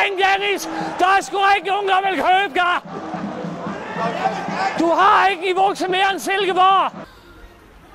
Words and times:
ring, 0.00 0.14
Dennis! 0.24 0.68
Der 0.98 1.06
er 1.06 1.20
sgu 1.22 1.38
ikke 1.56 1.68
nogen, 1.68 1.88
der 1.88 2.10
vil 2.10 2.16
købe 2.16 2.54
dig! 2.54 2.76
Du 4.78 4.86
har 4.90 5.26
ikke 5.26 5.42
niveau 5.42 5.74
til 5.74 5.90
mere 5.90 6.10
end 6.12 6.20
Silkeborg! 6.20 6.92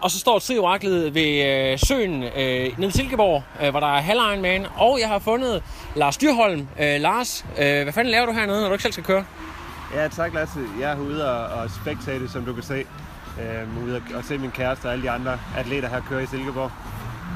Og 0.01 0.11
så 0.11 0.19
står 0.19 0.39
trioraklet 0.39 1.13
ved 1.13 1.45
øh, 1.71 1.79
søen 1.79 2.23
øh, 2.23 2.79
nede 2.79 2.87
i 2.87 2.91
Silkeborg, 2.91 3.43
øh, 3.63 3.69
hvor 3.69 3.79
der 3.79 3.95
er 3.95 4.01
halv 4.01 4.19
Ironman. 4.19 4.65
Og 4.77 4.99
jeg 4.99 5.07
har 5.07 5.19
fundet 5.19 5.63
Lars 5.95 6.17
Dyrholm. 6.17 6.67
Øh, 6.79 7.01
Lars, 7.01 7.45
øh, 7.57 7.83
hvad 7.83 7.93
fanden 7.93 8.11
laver 8.11 8.25
du 8.25 8.31
hernede, 8.31 8.61
når 8.61 8.67
du 8.67 8.73
ikke 8.73 8.81
selv 8.81 8.93
skal 8.93 9.03
køre? 9.03 9.25
Ja, 9.95 10.07
tak 10.07 10.33
Lasse. 10.33 10.59
Jeg 10.79 10.91
er 10.91 10.97
ude 10.97 11.31
og, 11.31 11.61
og 11.61 11.69
spectate, 11.69 12.29
som 12.29 12.45
du 12.45 12.53
kan 12.53 12.63
se. 12.63 12.85
Øh, 13.41 13.83
ude 13.85 13.95
og, 13.95 14.01
og 14.17 14.23
se 14.23 14.37
min 14.37 14.51
kæreste 14.51 14.85
og 14.85 14.91
alle 14.91 15.03
de 15.03 15.09
andre 15.09 15.39
atleter 15.57 15.89
her 15.89 16.01
køre 16.09 16.23
i 16.23 16.25
Silkeborg. 16.25 16.71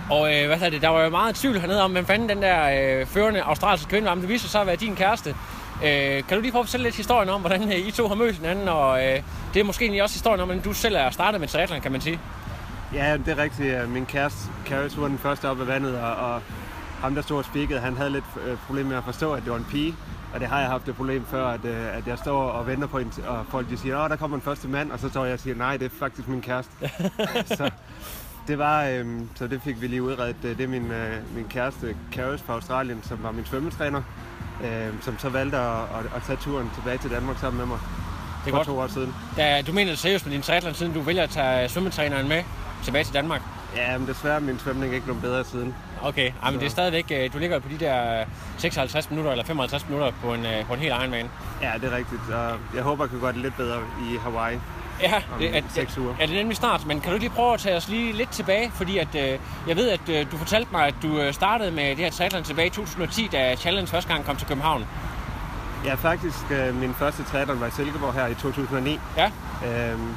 Og 0.10 0.36
øh, 0.36 0.48
hvad 0.48 0.58
hedder 0.58 0.70
det, 0.70 0.82
der 0.82 0.90
var 0.90 1.04
jo 1.04 1.10
meget 1.10 1.36
tvivl 1.36 1.60
hernede 1.60 1.84
om, 1.84 1.92
hvem 1.92 2.06
fanden 2.06 2.30
den 2.30 2.42
der 2.42 3.00
øh, 3.00 3.06
førende 3.06 3.42
australske 3.42 3.90
kvinde 3.90 4.08
var. 4.08 4.16
Men 4.16 4.22
det 4.22 4.30
viser 4.30 4.48
sig 4.48 4.62
at 4.62 4.68
være 4.68 4.76
din 4.76 4.96
kæreste. 4.96 5.36
Øh, 5.84 6.24
kan 6.28 6.38
du 6.38 6.42
lige 6.42 6.52
prøve 6.52 6.62
at 6.62 6.66
fortælle 6.66 6.84
lidt 6.84 6.96
historien 6.96 7.30
om, 7.30 7.42
hvordan 7.42 7.64
øh, 7.72 7.88
I 7.88 7.92
to 7.92 8.08
har 8.08 8.16
mødt 8.16 8.36
hinanden? 8.36 8.68
Og 8.68 9.06
øh, 9.06 9.22
det 9.54 9.60
er 9.60 9.64
måske 9.64 9.86
egentlig 9.86 10.04
også 10.04 10.16
historien 10.16 10.42
om, 10.42 10.48
hvordan 10.48 10.64
du 10.64 10.74
selv 10.74 10.96
er 10.96 11.10
startet 11.10 11.40
med 11.40 11.48
triathlon, 11.48 11.82
kan 11.82 11.92
man 11.92 12.02
sige. 12.02 12.20
Ja, 12.94 13.18
det 13.26 13.28
er 13.28 13.44
rigtigt. 13.44 13.90
Min 13.90 14.06
kæreste, 14.06 14.40
Carrie, 14.66 14.90
var 14.98 15.08
den 15.08 15.18
første 15.18 15.50
op 15.50 15.62
af 15.62 15.68
vandet, 15.68 15.98
og, 15.98 16.16
og 16.16 16.42
ham, 17.02 17.16
der 17.16 17.22
stod 17.22 17.38
og 17.38 17.46
spikkede, 17.46 17.80
han 17.80 17.98
havde 17.98 18.10
lidt 18.10 18.26
øh, 18.46 18.58
problem 18.58 18.86
med 18.86 18.98
at 18.98 19.04
forstå, 19.04 19.34
at 19.34 19.44
det 19.44 19.52
var 19.52 19.58
en 19.58 19.68
pige. 19.70 19.96
Og 20.34 20.40
det 20.40 20.48
har 20.48 20.60
jeg 20.60 20.70
haft 20.70 20.88
et 20.88 20.96
problem 20.96 21.26
før, 21.26 21.48
at, 21.48 21.66
øh, 21.66 21.98
at 21.98 22.08
jeg 22.08 22.18
står 22.18 22.44
og 22.44 22.68
venter 22.68 22.88
på 22.88 22.98
en, 22.98 23.14
og 23.28 23.46
folk 23.50 23.70
de 23.70 23.78
siger, 23.78 23.98
at 23.98 24.12
der 24.12 24.18
kommer 24.18 24.38
en 24.38 24.42
første 24.42 24.68
mand, 24.68 24.92
og 24.92 25.00
så 25.00 25.10
står 25.10 25.26
jeg 25.26 25.34
og 25.34 25.40
siger, 25.40 25.56
nej, 25.56 25.78
det 25.78 25.86
er 25.86 25.90
faktisk 26.00 26.28
min 26.28 26.42
kæreste. 26.42 26.72
så 27.58 27.70
det 28.50 28.58
var, 28.58 28.86
øh, 28.86 29.06
så 29.36 29.48
det 29.48 29.62
fik 29.62 29.82
vi 29.82 29.88
lige 29.88 30.04
udredet. 30.04 30.36
Det 30.44 30.62
er 30.62 30.68
min, 30.68 30.92
øh, 30.92 31.36
min 31.36 31.46
kæreste, 31.50 31.96
Karis 32.12 32.42
fra 32.42 32.54
Australien, 32.54 33.00
som 33.04 33.24
var 33.24 33.32
min 33.32 33.46
svømmetræner, 33.46 34.02
øh, 34.64 34.88
som 35.02 35.20
så 35.20 35.30
valgte 35.30 35.58
at, 35.58 35.82
at, 35.82 36.16
at 36.16 36.22
tage 36.28 36.38
turen 36.42 36.72
tilbage 36.76 36.98
til 36.98 37.12
Danmark 37.12 37.38
sammen 37.40 37.58
med 37.58 37.66
mig 37.66 37.80
det 38.46 38.48
er 38.48 38.52
for 38.52 38.58
godt. 38.58 38.68
to 38.68 38.80
år 38.80 38.88
siden. 38.88 39.16
Da, 39.38 39.62
du 39.62 39.72
mener 39.74 39.92
det 39.92 40.00
seriøst 40.00 40.26
med 40.26 40.34
din 40.34 40.42
triathlon, 40.42 40.74
siden 40.74 40.94
du 40.94 41.02
vælger 41.02 41.24
at 41.24 41.30
tage 41.30 41.70
svømmetræneren 41.70 42.28
med 42.28 42.44
tilbage 42.84 43.04
til 43.04 43.14
Danmark? 43.14 43.42
Ja, 43.76 43.98
men 43.98 44.08
desværre 44.08 44.36
er 44.36 44.40
min 44.40 44.60
svømning 44.60 44.94
ikke 44.94 45.06
blevet 45.06 45.22
bedre 45.22 45.44
siden. 45.44 45.76
Okay, 46.02 46.32
ja, 46.46 46.50
men 46.52 46.60
det 46.60 46.66
er 46.66 46.70
stadigvæk, 46.70 47.06
øh, 47.12 47.34
du 47.34 47.38
ligger 47.38 47.60
på 47.60 47.70
de 47.70 47.86
der 47.86 48.26
56 48.58 49.10
minutter 49.10 49.32
eller 49.32 49.46
55 49.46 49.90
minutter 49.90 50.12
på 50.24 50.34
en, 50.34 50.46
øh, 50.46 50.66
på 50.66 50.74
en 50.74 50.80
helt 50.80 50.94
Ironman. 50.94 51.30
Ja, 51.62 51.72
det 51.82 51.94
er 51.94 51.98
rigtigt, 51.98 52.22
og 52.34 52.58
jeg 52.76 52.84
håber, 52.84 53.04
jeg 53.04 53.10
kan 53.10 53.20
gøre 53.20 53.34
det 53.34 53.42
lidt 53.42 53.58
bedre 53.58 53.80
i 54.02 54.18
Hawaii. 54.24 54.58
Ja, 55.02 55.22
det 55.40 55.58
er, 55.58 55.62
6 55.70 55.98
uger. 55.98 56.14
Ja, 56.20 56.26
det 56.26 56.34
er 56.34 56.38
nemlig 56.38 56.58
snart, 56.58 56.86
men 56.86 57.02
kan 57.02 57.12
du 57.12 57.18
lige 57.18 57.30
prøve 57.30 57.54
at 57.54 57.60
tage 57.60 57.76
os 57.76 57.88
lige 57.88 58.14
lidt 58.14 58.30
tilbage, 58.30 58.72
fordi 58.76 58.98
at, 58.98 59.16
øh, 59.16 59.40
jeg 59.68 59.76
ved, 59.76 59.90
at 59.90 60.10
øh, 60.10 60.32
du 60.32 60.38
fortalte 60.38 60.72
mig, 60.72 60.88
at 60.88 60.96
du 61.04 61.20
øh, 61.20 61.34
startede 61.34 61.72
med 61.72 61.90
det 61.90 61.98
her 61.98 62.12
triathlon 62.12 62.44
tilbage 62.44 62.68
i 62.68 62.70
2010, 62.70 63.30
da 63.32 63.56
Challenge 63.56 63.88
første 63.88 64.14
gang 64.14 64.26
kom 64.26 64.36
til 64.36 64.48
København. 64.48 64.86
Ja, 65.86 65.94
faktisk 65.94 66.52
øh, 66.52 66.76
min 66.76 66.94
første 66.94 67.24
triathlon 67.24 67.60
var 67.60 67.68
i 67.68 67.72
Silkeborg 67.72 68.14
her 68.14 68.28
i 68.28 68.34
2009. 68.34 69.00
Ja. 69.18 69.32
Øhm, 69.66 70.16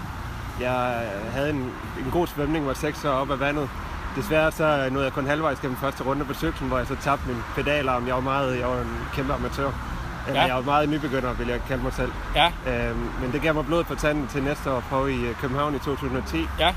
jeg 0.61 1.02
havde 1.33 1.50
en, 1.50 1.72
en 1.98 2.11
god 2.12 2.27
svømning, 2.27 2.67
var 2.67 2.74
6 2.74 3.05
år 3.05 3.11
op 3.11 3.30
af 3.30 3.41
vandet. 3.41 3.69
Desværre 4.17 4.52
så 4.52 4.89
nåede 4.91 5.05
jeg 5.05 5.12
kun 5.12 5.27
halvvejs 5.27 5.61
gennem 5.61 5.77
første 5.77 6.05
runde 6.05 6.24
på 6.24 6.34
cyklen, 6.34 6.69
hvor 6.69 6.78
jeg 6.78 6.86
så 6.86 6.96
tabte 7.02 7.28
min 7.28 7.36
pedalarm. 7.55 8.06
Jeg 8.06 8.14
var 8.14 8.20
meget, 8.20 8.58
jeg 8.58 8.69
var 8.69 8.80
en 8.80 8.98
kæmpe 9.14 9.33
amatør. 9.33 9.70
Eller 10.26 10.40
ja. 10.40 10.46
jeg 10.46 10.56
var 10.56 10.62
meget 10.62 10.88
nybegynder, 10.88 11.32
vil 11.32 11.48
jeg 11.48 11.60
kalde 11.68 11.82
mig 11.82 11.92
selv. 11.92 12.12
Ja. 12.34 12.52
Øhm, 12.66 13.10
men 13.20 13.32
det 13.32 13.42
gav 13.42 13.54
mig 13.54 13.66
blod 13.66 13.84
på 13.84 13.94
tanden 13.94 14.26
til 14.26 14.42
næste 14.42 14.70
år 14.70 14.80
på 14.90 15.06
i 15.06 15.14
øh, 15.14 15.34
København 15.34 15.74
i 15.74 15.78
2010. 15.78 16.46
Ja. 16.58 16.74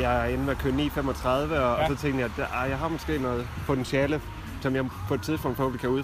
Jeg 0.00 0.20
er 0.20 0.24
inde 0.24 0.44
med 0.44 0.50
at 0.50 0.58
køre 0.58 0.72
9.35, 0.72 1.28
og, 1.28 1.50
ja. 1.50 1.58
og 1.60 1.84
så 1.88 1.94
tænkte 2.02 2.20
jeg, 2.20 2.46
at 2.64 2.70
jeg 2.70 2.78
har 2.78 2.88
måske 2.88 3.18
noget 3.18 3.48
potentiale, 3.66 4.20
som 4.60 4.74
jeg 4.74 4.84
på 5.08 5.14
et 5.14 5.22
tidspunkt 5.22 5.56
forhåbentlig 5.56 5.80
kan 5.80 5.90
ud, 5.90 6.02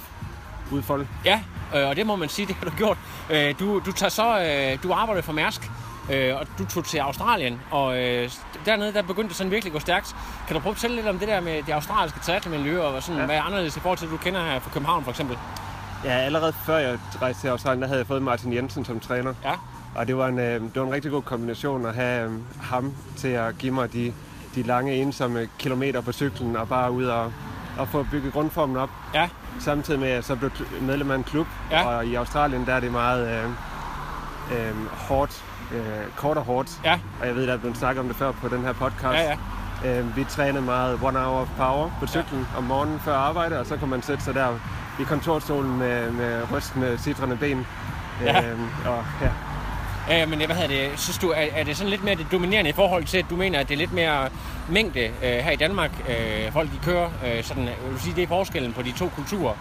udfolde. 0.70 1.06
Ja, 1.24 1.40
øh, 1.74 1.88
og 1.88 1.96
det 1.96 2.06
må 2.06 2.16
man 2.16 2.28
sige, 2.28 2.46
det 2.46 2.54
har 2.54 2.64
du 2.64 2.76
gjort. 2.76 2.98
Øh, 3.30 3.54
du, 3.58 3.78
du, 3.78 3.92
tager 3.92 4.10
så, 4.10 4.78
du 4.82 4.92
arbejder 4.92 5.22
for 5.22 5.32
Mærsk, 5.32 5.70
og 6.08 6.46
du 6.58 6.64
tog 6.64 6.84
til 6.84 6.98
Australien, 6.98 7.60
og 7.70 7.94
dernede 8.66 8.92
der 8.92 9.02
begyndte 9.02 9.28
det 9.28 9.36
sådan 9.36 9.50
virkelig 9.50 9.70
at 9.70 9.72
gå 9.72 9.80
stærkt. 9.80 10.16
Kan 10.46 10.56
du 10.56 10.60
prøve 10.60 10.70
at 10.70 10.76
fortælle 10.76 10.96
lidt 10.96 11.06
om 11.06 11.18
det 11.18 11.28
der 11.28 11.40
med 11.40 11.62
det 11.62 11.72
australske 11.72 12.20
triathlon-miljø, 12.20 12.80
og 12.82 13.02
sådan, 13.02 13.20
ja. 13.20 13.26
hvad 13.26 13.36
er 13.36 13.42
anderledes 13.42 13.76
i 13.76 13.80
forhold 13.80 13.98
til, 13.98 14.06
at 14.06 14.12
du 14.12 14.16
kender 14.16 14.44
her 14.44 14.60
fra 14.60 14.70
København 14.70 15.04
for 15.04 15.10
eksempel? 15.10 15.38
Ja, 16.04 16.10
allerede 16.10 16.52
før 16.52 16.76
jeg 16.78 16.98
rejste 17.22 17.42
til 17.42 17.48
Australien, 17.48 17.82
der 17.82 17.88
havde 17.88 17.98
jeg 17.98 18.06
fået 18.06 18.22
Martin 18.22 18.52
Jensen 18.52 18.84
som 18.84 19.00
træner. 19.00 19.34
Ja. 19.44 19.52
Og 19.94 20.06
det 20.06 20.16
var, 20.16 20.26
en, 20.26 20.38
øh, 20.38 20.60
det 20.60 20.74
var 20.74 20.86
en 20.86 20.92
rigtig 20.92 21.10
god 21.10 21.22
kombination 21.22 21.86
at 21.86 21.94
have 21.94 22.30
øh, 22.30 22.32
ham 22.62 22.92
til 23.16 23.28
at 23.28 23.58
give 23.58 23.72
mig 23.74 23.92
de, 23.92 24.12
de 24.54 24.62
lange, 24.62 24.94
ensomme 24.94 25.48
kilometer 25.58 26.00
på 26.00 26.12
cyklen 26.12 26.56
og 26.56 26.68
bare 26.68 26.92
ud 26.92 27.04
og, 27.04 27.32
og 27.78 27.88
få 27.88 28.06
bygget 28.10 28.32
grundformen 28.32 28.76
op. 28.76 28.90
Ja. 29.14 29.28
Samtidig 29.60 30.00
med, 30.00 30.08
at 30.08 30.14
jeg 30.14 30.24
så 30.24 30.36
blev 30.36 30.50
medlem 30.80 31.10
af 31.10 31.14
en 31.14 31.24
klub. 31.24 31.46
Ja. 31.70 31.86
Og 31.86 32.06
i 32.06 32.14
Australien, 32.14 32.66
der 32.66 32.74
er 32.74 32.80
det 32.80 32.92
meget 32.92 33.28
øh, 33.28 33.44
øh, 34.52 34.86
hårdt, 34.92 35.44
øh, 35.74 35.80
kort 36.16 36.36
og 36.36 36.44
hårdt. 36.44 36.80
Ja. 36.84 37.00
Og 37.20 37.26
jeg 37.26 37.34
ved, 37.34 37.46
der 37.46 37.52
er 37.52 37.56
blevet 37.58 37.76
snakket 37.76 38.00
om 38.00 38.08
det 38.08 38.16
før 38.16 38.32
på 38.32 38.48
den 38.48 38.60
her 38.60 38.72
podcast. 38.72 39.18
Ja, 39.18 39.36
ja. 39.84 39.98
Øh, 40.00 40.16
vi 40.16 40.24
trænede 40.24 40.64
meget 40.64 40.98
one 41.02 41.18
hour 41.18 41.40
of 41.40 41.48
power 41.56 41.90
på 42.00 42.06
cyklen 42.06 42.46
ja. 42.52 42.58
om 42.58 42.64
morgenen 42.64 43.00
før 43.00 43.16
arbejde, 43.16 43.60
og 43.60 43.66
så 43.66 43.76
kan 43.76 43.88
man 43.88 44.02
sætte 44.02 44.24
sig 44.24 44.34
der 44.34 44.48
i 45.00 45.02
kontorstolen 45.02 45.78
med, 45.78 46.10
med 46.10 46.52
rystende, 46.52 46.98
sidrende 46.98 47.36
ben. 47.36 47.66
Ja. 48.24 48.50
Øhm, 48.50 48.68
og, 48.86 49.04
ja. 49.22 49.30
Ja, 50.08 50.26
men 50.26 50.38
hvad 50.38 50.56
hedder 50.56 50.68
det? 50.68 51.00
Synes 51.00 51.18
du, 51.18 51.28
er, 51.28 51.46
er 51.54 51.64
det 51.64 51.76
sådan 51.76 51.90
lidt 51.90 52.04
mere 52.04 52.14
det 52.14 52.26
dominerende 52.32 52.70
i 52.70 52.72
forhold 52.72 53.04
til, 53.04 53.18
at 53.18 53.24
du 53.30 53.36
mener, 53.36 53.58
at 53.60 53.68
det 53.68 53.74
er 53.74 53.78
lidt 53.78 53.92
mere 53.92 54.28
mængde 54.68 55.00
øh, 55.00 55.12
her 55.22 55.50
i 55.50 55.56
Danmark, 55.56 55.90
øh, 56.08 56.52
folk 56.52 56.70
de 56.72 56.78
kører? 56.84 57.10
Øh, 57.26 57.44
sådan, 57.44 57.64
vil 57.64 57.94
du 57.94 57.98
sige, 57.98 58.16
det 58.16 58.22
er 58.22 58.28
forskellen 58.28 58.72
på 58.72 58.82
de 58.82 58.92
to 58.92 59.08
kulturer? 59.08 59.54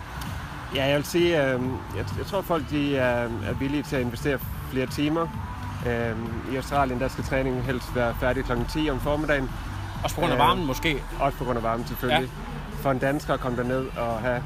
Ja, 0.76 0.86
jeg 0.86 0.96
vil 0.96 1.06
sige, 1.06 1.44
øh, 1.44 1.62
jeg, 1.98 2.06
jeg 2.18 2.26
tror 2.26 2.42
folk 2.42 2.64
de 2.70 2.98
er, 2.98 3.24
er 3.24 3.54
villige 3.60 3.84
til 3.84 3.96
at 3.96 4.02
investere 4.02 4.40
flere 4.72 4.86
timer. 4.86 5.28
Øh, 5.88 6.54
I 6.54 6.56
Australien 6.56 7.00
der 7.00 7.08
skal 7.08 7.24
træningen 7.24 7.62
helst 7.62 7.96
være 7.96 8.16
færdig 8.20 8.46
kl. 8.46 8.52
10 8.70 8.90
om 8.90 9.00
formiddagen. 9.00 9.50
Også 10.04 10.16
på 10.16 10.22
grund 10.22 10.34
af 10.34 10.40
varmen 10.40 10.62
øh, 10.62 10.68
måske? 10.68 11.04
Også 11.20 11.38
på 11.38 11.44
grund 11.44 11.58
af 11.58 11.64
varmen 11.64 11.88
selvfølgelig. 11.88 12.30
Ja. 12.30 12.82
For 12.82 12.92
en 12.92 13.00
dansker 13.00 13.34
at 13.34 13.40
komme 13.40 13.58
derned 13.58 13.86
og 13.98 14.20
have 14.20 14.44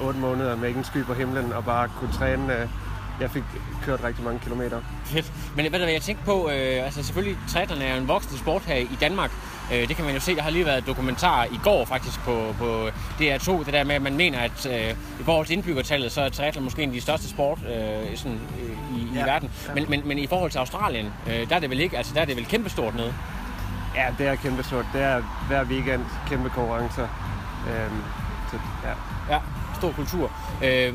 8 0.00 0.18
måneder 0.18 0.56
med 0.56 0.68
ikke 0.68 0.78
en 0.78 0.84
sky 0.84 1.04
på 1.04 1.14
himlen 1.14 1.52
og 1.52 1.64
bare 1.64 1.88
kunne 2.00 2.12
træne. 2.12 2.56
Øh, 2.56 2.68
jeg 3.20 3.30
fik 3.30 3.42
kørt 3.82 4.04
rigtig 4.04 4.24
mange 4.24 4.40
kilometer. 4.40 4.80
Fedt. 5.04 5.32
Men 5.56 5.70
hvad 5.70 5.80
der, 5.80 5.88
jeg 5.88 6.02
tænkte 6.02 6.24
på, 6.24 6.50
øh, 6.50 6.84
altså 6.84 7.02
selvfølgelig 7.02 7.38
triathlon 7.48 7.82
er 7.82 7.96
en 7.96 8.08
voksende 8.08 8.38
sport 8.38 8.62
her 8.62 8.76
i 8.76 8.98
Danmark. 9.00 9.30
Øh, 9.72 9.88
det 9.88 9.96
kan 9.96 10.04
man 10.04 10.14
jo 10.14 10.20
se, 10.20 10.36
der 10.36 10.42
har 10.42 10.50
lige 10.50 10.66
været 10.66 10.86
dokumentar 10.86 11.44
i 11.44 11.60
går 11.62 11.84
faktisk 11.84 12.20
på, 12.20 12.54
på 12.58 12.88
DR2, 13.20 13.64
det 13.64 13.72
der 13.72 13.84
med, 13.84 13.94
at 13.94 14.02
man 14.02 14.16
mener, 14.16 14.38
at 14.38 14.66
øh, 14.66 14.90
i 15.20 15.24
forhold 15.24 15.46
til 15.46 15.56
indbyggertallet, 15.56 16.12
så 16.12 16.20
er 16.20 16.28
triathlon 16.28 16.64
måske 16.64 16.82
en 16.82 16.88
af 16.88 16.94
de 16.94 17.00
største 17.00 17.28
sport 17.28 17.58
øh, 17.58 18.16
sådan, 18.16 18.40
øh, 18.62 18.98
i, 18.98 19.14
ja. 19.14 19.22
i 19.22 19.26
verden. 19.26 19.50
Men, 19.74 19.84
men, 19.88 20.08
men 20.08 20.18
i 20.18 20.26
forhold 20.26 20.50
til 20.50 20.58
Australien, 20.58 21.12
øh, 21.26 21.48
der 21.48 21.56
er 21.56 21.60
det 21.60 21.70
vel 21.70 21.80
ikke, 21.80 21.96
altså 21.96 22.14
der 22.14 22.20
er 22.20 22.24
det 22.24 22.36
vel 22.36 22.46
kæmpestort 22.46 22.94
nede? 22.94 23.14
Ja, 23.94 24.06
det 24.18 24.26
er 24.26 24.34
kæmpestort. 24.34 24.84
Det 24.92 25.02
er 25.02 25.22
hver 25.48 25.64
weekend 25.64 26.04
kæmpe 26.28 26.48
konkurrencer. 26.48 27.08
Øh, 27.68 27.90
så, 28.50 28.58
ja. 28.84 28.92
ja 29.34 29.40
stor 29.78 29.92
kultur. 29.92 30.30
Øh, 30.64 30.94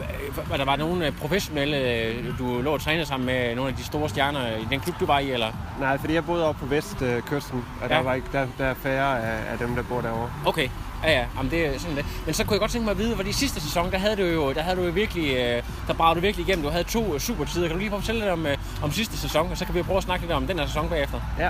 var 0.50 0.58
der 0.58 0.66
var 0.66 0.76
nogle 0.76 1.08
øh, 1.08 1.12
professionelle, 1.18 1.78
øh, 1.78 2.38
du 2.40 2.62
lå 2.62 2.74
og 2.74 2.82
trænede 2.82 3.06
sammen 3.06 3.26
med 3.26 3.56
nogle 3.56 3.72
af 3.72 3.78
de 3.78 3.84
store 3.84 4.10
stjerner 4.10 4.48
i 4.58 4.68
den 4.70 4.80
klub, 4.80 5.00
du 5.00 5.06
var 5.06 5.20
i, 5.20 5.32
eller? 5.32 5.48
Nej, 5.80 5.98
fordi 5.98 6.14
jeg 6.14 6.26
boede 6.26 6.44
over 6.44 6.54
på 6.54 6.66
vestkysten, 6.66 7.66
og 7.82 7.90
ja. 7.90 7.96
der, 7.96 8.02
var 8.02 8.14
ikke, 8.14 8.28
der, 8.32 8.48
der 8.58 8.66
er 8.66 8.74
færre 8.74 9.24
af, 9.24 9.52
af 9.52 9.58
dem, 9.58 9.76
der 9.76 9.84
bor 9.84 10.02
derovre. 10.02 10.32
Okay, 10.46 10.70
Ja, 11.04 11.12
ja, 11.12 11.26
Jamen, 11.38 11.52
det 11.52 11.66
er 11.66 11.80
sådan 11.80 11.98
det. 11.98 12.06
Men 12.26 12.34
så 12.34 12.44
kunne 12.44 12.54
jeg 12.54 12.60
godt 12.60 12.72
tænke 12.72 12.86
mig 12.86 12.92
at 12.92 12.98
vide, 12.98 13.16
hvor 13.16 13.24
de 13.24 13.34
sidste 13.34 13.62
sæson, 13.62 13.92
der 13.92 13.98
havde 13.98 14.16
du 14.16 14.24
jo, 14.24 14.54
der 14.54 14.62
havde 14.62 14.78
du 14.78 14.84
jo 14.84 14.92
virkelig, 14.92 15.62
der 15.88 15.94
bragte 15.94 16.20
du 16.20 16.22
virkelig 16.22 16.48
igennem. 16.48 16.64
Du 16.64 16.70
havde 16.72 16.84
to 16.84 17.20
super 17.20 17.46
tider. 17.46 17.68
Kan 17.68 17.76
du 17.76 17.80
lige 17.80 17.90
prøve 17.90 17.98
at 17.98 18.04
fortælle 18.04 18.22
lidt 18.22 18.32
om, 18.32 18.46
om 18.84 18.92
sidste 18.92 19.18
sæson, 19.18 19.52
og 19.52 19.58
så 19.58 19.66
kan 19.66 19.76
vi 19.76 19.84
prøve 19.84 19.98
at 19.98 20.04
snakke 20.04 20.26
lidt 20.26 20.34
om 20.34 20.48
den 20.48 20.60
her 20.60 20.66
sæson 20.66 20.90
bagefter? 20.90 21.20
Ja, 21.40 21.50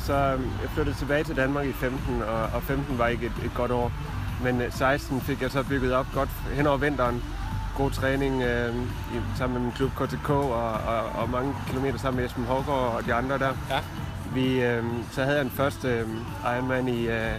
så 0.00 0.14
jeg 0.14 0.70
flyttede 0.74 0.96
tilbage 0.96 1.24
til 1.24 1.36
Danmark 1.36 1.66
i 1.66 1.72
15, 1.72 2.22
og, 2.22 2.42
og 2.54 2.62
15 2.62 2.98
var 2.98 3.06
ikke 3.06 3.26
et, 3.26 3.32
et 3.44 3.54
godt 3.54 3.70
år. 3.70 3.92
Men 4.42 4.62
16 4.70 5.16
øh, 5.16 5.22
fik 5.22 5.42
jeg 5.42 5.50
så 5.50 5.62
bygget 5.62 5.92
op 5.92 6.06
godt 6.14 6.28
hen 6.54 6.66
over 6.66 6.76
vinteren. 6.76 7.22
God 7.76 7.90
træning 7.90 8.42
øh, 8.42 8.74
sammen 9.38 9.58
med 9.58 9.62
min 9.62 9.72
klub 9.72 9.90
KTK 9.90 10.30
og, 10.30 10.72
og, 10.72 11.04
og 11.14 11.30
mange 11.30 11.54
kilometer 11.68 11.98
sammen 11.98 12.20
med 12.20 12.28
Esben 12.28 12.44
Hårgaard 12.44 12.96
og 12.96 13.04
de 13.06 13.14
andre 13.14 13.38
der. 13.38 13.52
Ja. 13.70 13.78
Vi, 14.34 14.62
øh, 14.62 14.84
så 15.10 15.22
havde 15.22 15.36
jeg 15.36 15.44
en 15.44 15.50
første 15.50 15.88
øh, 15.88 16.08
Ironman 16.56 16.88
i, 16.88 17.06
øh, 17.06 17.32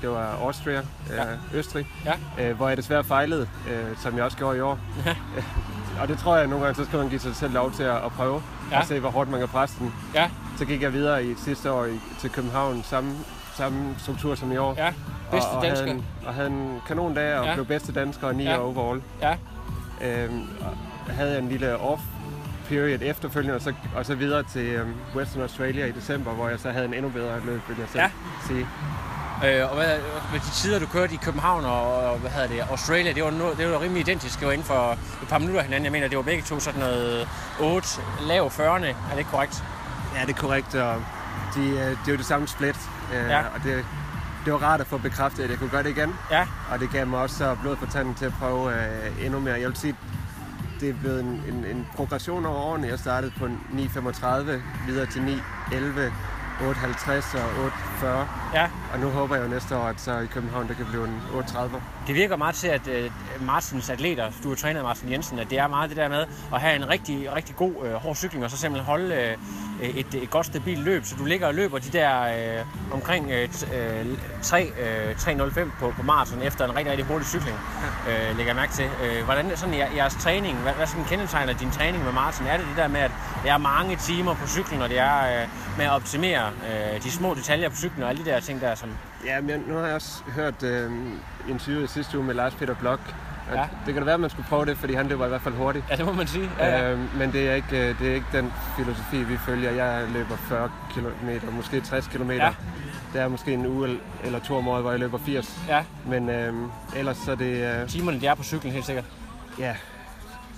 det 0.00 0.10
var 0.10 0.38
Austria, 0.42 0.78
øh, 0.78 1.16
ja. 1.16 1.24
Østrig, 1.58 1.86
ja. 2.04 2.12
øh, 2.50 2.56
hvor 2.56 2.68
jeg 2.68 2.76
desværre 2.76 3.04
fejlede, 3.04 3.48
øh, 3.70 3.96
som 3.98 4.16
jeg 4.16 4.24
også 4.24 4.36
gjorde 4.36 4.58
i 4.58 4.60
år. 4.60 4.78
Ja. 5.06 5.16
og 6.00 6.08
det 6.08 6.18
tror 6.18 6.36
jeg 6.36 6.46
nogle 6.46 6.64
gange, 6.64 6.82
så 6.82 6.88
skal 6.88 6.98
man 6.98 7.08
give 7.08 7.20
sig 7.20 7.36
selv 7.36 7.52
lov 7.52 7.72
til 7.72 7.82
at, 7.82 7.96
at 7.96 8.12
prøve 8.12 8.42
ja. 8.70 8.80
og 8.80 8.86
se, 8.86 9.00
hvor 9.00 9.10
hårdt 9.10 9.30
man 9.30 9.40
kan 9.40 9.48
presse 9.48 9.78
den. 9.78 9.94
Ja. 10.14 10.30
Så 10.58 10.64
gik 10.64 10.82
jeg 10.82 10.92
videre 10.92 11.24
i 11.24 11.34
sidste 11.34 11.72
år 11.72 11.84
i, 11.84 12.00
til 12.20 12.30
København, 12.30 12.82
samme, 12.82 13.12
samme 13.54 13.94
struktur 13.98 14.34
som 14.34 14.52
i 14.52 14.56
år. 14.56 14.74
Ja. 14.78 14.92
Bedste 15.30 15.48
og, 15.48 15.56
og 15.56 15.62
dansker. 15.62 15.84
Havde 15.86 15.96
en, 15.96 16.06
og 16.26 16.34
havde 16.34 16.48
en 16.48 16.80
kanon 16.86 17.14
dag 17.14 17.34
og 17.38 17.46
ja. 17.46 17.54
blev 17.54 17.66
bedste 17.66 17.92
dansker 17.92 18.26
og 18.26 18.34
9 18.34 18.44
ja. 18.44 18.58
overall. 18.58 19.02
Ja. 19.22 19.36
Øhm, 20.02 20.48
og 20.60 21.14
havde 21.14 21.38
en 21.38 21.48
lille 21.48 21.78
off 21.78 22.02
period 22.68 22.98
efterfølgende, 23.02 23.54
og 23.54 23.60
så, 23.60 23.72
og 23.96 24.06
så 24.06 24.14
videre 24.14 24.42
til 24.42 24.80
um, 24.82 24.94
Western 25.16 25.42
Australia 25.42 25.86
i 25.86 25.90
december, 25.92 26.30
hvor 26.30 26.48
jeg 26.48 26.58
så 26.60 26.70
havde 26.70 26.84
en 26.84 26.94
endnu 26.94 27.10
bedre 27.10 27.40
løb, 27.44 27.60
vil 27.68 27.76
jeg 27.78 27.88
selv 27.92 28.02
ja. 28.02 28.10
sige. 28.46 28.66
Øh, 29.44 29.70
og 29.70 29.76
hvad, 29.76 29.98
med 30.32 30.40
de 30.40 30.50
tider, 30.50 30.78
du 30.78 30.86
kørte 30.86 31.14
i 31.14 31.18
København 31.22 31.64
og, 31.64 31.96
og 32.10 32.18
hvad 32.18 32.30
hedder 32.30 32.48
det, 32.48 32.60
Australia, 32.70 33.12
det 33.12 33.24
var, 33.24 33.30
no, 33.30 33.50
det 33.58 33.70
var 33.70 33.80
rimelig 33.80 34.00
identisk. 34.00 34.38
Det 34.38 34.46
var 34.46 34.52
inden 34.52 34.66
for 34.66 34.92
et 35.22 35.28
par 35.28 35.38
minutter 35.38 35.62
hinanden. 35.62 35.84
Jeg 35.84 35.92
mener, 35.92 36.08
det 36.08 36.16
var 36.16 36.22
begge 36.22 36.42
to 36.42 36.60
sådan 36.60 36.80
noget 36.80 37.28
8, 37.60 37.88
lav 38.28 38.46
40'erne. 38.46 38.86
Er 39.12 39.16
det 39.16 39.26
korrekt? 39.26 39.64
Ja, 40.16 40.20
det 40.26 40.36
er 40.36 40.40
korrekt. 40.40 40.74
Og 40.74 41.02
de, 41.54 41.60
øh, 41.60 41.76
det 41.76 42.08
er 42.08 42.12
jo 42.12 42.16
det 42.16 42.26
samme 42.26 42.48
split. 42.48 42.76
Øh, 43.14 43.28
Ja. 43.30 43.38
Og 43.40 43.62
det, 43.64 43.84
det 44.44 44.52
var 44.52 44.58
rart 44.62 44.80
at 44.80 44.86
få 44.86 44.98
bekræftet, 44.98 45.42
at 45.44 45.50
jeg 45.50 45.58
kunne 45.58 45.70
gøre 45.70 45.82
det 45.82 45.90
igen. 45.90 46.14
Ja, 46.30 46.46
Og 46.72 46.78
det 46.80 46.90
gav 46.90 47.06
mig 47.06 47.18
også 47.20 47.36
så 47.36 47.56
blod 47.62 47.76
på 47.76 47.86
tanden 47.86 48.14
til 48.14 48.24
at 48.24 48.32
prøve 48.32 48.72
øh, 48.74 49.24
endnu 49.26 49.40
mere. 49.40 49.54
Jeg 49.60 49.68
vil 49.68 49.76
sige, 49.76 49.96
det 50.80 50.88
er 50.88 50.94
blevet 50.94 51.20
en, 51.20 51.42
en, 51.48 51.64
en 51.64 51.86
progression 51.96 52.46
over 52.46 52.58
årene. 52.58 52.86
Jeg 52.88 52.98
startede 52.98 53.32
på 53.38 53.44
9.35, 53.44 54.50
videre 54.86 55.06
til 55.06 55.40
9.11, 55.70 55.74
8.50 56.60 57.38
og 57.38 57.66
8.40. 57.66 58.06
ja. 58.54 58.68
Og 58.92 58.98
nu 59.00 59.08
håber 59.08 59.36
jeg 59.36 59.44
jo 59.44 59.48
næste 59.48 59.76
år, 59.76 59.82
at 59.84 60.00
så 60.00 60.18
i 60.18 60.26
København, 60.26 60.68
det 60.68 60.76
kan 60.76 60.86
blive 60.86 61.04
en 61.08 61.20
8.30. 61.38 61.76
Det 62.06 62.14
virker 62.14 62.36
meget 62.36 62.54
til, 62.54 62.68
at 62.68 62.88
øh, 62.88 63.10
Martins 63.40 63.90
atleter, 63.90 64.30
du 64.42 64.54
træner 64.54 64.80
af 64.80 64.84
Martin 64.84 65.12
Jensen, 65.12 65.38
at 65.38 65.50
det 65.50 65.58
er 65.58 65.68
meget 65.68 65.90
det 65.90 65.96
der 65.96 66.08
med 66.08 66.26
at 66.54 66.60
have 66.60 66.76
en 66.76 66.88
rigtig, 66.88 67.32
rigtig 67.34 67.56
god 67.56 67.72
øh, 67.86 67.92
hård 67.92 68.16
cykling, 68.16 68.44
og 68.44 68.50
så 68.50 68.56
simpelthen 68.56 68.86
holde 68.86 69.14
øh, 69.14 69.36
et, 69.82 70.06
et 70.14 70.30
godt 70.30 70.46
stabilt 70.46 70.84
løb. 70.84 71.04
Så 71.04 71.14
du 71.18 71.24
ligger 71.24 71.46
og 71.46 71.54
løber 71.54 71.78
de 71.78 71.88
der 71.98 72.22
øh, 72.22 72.64
omkring 72.92 73.30
øh, 73.30 73.48
t- 73.48 73.74
øh, 73.76 74.06
3, 74.42 74.72
øh, 74.80 75.10
3.05 75.16 75.60
på, 75.80 75.92
på 75.96 76.02
maraton 76.02 76.42
efter 76.42 76.64
en 76.64 76.70
rigtig, 76.76 76.90
rigtig 76.90 77.06
hurtig 77.06 77.26
cykling, 77.28 77.56
øh, 78.08 78.36
lægger 78.36 78.44
jeg 78.52 78.56
mærke 78.56 78.72
til. 78.72 78.88
Øh, 79.04 79.24
hvordan 79.24 79.50
er 79.50 79.56
sådan 79.56 79.74
jer- 79.74 79.94
jeres 79.96 80.14
træning, 80.14 80.58
hvad, 80.58 80.72
hvad 80.72 80.86
sådan 80.86 81.04
kendetegner 81.04 81.52
din 81.52 81.70
træning 81.70 82.04
med 82.04 82.12
maraton? 82.12 82.46
Er 82.46 82.56
det 82.56 82.66
det 82.68 82.76
der 82.76 82.88
med, 82.88 83.00
at 83.00 83.10
det 83.42 83.50
er 83.50 83.58
mange 83.58 83.96
timer 83.96 84.34
på 84.34 84.46
cyklen, 84.48 84.82
og 84.82 84.88
det 84.88 84.98
er 84.98 85.42
øh, 85.42 85.48
med 85.78 85.84
at 85.84 85.90
optimere 85.92 86.46
øh, 86.94 87.02
de 87.02 87.10
små 87.10 87.34
detaljer 87.34 87.68
på 87.68 87.76
cyklen, 87.76 88.02
og 88.02 88.08
alle 88.08 88.24
de 88.24 88.30
der 88.30 88.40
ting 88.40 88.60
der, 88.60 88.74
som... 88.74 88.90
Ja, 89.24 89.40
men 89.40 89.64
nu 89.68 89.74
har 89.74 89.86
jeg 89.86 89.94
også 89.94 90.22
hørt 90.34 90.62
øh, 90.62 90.90
interviewet 91.48 91.90
sidste 91.90 92.18
uge 92.18 92.26
med 92.26 92.34
Lars 92.34 92.54
Peter 92.54 92.74
Blok. 92.74 93.00
Ja. 93.54 93.66
Det 93.86 93.94
kan 93.94 93.96
da 93.96 94.04
være, 94.04 94.14
at 94.14 94.20
man 94.20 94.30
skulle 94.30 94.48
prøve 94.48 94.66
det, 94.66 94.76
fordi 94.76 94.94
han 94.94 95.06
løber 95.08 95.26
i 95.26 95.28
hvert 95.28 95.40
fald 95.42 95.54
hurtigt. 95.54 95.84
Ja, 95.90 95.96
det 95.96 96.04
må 96.06 96.12
man 96.12 96.26
sige. 96.26 96.50
Ja, 96.58 96.66
ja. 96.78 96.92
Øh, 96.92 97.18
men 97.18 97.32
det 97.32 97.48
er, 97.50 97.54
ikke, 97.54 97.88
øh, 97.88 97.98
det 97.98 98.10
er 98.10 98.14
ikke 98.14 98.26
den 98.32 98.52
filosofi, 98.76 99.22
vi 99.22 99.36
følger. 99.36 99.70
Jeg 99.70 100.04
løber 100.12 100.36
40 100.36 100.70
km, 100.94 101.46
måske 101.56 101.80
60 101.80 102.06
km. 102.06 102.30
Ja. 102.30 102.50
Der 103.12 103.20
er 103.22 103.28
måske 103.28 103.52
en 103.52 103.66
uge 103.66 103.88
el- 103.88 104.00
eller 104.24 104.38
to 104.38 104.56
om 104.56 104.68
året, 104.68 104.82
hvor 104.82 104.90
jeg 104.90 105.00
løber 105.00 105.18
80. 105.18 105.60
ja. 105.68 105.84
Men 106.06 106.28
øh, 106.28 106.54
ellers 106.96 107.16
så 107.16 107.30
er 107.30 107.36
det... 107.36 107.80
Øh, 107.82 107.88
Timerne, 107.88 108.20
de 108.20 108.26
er 108.26 108.34
på 108.34 108.42
cyklen 108.42 108.72
helt 108.72 108.86
sikkert. 108.86 109.04
ja, 109.58 109.74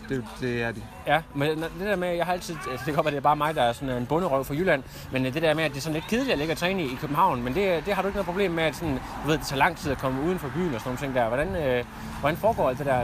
det, 0.08 0.24
det 0.40 0.62
er 0.62 0.72
de. 0.72 0.82
Ja, 1.06 1.20
men 1.34 1.48
det 1.58 1.70
der 1.80 1.96
med, 1.96 2.08
jeg 2.14 2.26
har 2.26 2.32
altid, 2.32 2.54
altså 2.70 2.72
det 2.76 2.84
kan 2.84 2.94
godt 2.94 3.04
være, 3.04 3.10
det 3.12 3.18
er 3.18 3.22
bare 3.22 3.36
mig, 3.36 3.54
der 3.54 3.62
er 3.62 3.72
sådan 3.72 3.96
en 3.96 4.06
bunderøv 4.06 4.44
fra 4.44 4.54
Jylland, 4.54 4.82
men 5.12 5.24
det 5.24 5.42
der 5.42 5.54
med, 5.54 5.64
at 5.64 5.70
det 5.70 5.76
er 5.76 5.80
sådan 5.82 5.94
lidt 5.94 6.06
kedeligt 6.06 6.32
at 6.32 6.38
ligge 6.38 6.52
og 6.54 6.58
træne 6.58 6.82
i, 6.82 6.86
i 6.86 6.98
København, 7.00 7.42
men 7.42 7.54
det, 7.54 7.86
det 7.86 7.94
har 7.94 8.02
du 8.02 8.08
ikke 8.08 8.16
noget 8.16 8.26
problem 8.26 8.50
med, 8.50 8.64
at 8.64 8.76
sådan, 8.76 8.94
du 8.94 9.28
ved, 9.28 9.38
det 9.38 9.46
tager 9.46 9.58
lang 9.58 9.76
tid 9.76 9.90
at 9.92 9.98
komme 9.98 10.22
uden 10.22 10.38
for 10.38 10.48
byen 10.48 10.74
og 10.74 10.80
sådan 10.80 10.88
nogle 10.88 10.98
ting 10.98 11.14
der. 11.14 11.28
Hvordan, 11.28 11.56
øh, 11.56 11.84
hvordan 12.20 12.36
foregår 12.36 12.68
alt 12.68 12.78
det 12.78 12.86
der? 12.86 13.00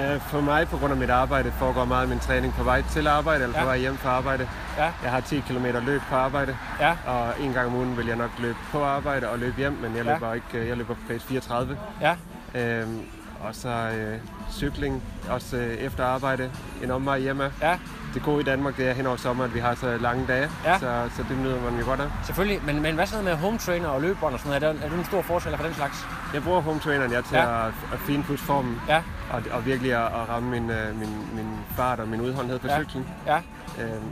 Øh, 0.00 0.20
For 0.20 0.40
mig, 0.40 0.68
på 0.68 0.76
grund 0.76 0.92
af 0.92 0.98
mit 0.98 1.10
arbejde, 1.10 1.52
foregår 1.52 1.84
meget 1.84 2.02
af 2.02 2.08
min 2.08 2.18
træning 2.18 2.54
på 2.54 2.62
vej 2.64 2.82
til 2.90 3.06
arbejde 3.06 3.42
eller 3.42 3.54
på 3.54 3.60
Ja. 3.60 3.66
vej 3.66 3.78
hjem 3.78 3.96
fra 3.96 4.10
arbejde. 4.10 4.48
Ja, 4.78 4.90
Jeg 5.02 5.10
har 5.10 5.20
10 5.20 5.40
km 5.40 5.64
løb 5.86 6.00
på 6.10 6.14
arbejde, 6.16 6.56
ja, 6.80 6.96
og 7.06 7.28
en 7.40 7.52
gang 7.52 7.66
om 7.66 7.74
ugen 7.74 7.96
vil 7.96 8.06
jeg 8.06 8.16
nok 8.16 8.30
løbe 8.38 8.58
på 8.72 8.84
arbejde 8.84 9.28
og 9.30 9.38
løbe 9.38 9.56
hjem, 9.56 9.72
men 9.72 9.96
jeg 9.96 10.04
Ja. 10.06 10.12
løber 10.12 10.32
ikke. 10.34 10.46
øh, 10.54 10.68
Jeg 10.68 10.76
løber 10.76 10.94
på 10.94 11.00
pace 11.08 11.26
34. 11.26 11.78
ja, 12.00 12.16
Øhm, 12.54 13.02
og 13.40 13.54
så 13.54 13.68
øh, 13.68 14.18
cykling, 14.52 15.02
også 15.30 15.56
øh, 15.56 15.74
efter 15.74 16.04
arbejde, 16.04 16.50
en 16.82 16.90
omvej 16.90 17.18
hjemme. 17.18 17.52
ja, 17.62 17.78
Det 18.14 18.22
gode 18.22 18.40
i 18.40 18.44
Danmark, 18.44 18.76
det 18.76 18.88
er 18.88 18.92
hen 18.92 19.06
over 19.06 19.16
sommeren, 19.16 19.50
at 19.50 19.54
vi 19.54 19.60
har 19.60 19.74
så 19.74 19.96
lange 19.98 20.26
dage, 20.26 20.48
Ja. 20.64 20.78
så, 20.78 21.10
så 21.16 21.24
det 21.28 21.38
nyder 21.38 21.60
man 21.70 21.78
jo 21.80 21.84
godt 21.84 22.00
af. 22.00 22.06
selvfølgelig. 22.26 22.60
Men, 22.66 22.82
men 22.82 22.94
hvad 22.94 23.06
sådan 23.06 23.24
noget 23.24 23.38
med 23.38 23.44
home 23.46 23.58
trainer 23.58 23.88
og 23.88 24.00
løbebånd 24.02 24.34
og 24.34 24.40
sådan 24.40 24.60
noget? 24.60 24.76
Er, 24.76 24.78
der, 24.80 24.86
er 24.86 24.90
du 24.90 24.94
en 24.96 25.04
stor 25.04 25.22
forskel 25.22 25.56
for 25.56 25.64
den 25.64 25.74
slags? 25.74 26.06
Jeg 26.34 26.42
bruger 26.42 26.60
home 26.60 26.80
traineren 26.80 27.12
jeg 27.12 27.24
til 27.24 27.36
Ja. 27.36 27.66
at, 27.66 27.72
at 27.92 27.98
finpudse 27.98 28.44
formen, 28.44 28.80
Ja, 28.88 29.02
og, 29.30 29.42
og 29.52 29.66
virkelig 29.66 29.92
at, 29.92 30.02
at 30.06 30.28
ramme 30.28 30.50
min, 30.50 30.70
øh, 30.70 30.96
min, 30.98 31.08
min 31.34 31.46
fart 31.76 32.00
og 32.00 32.08
min 32.08 32.20
udholdenhed 32.20 32.58
på 32.58 32.66
Ja. 32.66 32.78
cyklen. 32.82 33.06
ja, 33.26 33.40
Øhm, 33.82 34.02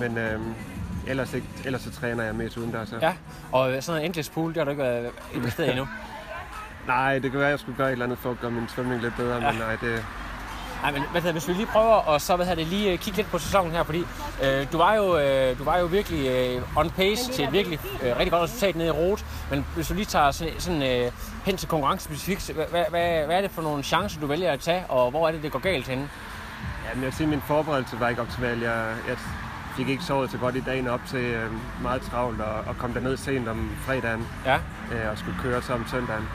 men 0.00 0.18
øhm, 0.18 0.54
ellers, 1.06 1.34
ikke, 1.34 1.46
ellers 1.64 1.82
så 1.82 1.90
træner 1.90 2.24
jeg 2.24 2.34
mest 2.34 2.56
udendørs. 2.56 2.88
så. 2.88 2.98
ja. 3.02 3.12
Og 3.52 3.68
sådan 3.70 3.82
noget 3.88 4.04
endless 4.06 4.30
pool, 4.30 4.48
det 4.48 4.56
har 4.56 4.64
du 4.64 4.70
ikke 4.70 4.82
været 4.82 5.10
investeret 5.34 5.68
endnu. 5.70 5.88
Nej, 6.86 7.18
det 7.18 7.30
kan 7.30 7.40
være, 7.40 7.48
at 7.48 7.50
jeg 7.52 7.58
skulle 7.60 7.76
gøre 7.76 7.86
et 7.88 7.92
eller 7.92 8.04
andet 8.04 8.18
for 8.18 8.30
at 8.30 8.40
gøre 8.40 8.50
min 8.50 8.68
svømning 8.68 9.02
lidt 9.02 9.16
bedre, 9.16 9.34
Ja. 9.34 9.50
men 9.52 9.60
nej, 9.60 9.76
det, 9.80 10.04
Nej, 10.82 10.90
men 10.92 11.02
hvad 11.10 11.20
hedder, 11.20 11.32
hvis 11.32 11.48
vi 11.48 11.52
lige 11.52 11.66
prøver 11.66 12.14
at 12.14 12.22
så, 12.22 12.36
hvad 12.36 12.46
hedder 12.46 12.62
det, 12.62 12.66
lige 12.72 12.92
øh, 12.92 12.98
kigge 12.98 13.16
lidt 13.16 13.30
på 13.30 13.38
sæsonen 13.38 13.72
her, 13.72 13.82
fordi 13.82 14.04
øh, 14.44 14.66
du, 14.72 14.78
var 14.78 14.94
jo, 14.94 15.18
øh, 15.18 15.58
du 15.58 15.64
var 15.64 15.78
jo 15.78 15.86
virkelig 15.86 16.28
øh, 16.28 16.78
on 16.78 16.90
pace 16.90 17.32
til 17.32 17.44
et 17.44 17.52
virkelig 17.52 17.78
øh, 18.02 18.08
rigtig 18.16 18.30
godt 18.30 18.42
resultat 18.42 18.76
nede 18.76 18.88
i 18.88 18.90
Rot, 18.90 19.24
men 19.50 19.66
hvis 19.74 19.88
du 19.88 19.94
lige 19.94 20.04
tager 20.04 20.30
sådan, 20.30 20.54
sådan 20.58 20.82
øh, 20.82 21.12
hen 21.44 21.56
til 21.56 21.68
konkurrencespecifikt, 21.68 22.50
hvad, 22.54 22.64
hvad, 22.70 22.84
hvad, 22.90 23.36
er 23.36 23.40
det 23.40 23.50
for 23.50 23.62
nogle 23.62 23.82
chancer, 23.82 24.20
du 24.20 24.26
vælger 24.26 24.52
at 24.52 24.60
tage, 24.60 24.84
og 24.88 25.10
hvor 25.10 25.28
er 25.28 25.32
det, 25.32 25.42
det 25.42 25.52
går 25.52 25.58
galt 25.58 25.88
henne? 25.88 26.08
Ja, 26.84 26.94
men 26.94 27.02
jeg 27.02 27.06
vil 27.06 27.12
sige, 27.16 27.24
at 27.24 27.30
min 27.30 27.40
forberedelse 27.46 28.00
var 28.00 28.08
ikke 28.08 28.22
optimal. 28.22 28.60
Jeg, 28.60 28.94
jeg 29.08 29.16
fik 29.76 29.88
ikke 29.88 30.04
sovet 30.04 30.30
så 30.30 30.38
godt 30.38 30.56
i 30.56 30.60
dagen 30.60 30.88
op 30.88 31.00
til 31.08 31.18
øh, 31.24 31.50
meget 31.82 32.02
travlt 32.02 32.40
og, 32.40 32.54
og 32.66 32.76
kom 32.78 32.92
derned 32.92 33.16
sent 33.16 33.48
om 33.48 33.70
fredagen 33.86 34.26
Ja, 34.46 34.54
øh, 34.92 35.10
og 35.10 35.18
skulle 35.18 35.36
køre 35.42 35.62
så 35.62 35.72
om 35.74 35.86
søndagen. 35.90 36.28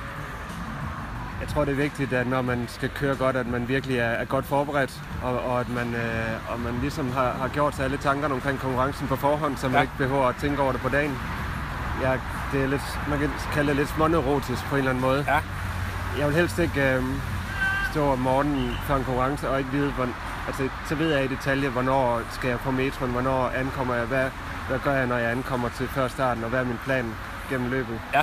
Jeg 1.42 1.48
tror, 1.48 1.66
det 1.66 1.72
er 1.72 1.75
vigtigt, 1.75 2.13
at 2.13 2.28
når 2.28 2.42
man 2.42 2.66
skal 2.68 2.89
køre 2.89 3.16
godt, 3.16 3.36
at 3.36 3.48
man 3.48 3.68
virkelig 3.68 3.98
er, 3.98 4.04
er 4.10 4.25
godt 4.25 4.45
forberedt, 4.45 5.01
og, 5.24 5.39
og 5.39 5.60
at 5.60 5.69
man, 5.69 5.95
øh, 5.95 6.51
og 6.54 6.60
man 6.60 6.74
ligesom 6.81 7.12
har, 7.12 7.31
har 7.31 7.48
gjort 7.48 7.75
sig 7.75 7.86
alle 7.86 7.98
tankerne 7.98 8.34
omkring 8.34 8.60
konkurrencen 8.60 9.07
på 9.07 9.16
forhånd, 9.16 9.57
så 9.57 9.66
man 9.68 9.72
Ja. 9.74 9.78
ja. 9.78 9.81
ikke 9.81 9.94
behøver 9.98 10.25
at 10.28 10.36
tænke 10.36 10.62
over 10.62 10.72
det 10.72 10.81
på 10.81 10.89
dagen. 10.89 11.18
Jeg, 12.01 12.19
det 12.51 12.63
er 12.63 12.68
lidt, 12.68 13.00
man 13.10 13.19
kan 13.19 13.30
kalde 13.54 13.68
det 13.68 13.75
lidt 13.75 13.89
småneurotisk 13.89 14.66
på 14.66 14.75
en 14.75 14.80
eller 14.80 14.89
anden 14.89 15.01
måde. 15.04 15.25
ja, 15.28 15.39
Jeg 16.19 16.28
vil 16.28 16.36
helst 16.36 16.60
ikke 16.60 16.94
øh, 16.95 17.04
stå 17.92 18.12
om 18.12 18.19
morgenen 18.19 18.72
før 18.88 18.95
en 18.95 19.04
konkurrence 19.04 19.50
og 19.50 19.57
ikke 19.60 19.72
vide, 19.72 19.92
hvor, 19.92 20.07
altså, 20.48 20.69
så 20.86 20.95
ved 20.95 21.13
jeg 21.16 21.24
i 21.24 21.28
detalje, 21.28 21.69
hvornår 21.69 22.22
skal 22.31 22.50
jeg 22.50 22.60
på 22.60 22.72
metroen, 22.72 23.12
hvornår 23.12 23.50
ankommer 23.56 23.95
jeg, 23.95 24.06
hvad, 24.06 24.25
hvad 24.69 24.80
gør 24.80 24.94
jeg, 24.94 25.07
når 25.07 25.18
jeg 25.18 25.31
ankommer 25.31 25.69
til 25.69 25.88
før 25.88 26.07
starten, 26.07 26.44
og 26.44 26.50
hvad 26.50 26.60
er 26.60 26.63
min 26.66 26.80
plan 26.86 27.13
gennem 27.50 27.69
løbet. 27.72 28.00
Ja. 28.13 28.22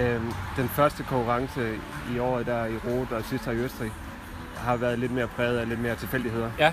Øhm, 0.00 0.32
den 0.56 0.68
første 0.68 1.02
konkurrence 1.02 1.74
i 2.14 2.18
året 2.18 2.46
der 2.46 2.66
i 2.66 2.76
Rot 2.86 3.12
og 3.12 3.22
sidst 3.24 3.44
her 3.44 3.52
i 3.52 3.56
Østrig 3.56 3.92
har 4.56 4.76
været 4.76 4.98
lidt 4.98 5.12
mere 5.12 5.26
præget 5.26 5.58
af 5.58 5.68
lidt 5.68 5.80
mere 5.80 5.94
tilfældigheder. 5.94 6.50
ja, 6.58 6.72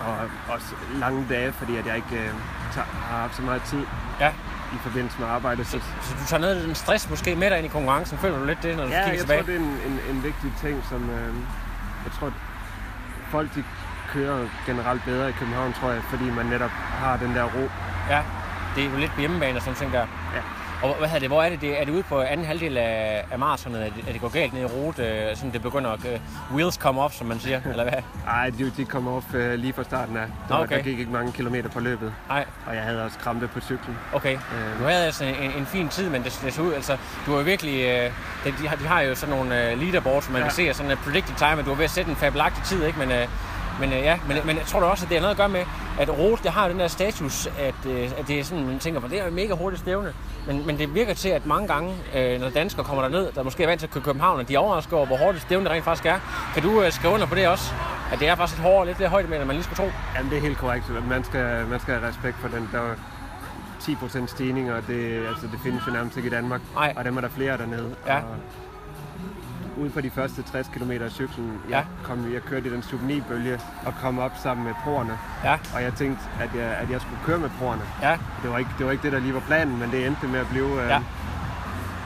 Og 0.00 0.16
også 0.48 0.66
lange 0.94 1.26
dage, 1.28 1.52
fordi 1.52 1.76
at 1.76 1.86
jeg 1.86 1.96
ikke 1.96 2.16
øh, 2.16 2.30
tager, 2.74 2.86
har 2.86 3.18
haft 3.18 3.36
så 3.36 3.42
meget 3.42 3.62
tid 3.62 3.82
ja. 4.20 4.28
i 4.72 4.76
forbindelse 4.82 5.20
med 5.20 5.28
arbejde. 5.28 5.64
Så, 5.64 5.70
Så 6.02 6.14
du 6.20 6.24
tager 6.26 6.40
noget 6.40 6.56
af 6.56 6.62
den 6.66 6.74
stress 6.74 7.10
måske 7.10 7.34
med 7.36 7.50
dig 7.50 7.58
ind 7.58 7.66
i 7.66 7.68
konkurrencen. 7.68 8.18
Føler 8.18 8.38
du 8.38 8.44
lidt 8.44 8.62
det, 8.62 8.76
når 8.76 8.84
du 8.84 8.90
Ja, 8.90 8.96
kigger 8.96 9.10
jeg 9.12 9.20
tilbage? 9.20 9.40
tror, 9.40 9.46
det 9.46 9.54
er 9.54 9.60
en, 9.60 9.92
en, 9.92 10.16
en 10.16 10.22
vigtig 10.22 10.52
ting, 10.60 10.84
som 10.88 11.10
øh, 11.10 11.34
jeg 12.04 12.12
tror, 12.18 12.32
folk 13.30 13.54
de 13.54 13.64
kører 14.12 14.46
generelt 14.66 15.04
bedre 15.04 15.28
i 15.28 15.32
København, 15.32 15.72
tror 15.72 15.90
jeg, 15.90 16.02
fordi 16.02 16.24
man 16.30 16.46
netop 16.46 16.70
har 16.70 17.16
den 17.16 17.34
der 17.34 17.42
ro. 17.44 17.68
Ja, 18.10 18.22
det 18.76 18.84
er 18.86 18.90
jo 18.90 18.96
lidt 18.96 19.12
på 19.14 19.20
hjemmebane 19.20 19.56
og 19.58 19.62
sådan 19.62 19.74
ting 19.78 19.92
der. 19.92 20.06
Ja. 20.34 20.40
Og 20.82 20.94
hvad 20.98 21.08
hedder 21.08 21.20
det, 21.20 21.28
hvor 21.28 21.42
er 21.42 21.48
det, 21.48 21.60
det 21.60 21.80
er 21.80 21.84
det 21.84 21.92
ude 21.92 22.02
på 22.02 22.20
anden 22.20 22.46
halvdel 22.46 22.76
af, 22.78 23.24
af 23.30 23.38
maratonet, 23.38 23.78
at, 23.78 23.92
det- 23.96 24.04
at 24.08 24.12
det 24.12 24.20
går 24.20 24.28
galt 24.28 24.52
ned 24.52 24.62
i 24.62 24.64
rute, 24.64 25.02
øh, 25.02 25.36
sådan 25.36 25.52
det 25.52 25.62
begynder 25.62 25.90
at 25.90 25.98
uh, 26.04 26.54
wheels 26.56 26.74
come 26.74 27.00
off, 27.02 27.14
som 27.14 27.26
man 27.26 27.40
siger, 27.40 27.60
eller 27.70 27.82
hvad? 27.84 28.02
Ej, 28.28 28.50
de, 28.58 28.72
de 28.76 28.84
kom 28.84 29.08
op 29.08 29.34
øh, 29.34 29.54
lige 29.58 29.72
fra 29.72 29.82
starten 29.84 30.16
af. 30.16 30.26
Der, 30.48 30.54
Okay. 30.58 30.76
der 30.76 30.82
gik 30.82 30.98
ikke 30.98 31.10
mange 31.12 31.32
kilometer 31.32 31.68
på 31.68 31.80
løbet, 31.80 32.12
Nej, 32.28 32.44
og 32.66 32.74
jeg 32.74 32.82
havde 32.82 33.04
også 33.04 33.18
krampe 33.18 33.48
på 33.48 33.60
cyklen. 33.60 33.98
okay. 34.12 34.34
Øh, 34.34 34.78
Du 34.80 34.84
havde 34.84 35.04
altså 35.04 35.24
en, 35.24 35.34
en 35.58 35.66
fin 35.66 35.88
tid, 35.88 36.08
men 36.10 36.22
det, 36.24 36.40
det 36.44 36.54
så 36.54 36.62
ud, 36.62 36.72
altså, 36.72 36.96
du 37.26 37.34
var 37.34 37.42
virkelig, 37.42 37.84
øh, 37.84 38.10
de, 38.44 38.52
de, 38.62 38.68
har, 38.68 38.76
de 38.76 38.86
har 38.86 39.00
jo 39.00 39.14
sådan 39.14 39.34
nogle 39.36 39.70
øh, 39.70 39.80
leaderboards, 39.80 40.24
som 40.24 40.32
man 40.32 40.42
ja. 40.42 40.48
Kan 40.48 40.54
se, 40.54 40.70
og 40.70 40.74
sådan 40.76 40.90
en 40.90 40.96
predicted 40.96 41.34
time, 41.36 41.50
at 41.58 41.64
du 41.64 41.70
var 41.70 41.76
ved 41.76 41.84
at 41.84 41.90
sætte 41.90 42.10
en 42.10 42.16
fabelagtig 42.16 42.64
tid, 42.64 42.84
ikke? 42.84 42.98
Men, 42.98 43.10
øh, 43.10 43.28
men, 43.80 43.92
øh, 43.92 43.98
ja, 43.98 44.18
men, 44.28 44.36
men 44.44 44.56
jeg 44.56 44.66
tror 44.66 44.80
da 44.80 44.86
også, 44.86 45.04
at 45.04 45.08
det 45.08 45.16
har 45.16 45.22
noget 45.22 45.34
at 45.34 45.36
gøre 45.36 45.48
med, 45.48 45.64
at 46.00 46.18
Rot, 46.18 46.42
det 46.42 46.50
har 46.50 46.66
jo 46.66 46.72
den 46.72 46.80
der 46.80 46.88
status, 46.88 47.46
at, 47.46 47.90
øh, 47.90 48.10
at 48.18 48.28
det 48.28 48.40
er 48.40 48.44
sådan, 48.44 48.66
man 48.66 48.78
tænker, 48.78 49.00
for 49.00 49.08
det 49.08 49.18
er 49.18 49.22
jo 49.22 49.28
et 49.28 49.34
mega 49.34 49.54
hurtigt 49.54 49.82
stævne. 49.82 50.12
Men, 50.46 50.66
men 50.66 50.78
det 50.78 50.94
virker 50.94 51.14
til, 51.14 51.28
at 51.28 51.46
mange 51.46 51.68
gange, 51.68 51.94
øh, 52.16 52.40
når 52.40 52.50
danskere 52.50 52.84
kommer 52.84 53.02
derned, 53.02 53.32
der 53.32 53.42
måske 53.42 53.62
er 53.62 53.66
vant 53.66 53.80
til 53.80 53.86
at 53.86 53.90
køre 53.92 54.02
København, 54.02 54.40
at 54.40 54.48
de 54.48 54.54
er 54.54 54.58
overrasket 54.58 54.92
over, 54.92 55.06
hvor 55.06 55.16
hurtigt 55.16 55.42
stævne 55.42 55.64
det 55.64 55.72
rent 55.72 55.84
faktisk 55.84 56.06
er. 56.06 56.18
Kan 56.54 56.62
du 56.62 56.82
øh, 56.82 56.92
skrive 56.92 57.14
under 57.14 57.26
på 57.26 57.34
det 57.34 57.48
også? 57.48 57.72
At 58.12 58.20
det 58.20 58.28
er 58.28 58.34
faktisk 58.36 58.58
lidt 58.58 58.68
hårdere, 58.68 58.86
lidt 58.86 58.96
flere 58.96 59.10
højde 59.10 59.28
med, 59.28 59.36
end 59.38 59.46
man 59.46 59.56
lige 59.56 59.64
skulle 59.64 59.76
tro. 59.76 59.90
jamen, 60.16 60.30
det 60.30 60.38
er 60.38 60.42
helt 60.42 60.58
korrekt. 60.58 61.08
Man 61.08 61.24
skal, 61.24 61.66
man 61.66 61.80
skal 61.80 61.94
have 61.94 62.08
respekt 62.08 62.36
for 62.40 62.48
den. 62.48 62.68
Der 62.72 62.80
var 62.80 62.96
10% 63.82 64.26
stigning, 64.26 64.72
og 64.72 64.82
det, 64.88 65.26
altså, 65.26 65.46
det 65.52 65.60
findes 65.62 65.82
jo 65.86 65.92
nærmest 65.92 66.16
ikke 66.16 66.26
i 66.26 66.30
Danmark. 66.30 66.60
Nej. 66.74 66.94
Og 66.96 67.04
dem 67.04 67.16
er 67.16 67.20
der 67.20 67.28
flere 67.28 67.58
dernede. 67.58 67.94
Ja. 68.06 68.16
Og 68.16 68.22
ude 69.76 69.90
på 69.90 70.00
de 70.00 70.10
første 70.10 70.42
60 70.42 70.68
km 70.68 70.90
af 70.90 71.10
cyklen, 71.10 71.58
Ja. 71.70 71.76
jeg, 71.76 71.84
kom, 72.04 72.32
jeg 72.32 72.42
kørte 72.42 72.66
i 72.68 72.72
den 72.72 72.82
sub 72.82 73.00
9-bølge 73.00 73.60
og 73.86 73.94
kom 74.02 74.18
op 74.18 74.32
sammen 74.42 74.66
med 74.66 74.74
proerne. 74.84 75.18
Ja, 75.44 75.56
Og 75.74 75.82
jeg 75.82 75.94
tænkte, 75.94 76.22
at 76.40 76.50
jeg, 76.54 76.64
at 76.82 76.90
jeg 76.90 77.00
skulle 77.00 77.18
køre 77.26 77.38
med 77.38 77.50
proerne. 77.58 77.82
ja, 78.02 78.16
Det 78.42 78.50
var, 78.50 78.58
ikke, 78.58 78.70
det 78.78 78.86
var 78.86 78.92
ikke 78.92 79.02
det, 79.02 79.12
der 79.12 79.18
lige 79.18 79.34
var 79.34 79.40
planen, 79.40 79.78
men 79.78 79.90
det 79.90 80.06
endte 80.06 80.26
med 80.26 80.40
at 80.40 80.46
blive... 80.50 80.82
Øh, 80.82 80.88
Ja. 80.88 81.02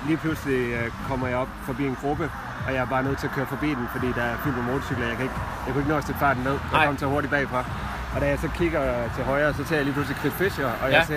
Lige 0.06 0.16
pludselig 0.16 0.58
øh, 0.72 0.90
kommer 1.08 1.26
jeg 1.26 1.36
op 1.36 1.48
forbi 1.62 1.86
en 1.86 1.96
gruppe, 2.00 2.30
og 2.66 2.74
jeg 2.74 2.80
er 2.80 2.86
bare 2.86 3.02
nødt 3.02 3.18
til 3.18 3.26
at 3.26 3.32
køre 3.32 3.46
forbi 3.46 3.68
den, 3.68 3.86
fordi 3.92 4.06
der 4.12 4.22
er 4.22 4.36
fyldt 4.36 4.56
med 4.56 4.64
motorcykler. 4.64 5.06
Jeg, 5.06 5.16
kan 5.16 5.22
ikke, 5.24 5.34
jeg 5.66 5.72
kunne 5.72 5.80
ikke 5.82 5.90
nå 5.90 5.96
at 5.98 6.04
sætte 6.04 6.18
farten 6.20 6.42
ned. 6.42 6.52
Jeg 6.52 6.86
kom 6.86 6.98
så 6.98 7.06
hurtigt 7.06 7.30
bagfra. 7.30 7.64
Og 8.14 8.20
da 8.20 8.26
jeg 8.28 8.38
så 8.38 8.48
kigger 8.58 9.08
til 9.14 9.24
højre, 9.24 9.54
så 9.54 9.64
ser 9.64 9.76
jeg 9.76 9.84
lige 9.84 9.94
pludselig 9.94 10.18
Chris 10.20 10.32
Fischer, 10.32 10.66
og 10.82 10.90
Ja. 10.90 10.96
jeg 10.98 11.06
ser, 11.06 11.16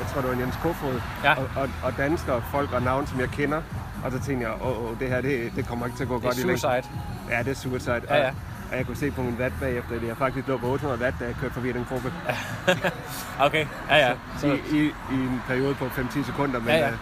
jeg 0.00 0.06
tror 0.12 0.20
det 0.20 0.30
var 0.30 0.36
Jens 0.36 0.58
Kofod, 0.62 1.00
Ja. 1.24 1.34
og, 1.34 1.46
og, 1.56 1.68
og 1.82 1.92
danskere, 1.98 2.42
folk 2.50 2.72
og 2.72 2.82
navn, 2.82 3.06
som 3.06 3.20
jeg 3.20 3.28
kender. 3.28 3.60
Og 4.04 4.12
så 4.12 4.18
tænkte 4.20 4.46
jeg, 4.48 4.54
åh, 4.62 4.84
åh 4.90 4.98
det 5.00 5.08
her, 5.08 5.20
det, 5.20 5.52
det 5.56 5.68
kommer 5.68 5.86
ikke 5.86 5.98
til 5.98 6.04
at 6.04 6.08
gå 6.08 6.14
Det 6.14 6.22
godt 6.22 6.36
i 6.36 6.40
længden. 6.40 6.58
suicide. 6.58 6.88
Ja, 7.30 7.38
det 7.42 7.48
er 7.50 7.54
suicide. 7.54 8.02
Ja, 8.10 8.16
ja. 8.16 8.28
Og, 8.28 8.34
og 8.70 8.76
jeg 8.76 8.86
kunne 8.86 8.96
se 8.96 9.10
på 9.10 9.22
min 9.22 9.36
watt 9.40 9.54
bagefter, 9.60 9.96
at 9.96 10.06
jeg 10.08 10.16
faktisk 10.16 10.48
lå 10.48 10.56
på 10.56 10.66
800 10.66 11.02
watt, 11.02 11.16
da 11.20 11.24
jeg 11.24 11.34
kørte 11.40 11.54
forbi 11.54 11.72
den 11.72 11.86
gruppe. 11.88 12.12
Okay, 13.46 13.66
ja, 13.90 13.96
ja. 14.08 14.12
Så, 14.38 14.46
i, 14.46 14.76
i, 14.76 14.84
I 14.86 15.14
en 15.14 15.42
periode 15.48 15.74
på 15.74 15.84
5-10 15.84 16.26
sekunder, 16.26 16.60
men, 16.60 16.68
Ja, 16.68 16.76
ja 16.78 16.92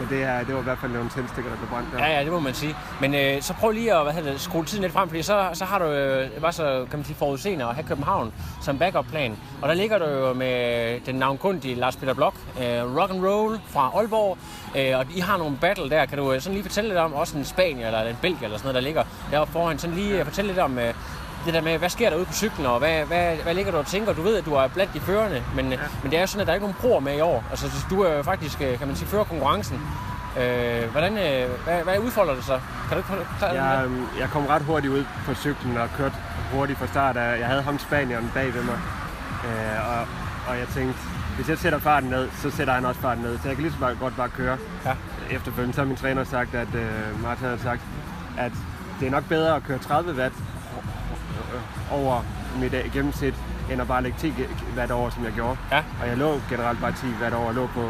men 0.00 0.08
det, 0.08 0.18
her, 0.18 0.44
det 0.44 0.54
var 0.54 0.60
i 0.60 0.64
hvert 0.64 0.78
fald 0.78 0.92
nogle 0.92 1.10
tændstikker, 1.10 1.50
der 1.50 1.58
blev 1.58 1.68
brændt 1.68 1.88
der. 1.92 1.98
Ja, 2.06 2.16
ja, 2.18 2.24
det 2.24 2.32
må 2.32 2.40
man 2.40 2.54
sige. 2.54 2.76
Men 3.00 3.14
øh, 3.14 3.42
så 3.42 3.54
prøv 3.54 3.70
lige 3.70 3.94
at 3.94 4.02
hvad 4.02 4.12
hedder 4.12 4.30
det, 4.32 4.40
skrue 4.40 4.64
tiden 4.64 4.82
lidt 4.82 4.92
frem, 4.92 5.08
fordi 5.08 5.22
så, 5.22 5.48
så 5.52 5.64
har 5.64 5.78
du 5.78 5.84
øh, 5.84 6.40
bare 6.40 6.52
så 6.52 6.86
kan 6.90 6.98
man 6.98 7.04
sige, 7.04 7.16
forudseende 7.16 7.64
at 7.64 7.74
have 7.74 7.86
København 7.86 8.32
som 8.62 8.78
backup-plan. 8.78 9.36
Og 9.62 9.68
der 9.68 9.74
ligger 9.74 9.98
du 9.98 10.04
jo 10.04 10.32
med 10.32 11.00
den 11.00 11.14
navnkundige 11.14 11.74
Lars 11.74 11.96
Peter 11.96 12.14
Blok, 12.14 12.34
øh, 12.60 12.96
rock 12.96 13.10
and 13.10 13.26
roll 13.26 13.60
fra 13.66 13.90
Aalborg. 13.94 14.38
Øh, 14.76 14.98
og 14.98 15.06
I 15.16 15.20
har 15.20 15.36
nogle 15.36 15.56
battle 15.60 15.90
der. 15.90 16.06
Kan 16.06 16.18
du 16.18 16.32
øh, 16.32 16.40
sådan 16.40 16.54
lige 16.54 16.64
fortælle 16.64 16.88
lidt 16.90 16.98
om, 16.98 17.12
også 17.12 17.38
en 17.38 17.44
Spanier 17.44 17.86
eller 17.86 18.02
en 18.02 18.16
Belgier 18.22 18.44
eller 18.44 18.58
sådan 18.58 18.66
noget, 18.66 18.74
der 18.74 18.80
ligger 18.80 19.04
deroppe 19.30 19.52
foran. 19.52 19.78
Sådan 19.78 19.96
lige 19.96 20.18
øh, 20.18 20.24
fortælle 20.24 20.48
lidt 20.48 20.58
om 20.58 20.78
øh, 20.78 20.94
det 21.44 21.54
der 21.54 21.60
med, 21.60 21.78
hvad 21.78 21.88
sker 21.88 22.10
der 22.10 22.16
ude 22.16 22.24
på 22.24 22.32
cyklen, 22.32 22.66
og 22.66 22.78
hvad, 22.78 23.04
hvad, 23.04 23.36
hvad 23.36 23.54
ligger 23.54 23.72
du 23.72 23.78
og 23.78 23.86
tænker? 23.86 24.12
Du 24.12 24.22
ved, 24.22 24.36
at 24.36 24.44
du 24.44 24.54
er 24.54 24.68
blandt 24.68 24.94
de 24.94 25.00
førende, 25.00 25.42
men, 25.54 25.72
ja. 25.72 25.78
men 26.02 26.10
det 26.10 26.16
er 26.16 26.20
jo 26.20 26.26
sådan, 26.26 26.40
at 26.40 26.46
der 26.46 26.52
er 26.52 26.54
ikke 26.54 26.66
nogen 26.66 26.80
proer 26.80 27.00
med 27.00 27.16
i 27.16 27.20
år. 27.20 27.44
Altså, 27.50 27.86
du 27.90 28.02
er 28.02 28.16
jo 28.16 28.22
faktisk, 28.22 28.62
øh, 28.62 28.78
kan 28.78 28.86
man 28.86 28.96
sige, 28.96 29.08
fører 29.08 29.24
konkurrencen. 29.24 29.80
Øh, 30.40 30.90
hvordan, 30.90 31.12
øh, 31.18 31.50
hvad, 31.64 31.82
hvad 31.82 31.98
udfolder 31.98 32.34
det 32.34 32.44
sig? 32.44 32.60
Kan 32.88 32.90
du 32.90 32.96
ikke 32.96 33.08
forklare? 33.08 33.64
Jeg, 33.64 33.84
øhm, 33.84 34.06
jeg 34.18 34.28
kom 34.28 34.46
ret 34.46 34.62
hurtigt 34.62 34.92
ud 34.92 35.04
på 35.26 35.34
cyklen 35.34 35.76
og 35.76 35.88
kørte 35.96 36.14
hurtigt 36.52 36.78
fra 36.78 36.86
start. 36.86 37.16
Jeg 37.16 37.46
havde 37.46 37.62
ham 37.62 37.78
spanieren 37.78 38.30
bag 38.34 38.54
ved 38.54 38.62
mig, 38.62 38.78
øh, 39.44 39.90
og, 39.90 40.06
og 40.48 40.58
jeg 40.58 40.66
tænkte, 40.74 40.98
hvis 41.36 41.48
jeg 41.48 41.58
sætter 41.58 41.78
farten 41.78 42.10
ned, 42.10 42.28
så 42.42 42.50
sætter 42.50 42.74
han 42.74 42.84
også 42.84 43.00
farten 43.00 43.22
ned. 43.24 43.38
Så 43.38 43.48
jeg 43.48 43.56
kan 43.56 43.62
lige 43.62 43.72
så 43.72 43.78
bare, 43.78 43.94
godt 43.94 44.16
bare 44.16 44.28
køre. 44.28 44.58
Ja. 44.84 44.94
Efterfølgende 45.30 45.74
så 45.74 45.80
har 45.80 45.86
min 45.88 45.96
træner 45.96 46.24
sagt, 46.24 46.54
at 46.54 46.74
øh, 46.74 47.22
Martin 47.22 47.44
havde 47.44 47.58
sagt, 47.58 47.80
at 48.38 48.52
det 49.00 49.06
er 49.06 49.10
nok 49.10 49.24
bedre 49.28 49.56
at 49.56 49.62
køre 49.62 49.78
30 49.78 50.14
watt 50.14 50.34
øh, 50.34 50.59
over 51.90 52.22
mit 52.60 52.74
øh, 52.74 52.92
gennemsnit, 52.92 53.34
end 53.70 53.80
at 53.80 53.88
bare 53.88 54.02
lægge 54.02 54.18
10 54.18 54.34
watt 54.76 54.90
over, 54.92 55.10
som 55.10 55.24
jeg 55.24 55.32
gjorde. 55.32 55.56
Ja. 55.72 55.82
Og 56.02 56.08
jeg 56.08 56.16
lå 56.16 56.40
generelt 56.50 56.80
bare 56.80 56.92
10 56.92 57.06
watt 57.22 57.34
over, 57.34 57.46
jeg 57.46 57.54
lå 57.54 57.66
på 57.66 57.82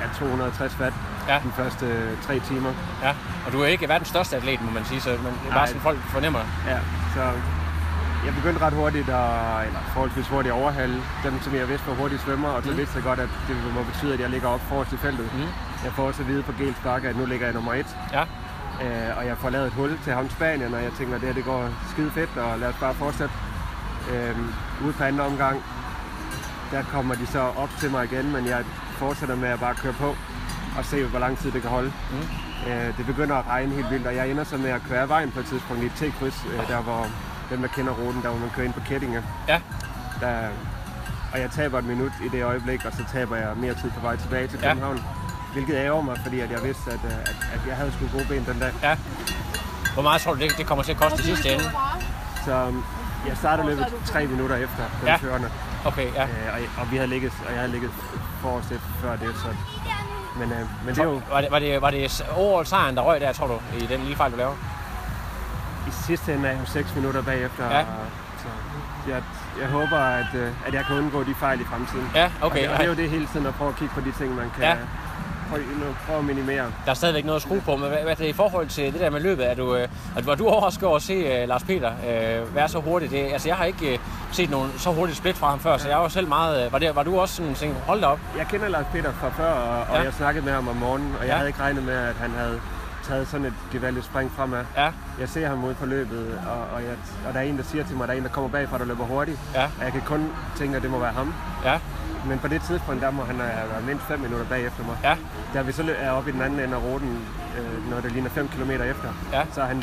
ja, 0.00 0.06
260 0.18 0.80
watt 0.80 0.94
Ja. 1.28 1.34
de 1.44 1.50
første 1.56 1.86
øh, 1.86 2.22
tre 2.26 2.40
timer. 2.40 2.72
Ja, 3.02 3.12
og 3.46 3.52
du 3.52 3.60
er 3.62 3.66
ikke 3.66 3.88
verdens 3.88 4.08
største 4.08 4.36
atlet, 4.36 4.62
må 4.62 4.70
man 4.70 4.84
sige, 4.84 5.00
så 5.00 5.10
men 5.10 5.18
det 5.44 5.50
er 5.50 5.54
bare 5.54 5.66
sådan, 5.66 5.80
folk 5.82 5.98
fornemmer. 5.98 6.40
Ja, 6.68 6.78
så 7.14 7.22
jeg 8.26 8.34
begyndte 8.34 8.60
ret 8.66 8.72
hurtigt, 8.72 9.08
at, 9.08 9.66
eller 9.66 9.80
forholdsvis 9.94 10.28
hurtigt 10.28 10.54
at 10.54 10.60
overhale 10.62 10.96
dem, 11.24 11.40
som 11.42 11.54
jeg 11.54 11.68
vidste 11.68 11.86
var 11.88 11.94
hurtige 11.94 12.18
svømmer, 12.18 12.48
og 12.48 12.62
så 12.62 12.68
Mhm. 12.68 12.78
vidste 12.78 12.94
jeg 12.96 13.04
godt, 13.04 13.20
at 13.20 13.28
det 13.48 13.56
må 13.74 13.82
betyde, 13.82 14.14
at 14.14 14.20
jeg 14.20 14.30
ligger 14.30 14.48
op 14.48 14.60
forrest 14.68 14.92
i 14.92 14.96
feltet. 14.96 15.28
Mhm. 15.32 15.48
Jeg 15.84 15.92
får 15.92 16.02
også 16.06 16.22
at 16.22 16.28
vide 16.28 16.42
på 16.42 16.52
Gels 16.58 16.76
Bakke, 16.84 17.08
at 17.08 17.16
nu 17.16 17.24
ligger 17.26 17.46
jeg 17.46 17.54
nummer 17.54 17.74
et, 17.74 17.96
Ja, 18.12 18.22
øh, 18.82 19.16
og 19.18 19.26
jeg 19.26 19.36
får 19.38 19.50
lavet 19.50 19.66
et 19.66 19.72
hul 19.72 19.98
til 20.04 20.12
ham 20.12 20.30
Spanien, 20.30 20.74
og 20.74 20.82
jeg 20.82 20.92
tænker, 20.98 21.14
at 21.14 21.20
det 21.20 21.28
her 21.28 21.34
det 21.34 21.44
går 21.44 21.68
skide 21.90 22.10
fedt, 22.10 22.36
og 22.36 22.58
lad 22.58 22.68
os 22.68 22.74
bare 22.80 22.94
fortsætte. 22.94 23.34
Øh, 24.12 24.36
ude 24.84 24.92
på 24.92 25.04
anden 25.04 25.20
omgang, 25.20 25.62
der 26.70 26.82
kommer 26.82 27.14
de 27.14 27.26
så 27.26 27.40
op 27.40 27.70
til 27.80 27.90
mig 27.90 28.04
igen, 28.04 28.32
men 28.32 28.46
jeg 28.46 28.64
fortsætter 28.98 29.36
med 29.36 29.48
at 29.48 29.60
bare 29.60 29.74
køre 29.74 29.92
på 29.92 30.16
og 30.78 30.84
se, 30.84 31.04
hvor 31.04 31.18
lang 31.18 31.38
tid 31.38 31.50
det 31.52 31.62
kan 31.62 31.70
holde. 31.70 31.92
Mhm. 32.10 32.72
Øh, 32.72 32.98
det 32.98 33.06
begynder 33.06 33.36
at 33.36 33.46
regne 33.48 33.74
helt 33.74 33.90
vildt, 33.90 34.06
og 34.06 34.16
jeg 34.16 34.30
ender 34.30 34.44
så 34.44 34.56
med 34.56 34.70
at 34.70 34.80
køre 34.88 35.00
af 35.00 35.08
vejen 35.08 35.30
på 35.30 35.40
et 35.40 35.46
tidspunkt 35.46 35.82
i 35.82 35.86
et 35.86 35.92
T-kryds, 35.92 36.46
øh, 36.52 36.68
der 36.68 36.80
hvor 36.82 37.06
dem, 37.50 37.60
der 37.60 37.68
kender 37.68 37.92
ruten, 37.92 38.22
der 38.22 38.28
hvor 38.28 38.38
man 38.38 38.50
kører 38.56 38.66
ind 38.66 38.74
på 38.74 38.80
Kettinge. 38.80 39.22
ja, 39.48 39.60
Der, 40.20 40.38
og 41.32 41.40
jeg 41.40 41.50
taber 41.50 41.78
et 41.78 41.84
minut 41.84 42.12
i 42.24 42.28
det 42.28 42.44
øjeblik, 42.44 42.84
og 42.84 42.92
så 42.92 43.04
taber 43.12 43.36
jeg 43.36 43.48
mere 43.56 43.74
tid 43.74 43.90
på 43.90 44.00
vej 44.00 44.16
tilbage 44.16 44.46
til 44.46 44.58
Ja. 44.62 44.74
Hvilket 45.54 45.74
ærger 45.76 46.02
mig, 46.02 46.16
fordi 46.22 46.40
at 46.40 46.50
jeg 46.50 46.62
vidste, 46.64 46.90
at, 46.90 47.00
øh, 47.04 47.12
at, 47.30 47.36
at 47.54 47.60
jeg 47.68 47.76
havde 47.76 47.92
sgu 47.92 48.04
gode 48.18 48.26
ben 48.28 48.44
den 48.46 48.58
dag. 48.60 48.72
ja. 48.82 48.96
Hvor 49.94 50.02
meget 50.02 50.20
tror 50.22 50.34
du, 50.34 50.40
det, 50.40 50.54
det 50.58 50.66
kommer 50.66 50.84
til 50.84 50.92
at 50.92 50.98
koste 50.98 51.18
i 51.22 51.26
sidste 51.26 51.52
ende? 51.54 51.64
Så 52.44 52.52
øhm, 52.54 52.82
jeg 53.28 53.36
startede 53.36 53.66
løbet 53.68 53.86
tre 54.06 54.26
minutter 54.26 54.56
efter 54.56 54.82
den 55.00 55.08
Ja. 55.08 55.16
førende, 55.16 55.50
Okay, 55.84 56.08
ja. 56.14 56.22
øh, 56.22 56.28
og, 56.54 56.60
og, 56.82 56.90
vi 56.90 56.96
havde 56.96 57.08
ligget, 57.10 57.32
og 57.46 57.50
jeg 57.52 57.60
havde 57.60 57.72
ligget 57.72 57.90
forrest 58.42 58.72
før 59.02 59.16
det. 59.16 59.28
Så, 59.42 59.48
men, 60.38 60.52
øh, 60.52 60.58
men 60.84 60.94
det 60.94 60.98
er 60.98 61.04
jo 61.04 61.20
Var 61.30 61.40
det, 61.40 61.50
var 61.50 61.58
det, 61.58 61.82
var 61.82 61.90
det 61.90 62.24
overall 62.36 62.66
sejren, 62.66 62.96
der 62.96 63.02
røg 63.02 63.20
der, 63.20 63.32
tror 63.32 63.46
du, 63.46 63.58
i 63.78 63.86
den 63.86 64.00
lille 64.00 64.16
fejl, 64.16 64.32
du 64.32 64.36
laver? 64.36 64.54
i 65.88 65.90
sidste 66.06 66.34
ende 66.34 66.48
er 66.48 66.52
jeg 66.52 66.60
jo 66.60 66.66
6 66.66 66.94
minutter 66.94 67.22
bagefter. 67.22 67.70
Ja. 67.70 67.78
og- 67.80 67.84
Så 68.38 68.48
jeg, 69.10 69.22
jeg 69.60 69.68
håber, 69.68 69.98
at, 69.98 70.26
øh, 70.34 70.52
at 70.66 70.74
jeg 70.74 70.84
kan 70.84 70.96
undgå 70.98 71.22
de 71.24 71.34
fejl 71.34 71.60
i 71.60 71.64
fremtiden. 71.64 72.10
Ja, 72.14 72.24
Og 72.40 72.46
okay. 72.46 72.62
det, 72.62 72.68
og 72.70 72.76
det 72.78 72.84
er 72.84 72.88
jo 72.88 72.94
det 72.94 73.10
hele 73.10 73.26
tiden 73.26 73.46
at 73.46 73.54
prøve 73.54 73.68
at 73.70 73.76
kigge 73.76 73.94
på 73.94 74.00
de 74.00 74.12
ting, 74.12 74.34
man 74.34 74.50
kan 74.54 74.62
Ja. 74.64 74.76
Ja. 75.52 75.58
prøve, 76.06 76.18
at 76.18 76.24
minimere. 76.24 76.64
Der 76.84 76.90
er 76.90 76.94
stadigvæk 76.94 77.24
noget 77.24 77.36
at 77.36 77.42
skrue 77.42 77.60
på, 77.60 77.76
men 77.76 77.88
hvad, 77.88 77.98
hvad 77.98 78.16
det 78.16 78.26
i 78.26 78.32
forhold 78.32 78.66
til 78.68 78.92
det 78.92 79.00
der 79.00 79.10
med 79.10 79.20
løbet? 79.20 79.50
Er 79.50 79.54
du, 79.54 79.76
øh, 79.76 79.88
var 80.26 80.34
du 80.34 80.48
overrasket 80.48 80.84
over 80.84 80.96
at 80.96 81.02
se 81.02 81.42
uh, 81.42 81.48
Lars 81.48 81.62
Peter 81.62 81.90
uh, 81.90 82.54
være 82.54 82.68
så 82.68 82.78
hurtigt? 82.80 83.12
Det, 83.12 83.18
altså, 83.32 83.48
jeg 83.48 83.56
har 83.56 83.64
ikke 83.64 83.92
uh, 83.92 83.98
set 84.34 84.50
nogen 84.50 84.72
så 84.78 84.90
hurtigt 84.92 85.18
split 85.18 85.36
fra 85.36 85.48
ham 85.50 85.60
før, 85.60 85.76
så 85.76 85.88
jeg 85.88 85.98
var 85.98 86.08
selv 86.08 86.28
meget... 86.28 86.66
Uh, 86.66 86.72
var, 86.72 86.78
det, 86.78 86.96
var 86.96 87.02
du 87.02 87.20
også 87.20 87.34
sådan, 87.34 87.54
tænkt, 87.54 87.76
hold 87.86 88.00
da 88.00 88.06
op? 88.06 88.18
Jeg 88.38 88.46
kender 88.46 88.68
Lars 88.68 88.86
Peter 88.92 89.12
fra 89.12 89.28
før, 89.28 89.52
og, 89.52 89.80
og 89.80 89.96
Ja. 89.96 90.02
jeg 90.02 90.12
snakkede 90.12 90.44
med 90.44 90.52
ham 90.52 90.68
om 90.68 90.76
morgenen, 90.76 91.12
og 91.14 91.20
jeg 91.20 91.28
Ja. 91.28 91.34
havde 91.36 91.48
ikke 91.48 91.60
regnet 91.60 91.82
med, 91.82 91.94
at 91.94 92.14
han 92.14 92.30
havde 92.30 92.60
taget 93.08 93.28
sådan 93.28 93.46
et 93.46 93.52
gevaldigt 93.72 94.06
spring 94.06 94.32
fremad. 94.36 94.64
Ja, 94.76 94.88
Jeg 95.20 95.28
ser 95.28 95.48
ham 95.48 95.64
ude 95.64 95.74
på 95.74 95.86
løbet, 95.86 96.38
og, 96.46 96.76
og, 96.76 96.82
jeg, 96.82 96.90
og 97.28 97.34
der 97.34 97.40
er 97.40 97.44
en, 97.44 97.56
der 97.58 97.62
siger 97.64 97.84
til 97.84 97.96
mig, 97.96 98.02
at 98.04 98.08
der 98.08 98.14
er 98.14 98.18
en, 98.18 98.24
der 98.24 98.30
kommer 98.30 98.50
bagfra, 98.50 98.78
der 98.78 98.84
løber 98.84 99.04
hurtigt. 99.04 99.38
ja, 99.54 99.64
Og 99.64 99.84
jeg 99.84 99.92
kan 99.92 100.00
kun 100.06 100.30
tænke, 100.58 100.76
at 100.76 100.82
det 100.82 100.90
må 100.90 100.98
være 100.98 101.12
ham. 101.12 101.34
ja, 101.64 101.78
Men 102.28 102.38
på 102.38 102.48
det 102.48 102.62
tidspunkt, 102.62 103.02
der 103.02 103.10
må 103.10 103.24
han 103.24 103.40
have 103.40 103.70
været 103.70 103.84
mindst 103.86 104.04
5 104.06 104.20
minutter 104.20 104.46
bagefter 104.46 104.84
mig. 104.84 104.96
ja, 105.02 105.16
Da 105.54 105.62
vi 105.62 105.72
så 105.72 105.94
er 105.98 106.10
oppe 106.10 106.30
i 106.30 106.32
den 106.32 106.42
anden 106.42 106.60
ende 106.60 106.74
af 106.76 106.80
ruten, 106.82 107.18
øh, 107.58 107.90
når 107.90 108.00
det 108.00 108.12
ligner 108.12 108.30
5 108.30 108.48
km 108.48 108.70
efter, 108.70 109.08
Ja. 109.32 109.42
så 109.52 109.62
er 109.62 109.66
han 109.66 109.82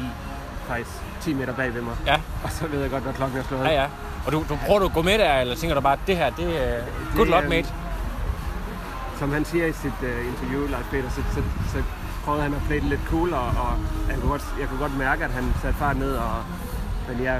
faktisk 0.67 0.89
10 1.21 1.33
meter 1.33 1.53
bag 1.53 1.73
ved 1.73 1.81
mig. 1.81 1.93
ja, 2.05 2.15
Og 2.43 2.51
så 2.51 2.67
ved 2.67 2.81
jeg 2.81 2.89
godt, 2.91 3.03
hvad 3.03 3.13
klokken 3.13 3.37
er 3.39 3.43
slået. 3.43 3.63
ja, 3.63 3.81
ja. 3.81 3.87
Og 4.25 4.31
du, 4.31 4.43
du 4.49 4.57
prøver 4.65 4.79
du 4.79 4.85
at 4.85 4.93
gå 4.93 5.01
med 5.01 5.17
der, 5.17 5.33
eller 5.33 5.55
tænker 5.55 5.75
du 5.75 5.81
bare, 5.81 5.93
at 5.93 5.99
det 6.07 6.17
her, 6.17 6.29
det 6.29 6.75
er 6.77 6.81
good 7.15 7.27
luck, 7.27 7.43
øh, 7.43 7.49
mate? 7.49 7.69
Som 9.19 9.31
han 9.33 9.45
siger 9.45 9.65
i 9.65 9.71
sit 9.71 9.99
uh, 10.01 10.27
interview, 10.27 10.67
Lars 10.67 10.85
Peter, 10.91 11.09
så, 11.09 11.21
så, 11.33 11.41
så 11.73 11.83
prøvede 12.25 12.43
han 12.43 12.53
at 12.53 12.61
play 12.67 12.75
det 12.75 12.83
lidt 12.83 13.01
cool, 13.09 13.33
og, 13.33 13.45
og 13.47 13.73
jeg, 14.09 14.15
kunne 14.19 14.29
godt, 14.29 14.45
jeg 14.59 14.67
kunne 14.67 14.79
godt 14.79 14.97
mærke, 14.97 15.23
at 15.25 15.31
han 15.31 15.53
satte 15.61 15.79
fart 15.79 15.97
ned, 15.97 16.13
og, 16.15 16.31
men 17.09 17.23
jeg, 17.23 17.33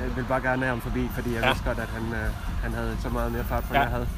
jeg 0.00 0.16
ville 0.16 0.28
bare 0.28 0.40
gerne 0.40 0.62
have 0.62 0.68
ham 0.68 0.80
forbi, 0.80 1.10
fordi 1.14 1.34
jeg 1.34 1.40
Ja. 1.42 1.48
vidste 1.48 1.64
godt, 1.64 1.78
at 1.78 1.88
han, 1.94 2.02
uh, 2.02 2.62
han 2.62 2.72
havde 2.74 2.96
så 3.02 3.08
meget 3.08 3.32
mere 3.32 3.44
fart, 3.44 3.64
end 3.64 3.72
Ja. 3.74 3.80
jeg 3.80 3.90
havde. 3.90 4.08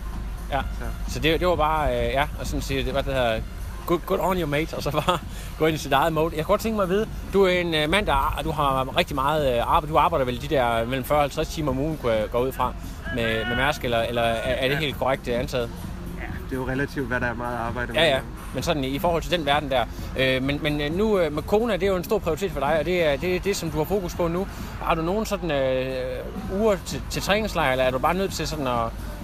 Ja. 0.52 0.60
Så. 1.06 1.12
Så 1.12 1.18
det, 1.20 1.40
det 1.40 1.48
var 1.48 1.56
bare, 1.56 1.98
øh, 1.98 2.12
ja, 2.12 2.22
og 2.40 2.46
sådan 2.46 2.62
sige, 2.62 2.84
det 2.84 2.94
var 2.94 3.00
det 3.00 3.14
her, 3.14 3.40
good, 3.86 4.00
good 4.06 4.18
on 4.20 4.38
your 4.38 4.46
mate, 4.46 4.76
og 4.76 4.82
så 4.82 4.90
bare 4.90 5.18
gå 5.58 5.66
ind 5.66 5.74
i 5.74 5.78
sit 5.78 5.92
eget 5.92 6.12
mode. 6.12 6.36
Jeg 6.36 6.44
kunne 6.44 6.52
godt 6.52 6.60
tænke 6.60 6.76
mig 6.76 6.82
at 6.82 6.88
vide, 6.88 7.08
du 7.32 7.44
er 7.44 7.50
en 7.50 7.74
øh, 7.74 7.90
mand, 7.90 8.06
der 8.06 8.40
du 8.44 8.50
har 8.50 8.96
rigtig 8.96 9.14
meget 9.14 9.54
øh, 9.56 9.62
arbejde. 9.62 9.92
Du 9.92 9.98
arbejder 9.98 10.24
vel 10.24 10.42
de 10.42 10.48
der 10.48 10.84
mellem 10.84 11.04
40 11.04 11.18
og 11.18 11.22
50 11.22 11.48
timer 11.48 11.70
om 11.72 11.78
ugen, 11.78 11.96
kunne 11.96 12.12
jeg 12.12 12.30
gå 12.30 12.38
ud 12.38 12.52
fra, 12.52 12.72
med, 13.14 13.46
med 13.46 13.56
Mærsk, 13.56 13.84
eller, 13.84 14.02
eller 14.02 14.22
er, 14.22 14.54
er 14.54 14.68
det 14.68 14.78
helt 14.78 14.98
korrekt 14.98 15.28
øh, 15.28 15.38
antaget? 15.38 15.70
Ja, 16.18 16.22
det 16.44 16.52
er 16.52 16.56
jo 16.56 16.68
relativt, 16.68 17.08
hvad 17.08 17.20
der 17.20 17.26
er 17.26 17.34
meget 17.34 17.58
arbejde 17.58 17.92
Ja, 17.94 18.04
ja. 18.04 18.14
med. 18.14 18.22
Men 18.54 18.62
sådan 18.62 18.84
i, 18.84 18.98
forhold 18.98 19.22
til 19.22 19.30
den 19.32 19.46
verden 19.46 19.70
der. 19.70 19.84
Øh, 20.18 20.42
men 20.42 20.58
men 20.62 20.80
øh, 20.80 20.94
nu 20.96 21.18
øh, 21.18 21.32
med 21.32 21.42
Kona, 21.42 21.72
det 21.72 21.82
er 21.82 21.86
jo 21.86 21.96
en 21.96 22.04
stor 22.04 22.18
prioritet 22.18 22.52
for 22.52 22.60
dig, 22.60 22.78
og 22.78 22.84
det 22.84 23.04
er 23.04 23.16
det, 23.16 23.36
er 23.36 23.40
det 23.40 23.56
som 23.56 23.70
du 23.70 23.76
har 23.78 23.84
fokus 23.84 24.14
på 24.14 24.28
nu. 24.28 24.46
Har 24.82 24.94
du 24.94 25.02
nogen 25.02 25.26
sådan 25.26 25.50
øh, 25.50 26.18
uger 26.60 26.76
til, 26.86 27.02
til 27.10 27.22
træningslejr, 27.22 27.72
eller 27.72 27.84
er 27.84 27.90
du 27.90 27.98
bare 27.98 28.14
nødt 28.14 28.32
til 28.32 28.48
sådan 28.48 28.66
at 28.66 28.82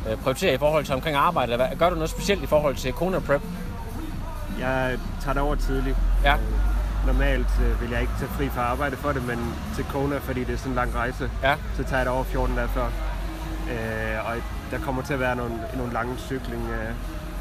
øh, 0.08 0.16
prioritere 0.16 0.54
i 0.54 0.58
forhold 0.58 0.84
til 0.84 0.94
omkring 0.94 1.16
arbejde? 1.16 1.52
Eller 1.52 1.66
hvad, 1.66 1.76
gør 1.78 1.88
du 1.90 1.94
noget 1.94 2.10
specielt 2.10 2.42
i 2.42 2.46
forhold 2.46 2.76
til 2.76 2.92
Kona 2.92 3.18
Prep? 3.18 3.42
Jeg 4.60 4.98
tager 5.22 5.32
det 5.32 5.42
over 5.42 5.54
tidligt. 5.54 5.96
Ja. 6.24 6.34
Øh, 6.34 6.40
Normalt 7.06 7.46
øh, 7.64 7.80
vil 7.80 7.90
jeg 7.90 8.00
ikke 8.00 8.12
tage 8.18 8.30
fri 8.30 8.48
fra 8.48 8.60
arbejde 8.62 8.96
for 8.96 9.12
det, 9.12 9.26
men 9.26 9.54
til 9.76 9.84
Kona, 9.84 10.18
fordi 10.18 10.44
det 10.44 10.52
er 10.54 10.58
sådan 10.58 10.72
en 10.72 10.76
lang 10.76 10.94
rejse, 10.94 11.30
Ja. 11.42 11.54
så 11.76 11.82
tager 11.84 11.96
jeg 11.96 12.06
det 12.06 12.14
over 12.14 12.24
14 12.24 12.56
dage 12.56 12.68
før. 12.68 12.84
Øh, 13.70 14.26
og 14.28 14.34
der 14.70 14.78
kommer 14.78 15.02
til 15.02 15.14
at 15.14 15.20
være 15.20 15.36
nogle, 15.36 15.54
nogle 15.76 15.92
lange 15.92 16.14
cykling, 16.18 16.62
øh, 16.70 16.90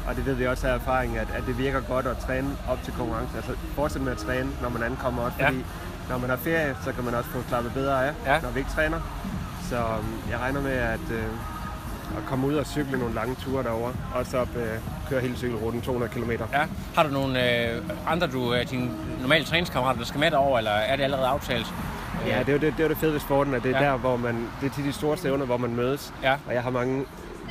og 0.08 0.16
det 0.16 0.26
ved 0.26 0.34
vi 0.34 0.46
også 0.46 0.68
af 0.68 0.74
erfaring, 0.74 1.18
at, 1.18 1.26
at 1.36 1.42
det 1.46 1.58
virker 1.58 1.80
godt 1.80 2.06
at 2.06 2.18
træne 2.18 2.48
op 2.68 2.78
til 2.84 2.92
konkurrence. 2.92 3.36
Altså 3.36 3.52
fortsætte 3.74 4.04
med 4.04 4.12
at 4.12 4.18
træne, 4.18 4.48
når 4.62 4.68
man 4.68 4.82
ankommer 4.82 5.22
også, 5.22 5.36
Ja. 5.40 5.46
fordi 5.48 5.64
når 6.08 6.18
man 6.18 6.30
har 6.30 6.36
ferie, 6.36 6.76
så 6.84 6.92
kan 6.92 7.04
man 7.04 7.14
også 7.14 7.30
få 7.30 7.38
slappet 7.48 7.72
bedre 7.74 8.06
af, 8.06 8.12
Ja. 8.26 8.40
når 8.40 8.50
vi 8.50 8.58
ikke 8.58 8.70
træner. 8.70 9.00
Så 9.70 9.76
øhm, 9.76 10.30
jeg 10.30 10.38
regner 10.40 10.60
med 10.60 10.72
at, 10.72 11.06
øh, 11.10 11.24
at 12.18 12.24
komme 12.26 12.46
ud 12.46 12.54
og 12.54 12.66
cykle 12.66 12.98
nogle 12.98 13.14
lange 13.14 13.34
ture 13.34 13.62
derover 13.62 13.92
og 14.14 14.26
så 14.26 14.40
øh, 14.40 14.78
køre 15.08 15.20
hele 15.20 15.36
cykelruten 15.36 15.80
200 15.80 16.12
km. 16.12 16.30
Ja. 16.30 16.64
Har 16.94 17.02
du 17.02 17.08
nogle 17.10 17.68
øh, 17.70 17.82
andre, 18.06 18.26
du, 18.26 18.54
øh, 18.54 18.70
dine 18.70 18.90
normale 19.20 19.44
træningskammerater, 19.44 19.98
der 19.98 20.06
skal 20.06 20.20
med 20.20 20.30
derover, 20.30 20.58
eller 20.58 20.70
er 20.70 20.96
det 20.96 21.02
allerede 21.04 21.26
aftalt? 21.26 21.66
Ja, 22.26 22.38
det 22.38 22.48
er 22.48 22.52
jo 22.52 22.58
det, 22.58 22.72
det, 22.72 22.80
er 22.80 22.84
jo 22.84 22.88
det 22.88 22.98
fede 22.98 23.12
ved 23.12 23.20
sporten, 23.20 23.54
at 23.54 23.62
det 23.62 23.74
er 23.76 23.82
Ja. 23.82 23.90
der, 23.90 23.96
hvor 23.96 24.16
man, 24.16 24.48
det 24.60 24.70
er 24.70 24.74
til 24.74 24.84
de 24.84 24.92
store 24.92 25.16
stævner, 25.16 25.44
hvor 25.46 25.56
man 25.56 25.74
mødes. 25.76 26.14
Ja. 26.22 26.34
Og 26.46 26.54
jeg 26.54 26.62
har 26.62 26.70
mange 26.70 27.04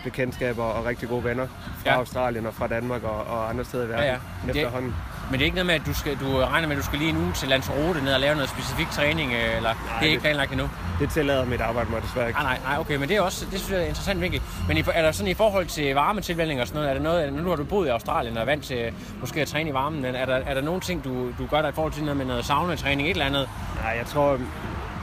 bekendtskaber 0.03 0.63
og 0.63 0.85
rigtig 0.85 1.09
gode 1.09 1.23
venner 1.23 1.47
fra 1.83 1.89
Ja. 1.91 1.97
Australien 1.97 2.45
og 2.45 2.53
fra 2.53 2.67
Danmark 2.67 3.03
og, 3.03 3.23
og 3.27 3.49
andre 3.49 3.65
steder 3.65 3.85
i 3.85 3.89
verden 3.89 4.05
Ja, 4.05 4.11
ja. 4.11 4.17
Men 4.45 4.53
det- 4.55 4.61
efterhånden. 4.61 4.95
Men 5.29 5.33
det 5.33 5.41
er 5.41 5.45
ikke 5.45 5.55
noget 5.55 5.65
med, 5.65 5.75
at 5.75 5.81
du, 5.85 5.93
skal, 5.93 6.15
du 6.19 6.37
regner 6.37 6.67
med, 6.67 6.75
at 6.75 6.81
du 6.81 6.85
skal 6.85 6.99
lige 6.99 7.09
en 7.09 7.17
uge 7.17 7.31
til 7.33 7.47
Lanzarote 7.49 8.01
ned 8.03 8.13
og 8.13 8.19
lave 8.19 8.35
noget 8.35 8.49
specifik 8.49 8.87
træning, 8.91 9.33
øh, 9.33 9.57
eller 9.57 9.73
nej, 9.73 9.99
det 9.99 10.05
er 10.07 10.09
ikke 10.09 10.21
planlagt 10.21 10.51
endnu? 10.51 10.69
Det 10.99 11.09
tillader 11.09 11.45
mit 11.45 11.61
arbejde 11.61 11.91
mig 11.91 12.01
desværre 12.01 12.27
ikke. 12.27 12.39
Nej, 12.39 12.57
nej, 12.57 12.59
nej, 12.71 12.79
okay, 12.79 12.95
men 12.95 13.09
det 13.09 13.17
er 13.17 13.21
også, 13.21 13.45
det 13.51 13.59
synes 13.59 13.71
jeg 13.71 13.77
er 13.77 13.81
en 13.83 13.87
interessant 13.89 14.21
vinkel. 14.21 14.41
Men 14.67 14.77
i, 14.77 14.83
er 14.93 15.01
der 15.01 15.11
sådan 15.11 15.31
i 15.31 15.33
forhold 15.33 15.65
til 15.65 15.93
varmetilvænning 15.95 16.61
og 16.61 16.67
sådan 16.67 16.81
noget, 16.81 16.89
er 16.89 16.93
der 16.93 17.01
noget, 17.03 17.33
nu 17.33 17.49
har 17.49 17.55
du 17.55 17.63
boet 17.63 17.87
i 17.87 17.89
Australien 17.89 18.35
og 18.37 18.41
er 18.41 18.45
vant 18.45 18.63
til 18.63 18.93
måske 19.19 19.41
at 19.41 19.47
træne 19.47 19.69
i 19.69 19.73
varmen, 19.73 20.01
men 20.01 20.15
er 20.15 20.25
der, 20.25 20.35
er 20.35 20.53
der 20.53 20.61
nogle 20.61 20.81
ting, 20.81 21.03
du, 21.03 21.27
du 21.37 21.45
gør 21.49 21.61
der 21.61 21.69
i 21.69 21.71
forhold 21.71 21.93
til 21.93 22.03
noget 22.03 22.17
med 22.17 22.25
noget 22.25 22.45
sauna-træning, 22.45 23.07
et 23.07 23.11
eller 23.11 23.25
andet? 23.25 23.49
Nej, 23.83 23.91
jeg 23.97 24.05
tror, 24.05 24.37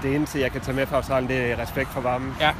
det 0.02 0.14
eneste, 0.14 0.40
jeg 0.40 0.52
kan 0.52 0.61
tage 0.61 0.76
med 0.76 0.87
fra 0.87 0.97
Australien, 0.97 1.30
det 1.30 1.52
er 1.52 1.59
respekt 1.59 1.88
for 1.92 2.00
varmen. 2.00 2.37
Ja, 2.40 2.50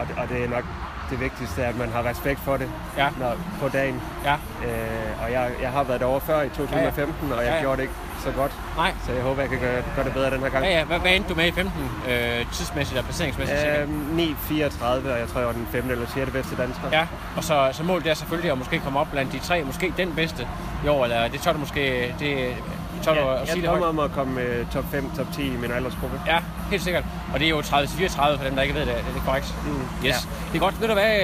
Og, 0.00 0.06
det- 0.08 0.16
og 0.18 0.28
det 0.28 0.44
er 0.44 0.48
nok 0.48 0.64
det 1.10 1.20
vigtigste, 1.20 1.64
at 1.66 1.76
man 1.78 1.88
har 1.88 2.02
respekt 2.10 2.40
for 2.40 2.56
det 2.56 2.68
ja, 2.96 3.08
når, 3.20 3.32
på 3.60 3.68
dagen. 3.68 4.00
ja, 4.24 4.34
Øh, 4.64 5.22
og 5.24 5.32
jeg, 5.32 5.50
jeg 5.62 5.70
har 5.70 5.82
været 5.84 6.00
derovre 6.00 6.20
før 6.20 6.42
i 6.42 6.48
2015, 6.48 7.32
og 7.32 7.38
jeg 7.38 7.46
Ja, 7.46 7.54
ja. 7.54 7.60
gjorde 7.60 7.76
det 7.76 7.82
ikke 7.82 7.94
så 8.24 8.30
godt. 8.30 8.52
nej. 8.76 8.92
Så 9.06 9.12
jeg 9.12 9.22
håber, 9.22 9.40
jeg 9.40 9.50
kan 9.50 9.58
gøre, 9.60 9.82
gøre 9.96 10.04
det 10.04 10.12
bedre 10.12 10.30
den 10.30 10.40
her 10.40 10.48
gang. 10.48 10.64
Ja, 10.64 10.70
ja, 10.78 10.84
hvad, 10.84 10.98
hvad 10.98 11.12
endte 11.12 11.28
du 11.30 11.34
med 11.34 11.46
i 11.46 11.50
15 11.52 11.72
øh, 12.08 12.46
tidsmæssigt 12.52 12.98
og 12.98 13.04
placeringsmæssigt? 13.04 13.60
Øhm, 13.78 14.18
9.34, 14.18 14.84
og 14.84 15.18
jeg 15.18 15.28
tror, 15.28 15.40
jeg 15.40 15.46
var 15.46 15.52
den 15.52 15.68
5. 15.72 15.90
eller 15.90 16.06
6. 16.14 16.30
bedste 16.30 16.56
dansker. 16.56 16.82
Ja, 16.92 17.06
og 17.36 17.44
så, 17.44 17.68
så 17.72 17.82
målet 17.82 18.06
er 18.06 18.14
selvfølgelig 18.14 18.50
at 18.52 18.58
måske 18.58 18.78
komme 18.78 18.98
op 19.00 19.08
blandt 19.12 19.32
de 19.32 19.38
tre, 19.38 19.62
måske 19.64 19.92
den 19.96 20.12
bedste 20.14 20.48
i 20.84 20.88
år, 20.88 21.04
eller 21.04 21.28
det 21.28 21.40
tør 21.40 21.52
du 21.52 21.58
måske, 21.58 22.14
det 22.18 22.56
du 23.04 23.10
Ja, 23.20 23.32
at 23.34 23.38
jeg 23.40 23.48
sige 23.48 23.60
det 23.62 23.68
drømmer 23.70 23.84
højt. 23.86 23.98
om 23.98 24.04
at 24.04 24.12
komme 24.12 24.40
øh, 24.40 24.66
top 24.72 24.84
5, 24.90 25.10
top 25.16 25.26
10 25.32 25.42
i 25.46 25.56
min 25.56 25.70
aldersgruppe. 25.70 26.20
Ja, 26.26 26.38
helt 26.70 26.82
sikkert. 26.82 27.04
Og 27.34 27.38
det 27.40 27.46
er 27.46 27.50
jo 27.50 27.60
30-34 27.60 28.36
for 28.36 28.44
dem, 28.44 28.54
der 28.54 28.62
ikke 28.62 28.74
ved 28.74 28.80
det. 28.86 28.92
Er 28.92 29.12
det 29.14 29.22
korrekt? 29.26 29.54
Mm, 29.64 29.70
Yes. 29.80 30.04
ja. 30.04 30.12
Det 30.52 30.54
er 30.54 30.58
godt. 30.58 30.80
Ved 30.80 30.88
du 30.88 30.94
hvad, 30.94 31.14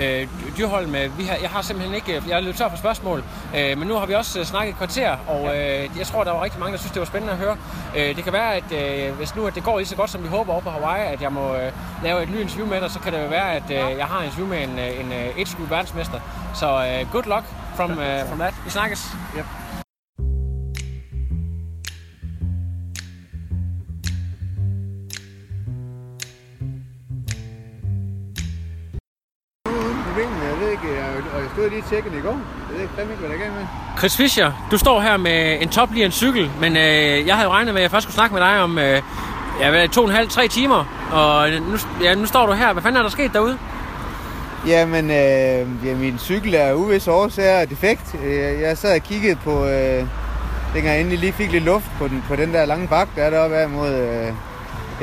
øh, 0.00 0.20
øh, 0.20 0.28
Dyrholm, 0.58 0.94
øh, 0.94 1.18
vi 1.18 1.24
har, 1.24 1.36
jeg 1.42 1.50
har 1.50 1.62
simpelthen 1.62 1.94
ikke, 1.94 2.22
jeg 2.28 2.36
er 2.36 2.40
løbet 2.40 2.56
tør 2.56 2.68
for 2.68 2.76
spørgsmål, 2.76 3.24
øh, 3.56 3.78
men 3.78 3.88
nu 3.88 3.94
har 3.94 4.06
vi 4.06 4.14
også 4.14 4.38
øh, 4.38 4.44
snakket 4.44 4.70
et 4.72 4.76
kvarter, 4.78 5.16
og 5.28 5.46
øh, 5.58 5.88
jeg 5.98 6.06
tror, 6.06 6.24
der 6.24 6.30
var 6.32 6.44
rigtig 6.44 6.60
mange, 6.60 6.72
der 6.72 6.78
synes, 6.78 6.92
det 6.92 7.00
var 7.00 7.06
spændende 7.06 7.32
at 7.32 7.38
høre. 7.38 7.56
Øh, 7.96 8.16
det 8.16 8.24
kan 8.24 8.32
være, 8.32 8.54
at 8.54 8.72
øh, 9.08 9.14
hvis 9.14 9.36
nu 9.36 9.46
at 9.46 9.54
det 9.54 9.64
går 9.64 9.78
lige 9.78 9.88
så 9.88 9.96
godt, 9.96 10.10
som 10.10 10.22
vi 10.22 10.28
håber 10.28 10.52
over 10.52 10.62
på 10.62 10.70
Hawaii, 10.70 11.12
at 11.12 11.22
jeg 11.22 11.32
må 11.32 11.54
øh, 11.54 11.72
lave 12.04 12.22
et 12.22 12.30
nyt 12.30 12.40
interview 12.40 12.66
med 12.66 12.80
dig, 12.80 12.90
så 12.90 12.98
kan 12.98 13.12
det 13.12 13.22
jo 13.22 13.26
være, 13.28 13.52
at 13.52 13.62
øh, 13.70 13.98
jeg 13.98 14.06
har 14.06 14.18
en 14.18 14.24
interview 14.24 14.48
med 14.48 14.62
en, 14.62 14.78
øh, 14.78 15.00
en 15.00 15.12
øh, 15.12 15.38
et 15.38 15.56
verdensmester. 15.70 16.20
Så 16.54 16.66
øh, 16.66 17.12
good 17.12 17.24
luck 17.24 17.44
from, 17.76 17.90
øh, 17.90 18.28
from 18.28 18.38
that. 18.38 18.54
Vi 18.64 18.70
snakkes. 18.70 19.06
Yep. 19.36 19.44
Lige 31.72 31.82
og 31.82 31.88
tjekkede 31.90 32.18
i 32.18 32.20
går. 32.20 32.38
Jeg 32.68 32.74
ved 32.74 32.80
ikke 32.82 32.94
fandme 32.96 33.12
ikke, 33.12 33.26
hvad 33.26 33.38
der 33.38 33.44
er 33.44 33.50
med. 33.50 33.66
Chris 33.98 34.16
Fischer, 34.16 34.52
du 34.70 34.78
står 34.78 35.00
her 35.00 35.16
med 35.16 35.62
en 35.62 35.68
toplieren 35.68 36.12
cykel, 36.12 36.50
men 36.60 36.76
øh, 36.76 37.26
jeg 37.26 37.34
havde 37.34 37.48
jo 37.48 37.52
regnet 37.52 37.74
med, 37.74 37.80
at 37.80 37.82
jeg 37.82 37.90
først 37.90 38.02
skulle 38.02 38.14
snakke 38.14 38.34
med 38.34 38.42
dig 38.42 38.60
om 38.62 38.78
øh, 38.78 39.02
ja, 39.60 39.86
to 39.86 40.00
og 40.02 40.08
en 40.08 40.14
halv, 40.14 40.28
tre 40.28 40.48
timer, 40.48 40.84
og 41.12 41.50
nu, 41.50 41.76
ja, 42.02 42.14
nu 42.14 42.26
står 42.26 42.46
du 42.46 42.52
her. 42.52 42.72
Hvad 42.72 42.82
fanden 42.82 42.98
er 42.98 43.02
der 43.02 43.10
sket 43.10 43.32
derude? 43.32 43.58
Jamen, 44.66 45.04
øh, 45.10 45.86
ja, 45.86 45.94
min 45.94 46.18
cykel 46.18 46.54
er 46.54 46.72
uvis 46.72 47.08
årsager 47.08 47.64
defekt. 47.64 48.14
Øh, 48.24 48.60
Jeg 48.60 48.78
sad 48.78 48.94
og 48.94 49.02
kiggede 49.02 49.36
på, 49.44 49.66
øh, 49.66 50.04
dengang 50.74 50.86
jeg 50.86 51.00
endelig 51.00 51.18
lige 51.18 51.32
fik 51.32 51.52
lidt 51.52 51.64
luft 51.64 51.86
på 51.98 52.08
den, 52.08 52.24
på 52.28 52.36
den 52.36 52.54
der 52.54 52.64
lange 52.64 52.88
bakke, 52.88 53.12
der 53.16 53.22
er 53.22 53.30
deroppe 53.30 53.56
af 53.56 53.68
mod, 53.68 53.94
øh, 53.94 54.32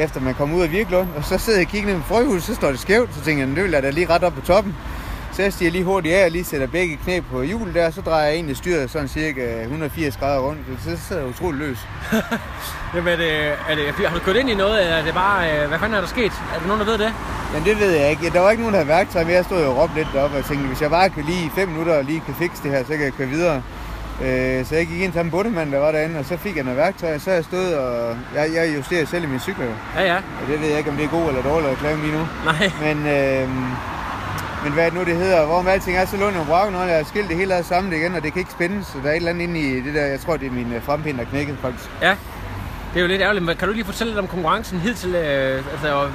efter 0.04 0.22
man 0.22 0.34
kom 0.34 0.54
ud 0.54 0.62
af 0.62 0.72
Virklund. 0.72 1.08
Og 1.18 1.24
så 1.24 1.38
sidder 1.38 1.60
jeg 1.60 1.68
og 1.68 1.72
kigger 1.72 1.90
ned 1.90 2.02
på 2.02 2.08
frøhuset, 2.08 2.44
så 2.44 2.56
står 2.56 2.70
det 2.70 2.80
skævt. 2.80 3.16
Så 3.16 3.22
tænker 3.22 3.48
jeg, 3.48 3.56
det 3.56 3.64
vil 3.64 3.72
jeg 3.72 3.84
da 3.84 3.90
lige 3.90 4.10
ret 4.10 4.24
op 4.24 4.34
på 4.34 4.42
toppen. 4.42 4.76
Så 5.40 5.44
jeg 5.44 5.54
stiger 5.54 5.72
lige 5.72 5.84
hurtigt 5.84 6.16
af 6.16 6.26
og 6.26 6.32
lige 6.32 6.44
sætter 6.44 6.68
begge 6.68 7.00
knæ 7.04 7.20
på 7.32 7.42
hjulet 7.42 7.76
der, 7.76 7.92
så 7.92 8.02
drejer 8.02 8.26
jeg 8.26 8.36
egentlig 8.36 8.58
styret 8.58 8.90
sådan 8.90 9.08
cirka 9.08 9.62
180 9.62 10.18
grader 10.18 10.40
rundt. 10.40 10.60
Så 10.84 10.98
sidder 11.08 11.22
jeg 11.22 11.30
utrolig 11.30 11.60
løs. 11.60 11.78
Jamen, 12.96 13.14
er 13.14 13.18
det, 13.18 13.48
er 13.70 13.76
det, 13.76 14.08
har 14.08 14.18
du 14.18 14.24
kørt 14.24 14.36
ind 14.36 14.50
i 14.50 14.56
noget, 14.56 14.82
eller 14.82 14.96
er 14.96 15.06
det 15.06 15.14
bare, 15.14 15.52
øh, 15.52 15.68
hvad 15.68 15.80
fanden 15.80 15.98
er 15.98 16.02
der 16.02 16.08
sket? 16.08 16.32
Er 16.56 16.60
der 16.60 16.68
nogen, 16.68 16.80
der 16.80 16.86
ved 16.86 16.98
det? 16.98 17.14
Men 17.54 17.64
det 17.64 17.80
ved 17.80 17.92
jeg 17.92 18.10
ikke. 18.10 18.30
Der 18.30 18.40
var 18.40 18.52
ikke 18.52 18.64
nogen, 18.64 18.74
der 18.74 18.80
havde 18.80 18.98
værktøj 18.98 19.24
med. 19.24 19.34
Jeg 19.34 19.46
stod 19.46 19.64
jo 19.64 19.70
og 19.72 19.78
råbte 19.78 19.96
lidt 19.96 20.08
deroppe 20.14 20.38
og 20.38 20.46
tænkte, 20.46 20.68
hvis 20.68 20.82
jeg 20.82 20.90
bare 20.90 21.10
kan 21.10 21.24
lige 21.24 21.46
i 21.46 21.50
fem 21.56 21.68
minutter 21.68 21.98
og 21.98 22.04
lige 22.04 22.22
kan 22.26 22.36
fikse 22.36 22.64
det 22.64 22.72
her, 22.72 22.84
så 22.84 22.94
kan 22.94 23.02
jeg 23.02 23.14
køre 23.14 23.28
videre. 23.28 23.62
Øh, 24.24 24.66
så 24.66 24.76
jeg 24.76 24.88
gik 24.88 25.02
ind 25.02 25.12
til 25.12 25.22
den 25.22 25.32
bundemand, 25.32 25.72
der 25.72 25.80
var 25.80 25.92
derinde, 25.92 26.20
og 26.20 26.26
så 26.26 26.38
fik 26.38 26.56
jeg 26.56 26.64
noget 26.64 26.78
værktøj, 26.78 27.16
og 27.16 27.22
så 27.22 27.32
jeg 27.32 27.44
stået 27.44 27.78
og... 27.78 28.18
Jeg, 28.36 28.50
jeg 28.56 28.76
justerer 28.78 29.06
selv 29.06 29.24
i 29.24 29.28
min 29.28 29.40
cykel. 29.40 29.66
Ja, 29.96 30.04
ja. 30.04 30.16
og 30.16 30.44
det 30.48 30.62
ved 30.62 30.68
jeg 30.68 30.78
ikke, 30.78 30.90
om 30.90 30.96
det 30.96 31.06
er 31.06 31.10
god 31.10 31.28
eller 31.28 31.42
dårlig 31.42 31.70
reklame 31.70 32.02
lige 32.02 32.18
nu. 32.18 32.28
Nej. 32.46 32.72
Men, 32.86 32.98
øh, 33.08 33.50
men 34.64 34.74
hvad 34.74 34.88
er 34.88 34.92
nu, 34.92 35.04
det 35.04 35.16
hedder? 35.16 35.46
Hvorom 35.46 35.68
alting 35.68 35.98
er, 35.98 36.06
så 36.06 36.18
låner 36.18 36.38
jeg 36.38 36.48
braken, 36.48 36.76
og 36.76 36.88
jeg 36.88 36.98
har 36.98 37.04
skilt 37.04 37.30
det 37.30 37.38
hele 37.38 37.56
ad 37.56 37.64
sammen 37.64 37.94
igen, 37.94 38.16
og 38.16 38.24
det 38.24 38.34
kan 38.34 38.40
ikke 38.40 38.52
spændes. 38.52 38.88
Så 38.88 38.94
der 39.04 39.10
er 39.10 39.12
et 39.12 39.16
eller 39.16 39.30
andet 39.30 39.44
inde 39.44 39.60
i 39.60 39.82
det 39.82 39.94
der, 39.94 40.06
jeg 40.06 40.20
tror, 40.20 40.38
det 40.38 40.48
er 40.48 40.52
min 40.52 40.74
øh, 40.74 40.84
frempind, 40.84 41.18
der 41.18 41.24
er 41.24 41.28
knækket 41.30 41.58
faktisk. 41.62 41.90
Ja. 42.02 42.16
Det 42.94 43.00
er 43.00 43.02
jo 43.02 43.08
lidt 43.08 43.22
ærgerligt, 43.22 43.46
men 43.46 43.58
kan 43.58 43.68
du 43.68 43.74
lige 43.74 43.86
fortælle 43.86 44.14
lidt 44.14 44.20
om 44.20 44.28
konkurrencen 44.28 44.80
hidtil 44.80 45.16
øh, 45.16 45.64
altså, 45.72 46.10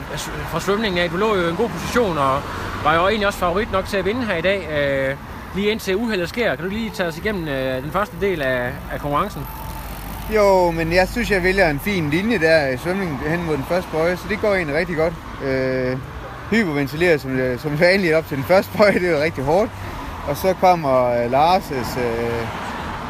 fra 0.51 0.61
svømningen 0.61 1.01
af? 1.01 1.11
Du 1.11 1.17
lå 1.17 1.37
jo 1.37 1.47
i 1.47 1.51
en 1.51 1.57
god 1.57 1.69
position, 1.69 2.19
og 2.19 2.41
var 2.85 2.95
jo 2.95 3.09
egentlig 3.09 3.27
også 3.27 3.39
favorit 3.39 3.73
nok 3.73 3.87
til 3.87 3.97
at 3.97 4.05
vinde 4.05 4.25
her 4.27 4.37
i 4.37 4.41
dag. 4.41 4.69
Øh, 5.11 5.17
lige 5.55 5.71
indtil 5.71 5.97
uheldet 5.97 6.29
sker. 6.29 6.55
Kan 6.55 6.65
du 6.65 6.71
lige 6.71 6.91
tage 6.91 7.09
os 7.09 7.19
igennem 7.19 7.49
øh, 7.49 7.83
den 7.83 7.91
første 7.91 8.17
del 8.21 8.43
af, 8.43 8.71
af 8.93 9.01
konkurrencen? 9.01 9.43
Jo, 10.35 10.71
men 10.71 10.93
jeg 10.93 11.09
synes, 11.09 11.31
jeg 11.31 11.43
vælger 11.43 11.71
en 11.71 11.81
fin 11.81 12.11
linje 12.11 12.39
der 12.39 12.69
i 12.69 12.77
svømningen 12.77 13.19
hen 13.27 13.47
mod 13.47 13.57
den 13.57 13.65
første 13.69 13.91
bøje, 13.93 14.17
så 14.17 14.23
det 14.29 14.41
går 14.41 14.55
egentlig 14.55 14.77
rigtig 14.77 14.97
godt. 14.97 15.15
Øh, 15.45 15.97
hyperventileret 16.55 17.21
som, 17.21 17.39
øh, 17.39 17.59
som 17.59 17.81
vanligt 17.81 18.15
op 18.15 18.27
til 18.29 18.37
den 18.37 18.45
første 18.45 18.79
bøje, 18.79 18.95
det 18.95 19.09
er 19.09 19.19
jo 19.19 19.23
rigtig 19.23 19.45
hårdt. 19.45 19.71
Og 20.29 20.37
så 20.37 20.55
kommer 20.61 21.11
øh, 21.11 21.33
Lars' 21.33 22.01
øh, 22.01 22.47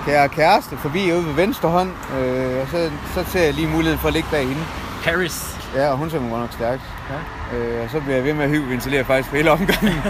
kære 0.06 0.28
kæreste 0.28 0.76
forbi 0.76 1.12
ude 1.12 1.26
ved 1.26 1.34
venstre 1.34 1.68
hånd, 1.68 1.90
øh, 2.18 2.62
og 2.62 2.68
så, 2.68 2.90
så 3.14 3.30
ser 3.30 3.44
jeg 3.44 3.54
lige 3.54 3.68
muligheden 3.68 3.98
for 3.98 4.08
at 4.08 4.14
ligge 4.14 4.28
bag 4.30 4.42
hende. 4.42 4.62
Paris. 5.04 5.56
Ja, 5.74 5.90
og 5.90 5.96
hun 5.96 6.10
svømmer 6.10 6.30
godt 6.30 6.40
nok 6.40 6.52
stærkt. 6.52 6.82
Ja. 7.10 7.56
Øh, 7.56 7.84
og 7.84 7.90
så 7.90 8.00
bliver 8.00 8.16
jeg 8.16 8.24
ved 8.24 8.34
med 8.34 8.44
at 8.44 8.50
hyperventilere 8.50 9.04
faktisk 9.04 9.30
på 9.30 9.36
hele 9.36 9.50
omgangen, 9.50 10.02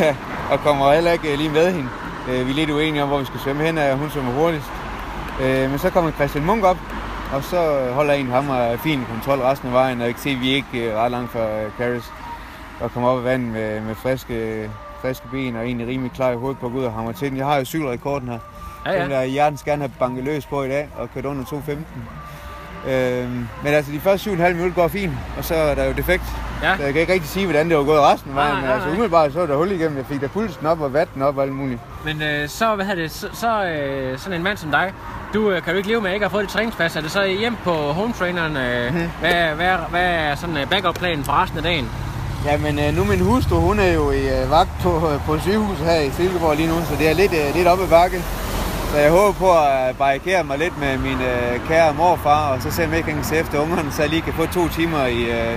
og 0.52 0.60
kommer 0.60 0.92
heller 0.92 1.12
ikke 1.12 1.32
øh, 1.32 1.38
lige 1.38 1.50
med 1.50 1.72
hende. 1.72 1.88
Øh, 2.28 2.46
vi 2.46 2.50
er 2.50 2.54
lidt 2.54 2.70
uenige 2.70 3.02
om, 3.02 3.08
hvor 3.08 3.18
vi 3.18 3.24
skal 3.24 3.40
svømme 3.40 3.64
hen, 3.64 3.78
og 3.78 3.96
hun 3.96 4.10
svømmer 4.10 4.32
hurtigst. 4.32 4.70
Øh, 5.42 5.70
men 5.70 5.78
så 5.78 5.90
kommer 5.90 6.10
Christian 6.10 6.44
Munk 6.44 6.64
op, 6.64 6.78
og 7.32 7.44
så 7.44 7.90
holder 7.92 8.14
en 8.14 8.26
ham 8.26 8.48
og 8.48 8.78
fin 8.80 9.04
kontrol 9.10 9.38
resten 9.38 9.68
af 9.68 9.74
vejen, 9.74 10.00
og 10.00 10.06
jeg 10.06 10.14
kan 10.14 10.22
se, 10.22 10.30
at 10.30 10.40
vi 10.40 10.48
ikke 10.48 10.68
øh, 10.74 10.96
ret 10.96 11.10
langt 11.10 11.32
fra 11.32 11.84
øh, 11.84 12.02
Og 12.80 12.92
kommer 12.92 13.08
op 13.08 13.18
af 13.18 13.24
vandet 13.24 13.52
med, 13.52 13.80
med 13.80 13.94
friske, 13.94 14.70
friske 15.02 15.26
ben, 15.32 15.56
og 15.56 15.64
egentlig 15.64 15.86
rimelig 15.86 16.12
klar 16.12 16.30
i 16.30 16.34
hovedet 16.36 16.58
på 16.58 16.66
at 16.66 16.72
gå 16.72 16.78
ud 16.78 16.84
og 16.84 16.92
hamre 16.92 17.12
til 17.12 17.30
den. 17.30 17.38
Jeg 17.38 17.46
har 17.46 17.56
jo 17.56 17.64
cykelrekorden 17.64 18.28
her. 18.28 18.38
Ja, 18.86 19.02
Den 19.02 19.10
ja. 19.10 19.16
der 19.16 19.24
hjertens 19.24 19.62
gerne 19.62 19.82
have 19.82 19.92
banket 19.98 20.24
løs 20.24 20.46
på 20.46 20.62
i 20.62 20.68
dag, 20.68 20.88
og 20.98 21.08
kørt 21.14 21.24
under 21.24 21.44
2.15. 21.44 22.90
Øhm, 22.90 23.48
men 23.64 23.74
altså, 23.74 23.92
de 23.92 24.00
første 24.00 24.30
7,5 24.30 24.36
minutter 24.52 24.74
går 24.74 24.88
fint, 24.88 25.12
og 25.38 25.44
så 25.44 25.54
er 25.54 25.74
der 25.74 25.84
jo 25.84 25.92
defekt. 25.92 26.22
Ja. 26.62 26.76
Så 26.76 26.82
jeg 26.82 26.92
kan 26.92 27.00
ikke 27.00 27.12
rigtig 27.12 27.28
sige, 27.30 27.46
hvordan 27.46 27.68
det 27.68 27.76
var 27.76 27.84
gået 27.84 28.00
resten 28.00 28.30
af 28.30 28.34
Nej, 28.34 28.44
vejen, 28.44 28.56
men 28.56 28.64
nej, 28.64 28.74
altså 28.74 28.88
umiddelbart 28.90 29.32
så 29.32 29.38
var 29.38 29.46
der 29.46 29.56
hul 29.56 29.70
igennem. 29.70 29.96
Jeg 29.98 30.06
fik 30.06 30.20
da 30.20 30.26
pulsen 30.26 30.66
op 30.66 30.80
og 30.80 30.92
vatten 30.92 31.22
op 31.22 31.36
og 31.36 31.42
alt 31.42 31.52
muligt. 31.52 31.80
Men 32.04 32.22
øh, 32.22 32.48
så, 32.48 32.74
hvad 32.74 32.84
hedder 32.86 33.02
det, 33.02 33.10
så, 33.10 33.28
så 33.32 33.64
øh, 33.64 34.18
sådan 34.18 34.36
en 34.38 34.42
mand 34.42 34.56
som 34.56 34.70
dig, 34.70 34.92
du 35.34 35.50
øh, 35.50 35.62
kan 35.62 35.72
du 35.72 35.76
ikke 35.76 35.88
leve 35.88 36.00
med 36.00 36.12
ikke 36.14 36.24
at 36.26 36.32
få 36.32 36.40
det 36.40 36.48
træningspas. 36.48 36.96
Er 36.96 37.00
det 37.00 37.10
så 37.10 37.24
hjem 37.26 37.56
på 37.64 37.72
home 37.72 38.12
traineren? 38.12 38.56
Øh, 38.56 38.94
Mhm. 38.94 39.10
hvad, 39.20 39.32
hvad, 39.54 39.76
hvad 39.90 40.04
er 40.14 40.34
sådan 40.34 40.56
øh, 40.56 40.70
backup-planen 40.70 41.24
for 41.24 41.32
resten 41.42 41.58
af 41.58 41.62
dagen? 41.64 41.88
Jamen, 42.46 42.78
øh, 42.78 42.96
nu 42.96 43.04
min 43.04 43.20
hustru, 43.20 43.56
hun 43.56 43.78
er 43.78 43.92
jo 43.92 44.10
i 44.10 44.28
øh, 44.28 44.50
vagt 44.50 44.70
på, 44.82 45.10
øh, 45.10 45.20
på 45.26 45.38
sygehuset 45.38 45.86
her 45.86 46.00
i 46.00 46.10
Silkeborg 46.10 46.56
lige 46.56 46.68
nu, 46.68 46.74
så 46.88 46.96
det 46.98 47.08
er 47.10 47.14
lidt, 47.14 47.32
lidt 47.54 47.68
op 47.68 47.80
ad 47.80 47.88
bakke. 47.88 48.22
Så 48.90 48.96
jeg 48.98 49.10
håber 49.10 49.32
på 49.32 49.50
at 49.52 49.96
barrikere 49.98 50.44
mig 50.44 50.58
lidt 50.58 50.80
med 50.80 50.98
min 50.98 51.20
øh, 51.20 51.68
kære 51.68 51.94
morfar, 51.94 52.52
og 52.52 52.62
så 52.62 52.70
se 52.70 52.84
om 52.84 52.90
jeg 52.90 52.98
ikke 52.98 53.12
kan 53.12 53.24
se 53.24 53.36
efter 53.36 53.58
ungerne, 53.58 53.92
så 53.92 54.02
jeg 54.02 54.10
lige 54.10 54.22
kan 54.22 54.32
få 54.32 54.46
to 54.46 54.68
timer 54.68 55.06
i, 55.06 55.22
øh, 55.22 55.52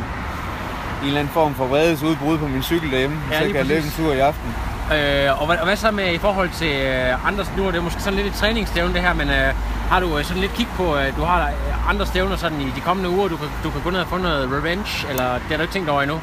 i 1.01 1.01
en 1.01 1.07
eller 1.07 1.19
anden 1.19 1.33
form 1.33 1.55
for 1.55 1.65
vredesudbrud 1.65 2.37
på 2.37 2.47
min 2.47 2.63
cykel 2.63 2.91
derhjemme. 2.91 3.17
Ja, 3.31 3.37
så 3.37 3.43
lige 3.43 3.53
kan 3.53 3.59
jeg 3.59 3.65
løbe 3.65 3.85
en 3.85 3.93
tur 3.97 4.13
i 4.13 4.19
aften. 4.19 4.49
Øh, 4.93 5.41
og, 5.41 5.45
hvad, 5.47 5.57
og 5.57 5.65
hvad 5.65 5.75
så 5.75 5.91
med 5.91 6.13
i 6.13 6.17
forhold 6.17 6.49
til 6.49 6.73
øh, 6.75 7.27
andre, 7.27 7.45
nu 7.57 7.67
er 7.67 7.71
det 7.71 7.83
måske 7.83 8.01
sådan 8.01 8.17
lidt 8.19 8.27
et 8.27 8.33
træningsstævne 8.33 8.93
det 8.93 9.01
her, 9.01 9.13
men 9.13 9.29
øh, 9.29 9.53
har 9.89 9.99
du 9.99 10.17
øh, 10.17 10.25
sådan 10.25 10.41
lidt 10.41 10.53
kig 10.53 10.67
på, 10.77 10.97
øh, 10.97 11.17
du 11.17 11.21
har 11.23 11.49
andre 11.89 12.05
stævner 12.05 12.35
sådan 12.35 12.61
i 12.61 12.71
de 12.75 12.81
kommende 12.81 13.09
uger, 13.09 13.27
du 13.27 13.37
kan, 13.37 13.47
du 13.63 13.69
kan 13.69 13.81
gå 13.81 13.89
ned 13.89 13.99
og 13.99 14.07
få 14.07 14.17
noget 14.17 14.49
revenge, 14.57 15.07
eller 15.09 15.33
det 15.33 15.49
har 15.49 15.57
du 15.57 15.61
ikke 15.61 15.73
tænkt 15.73 15.89
over 15.89 16.01
endnu? 16.01 16.19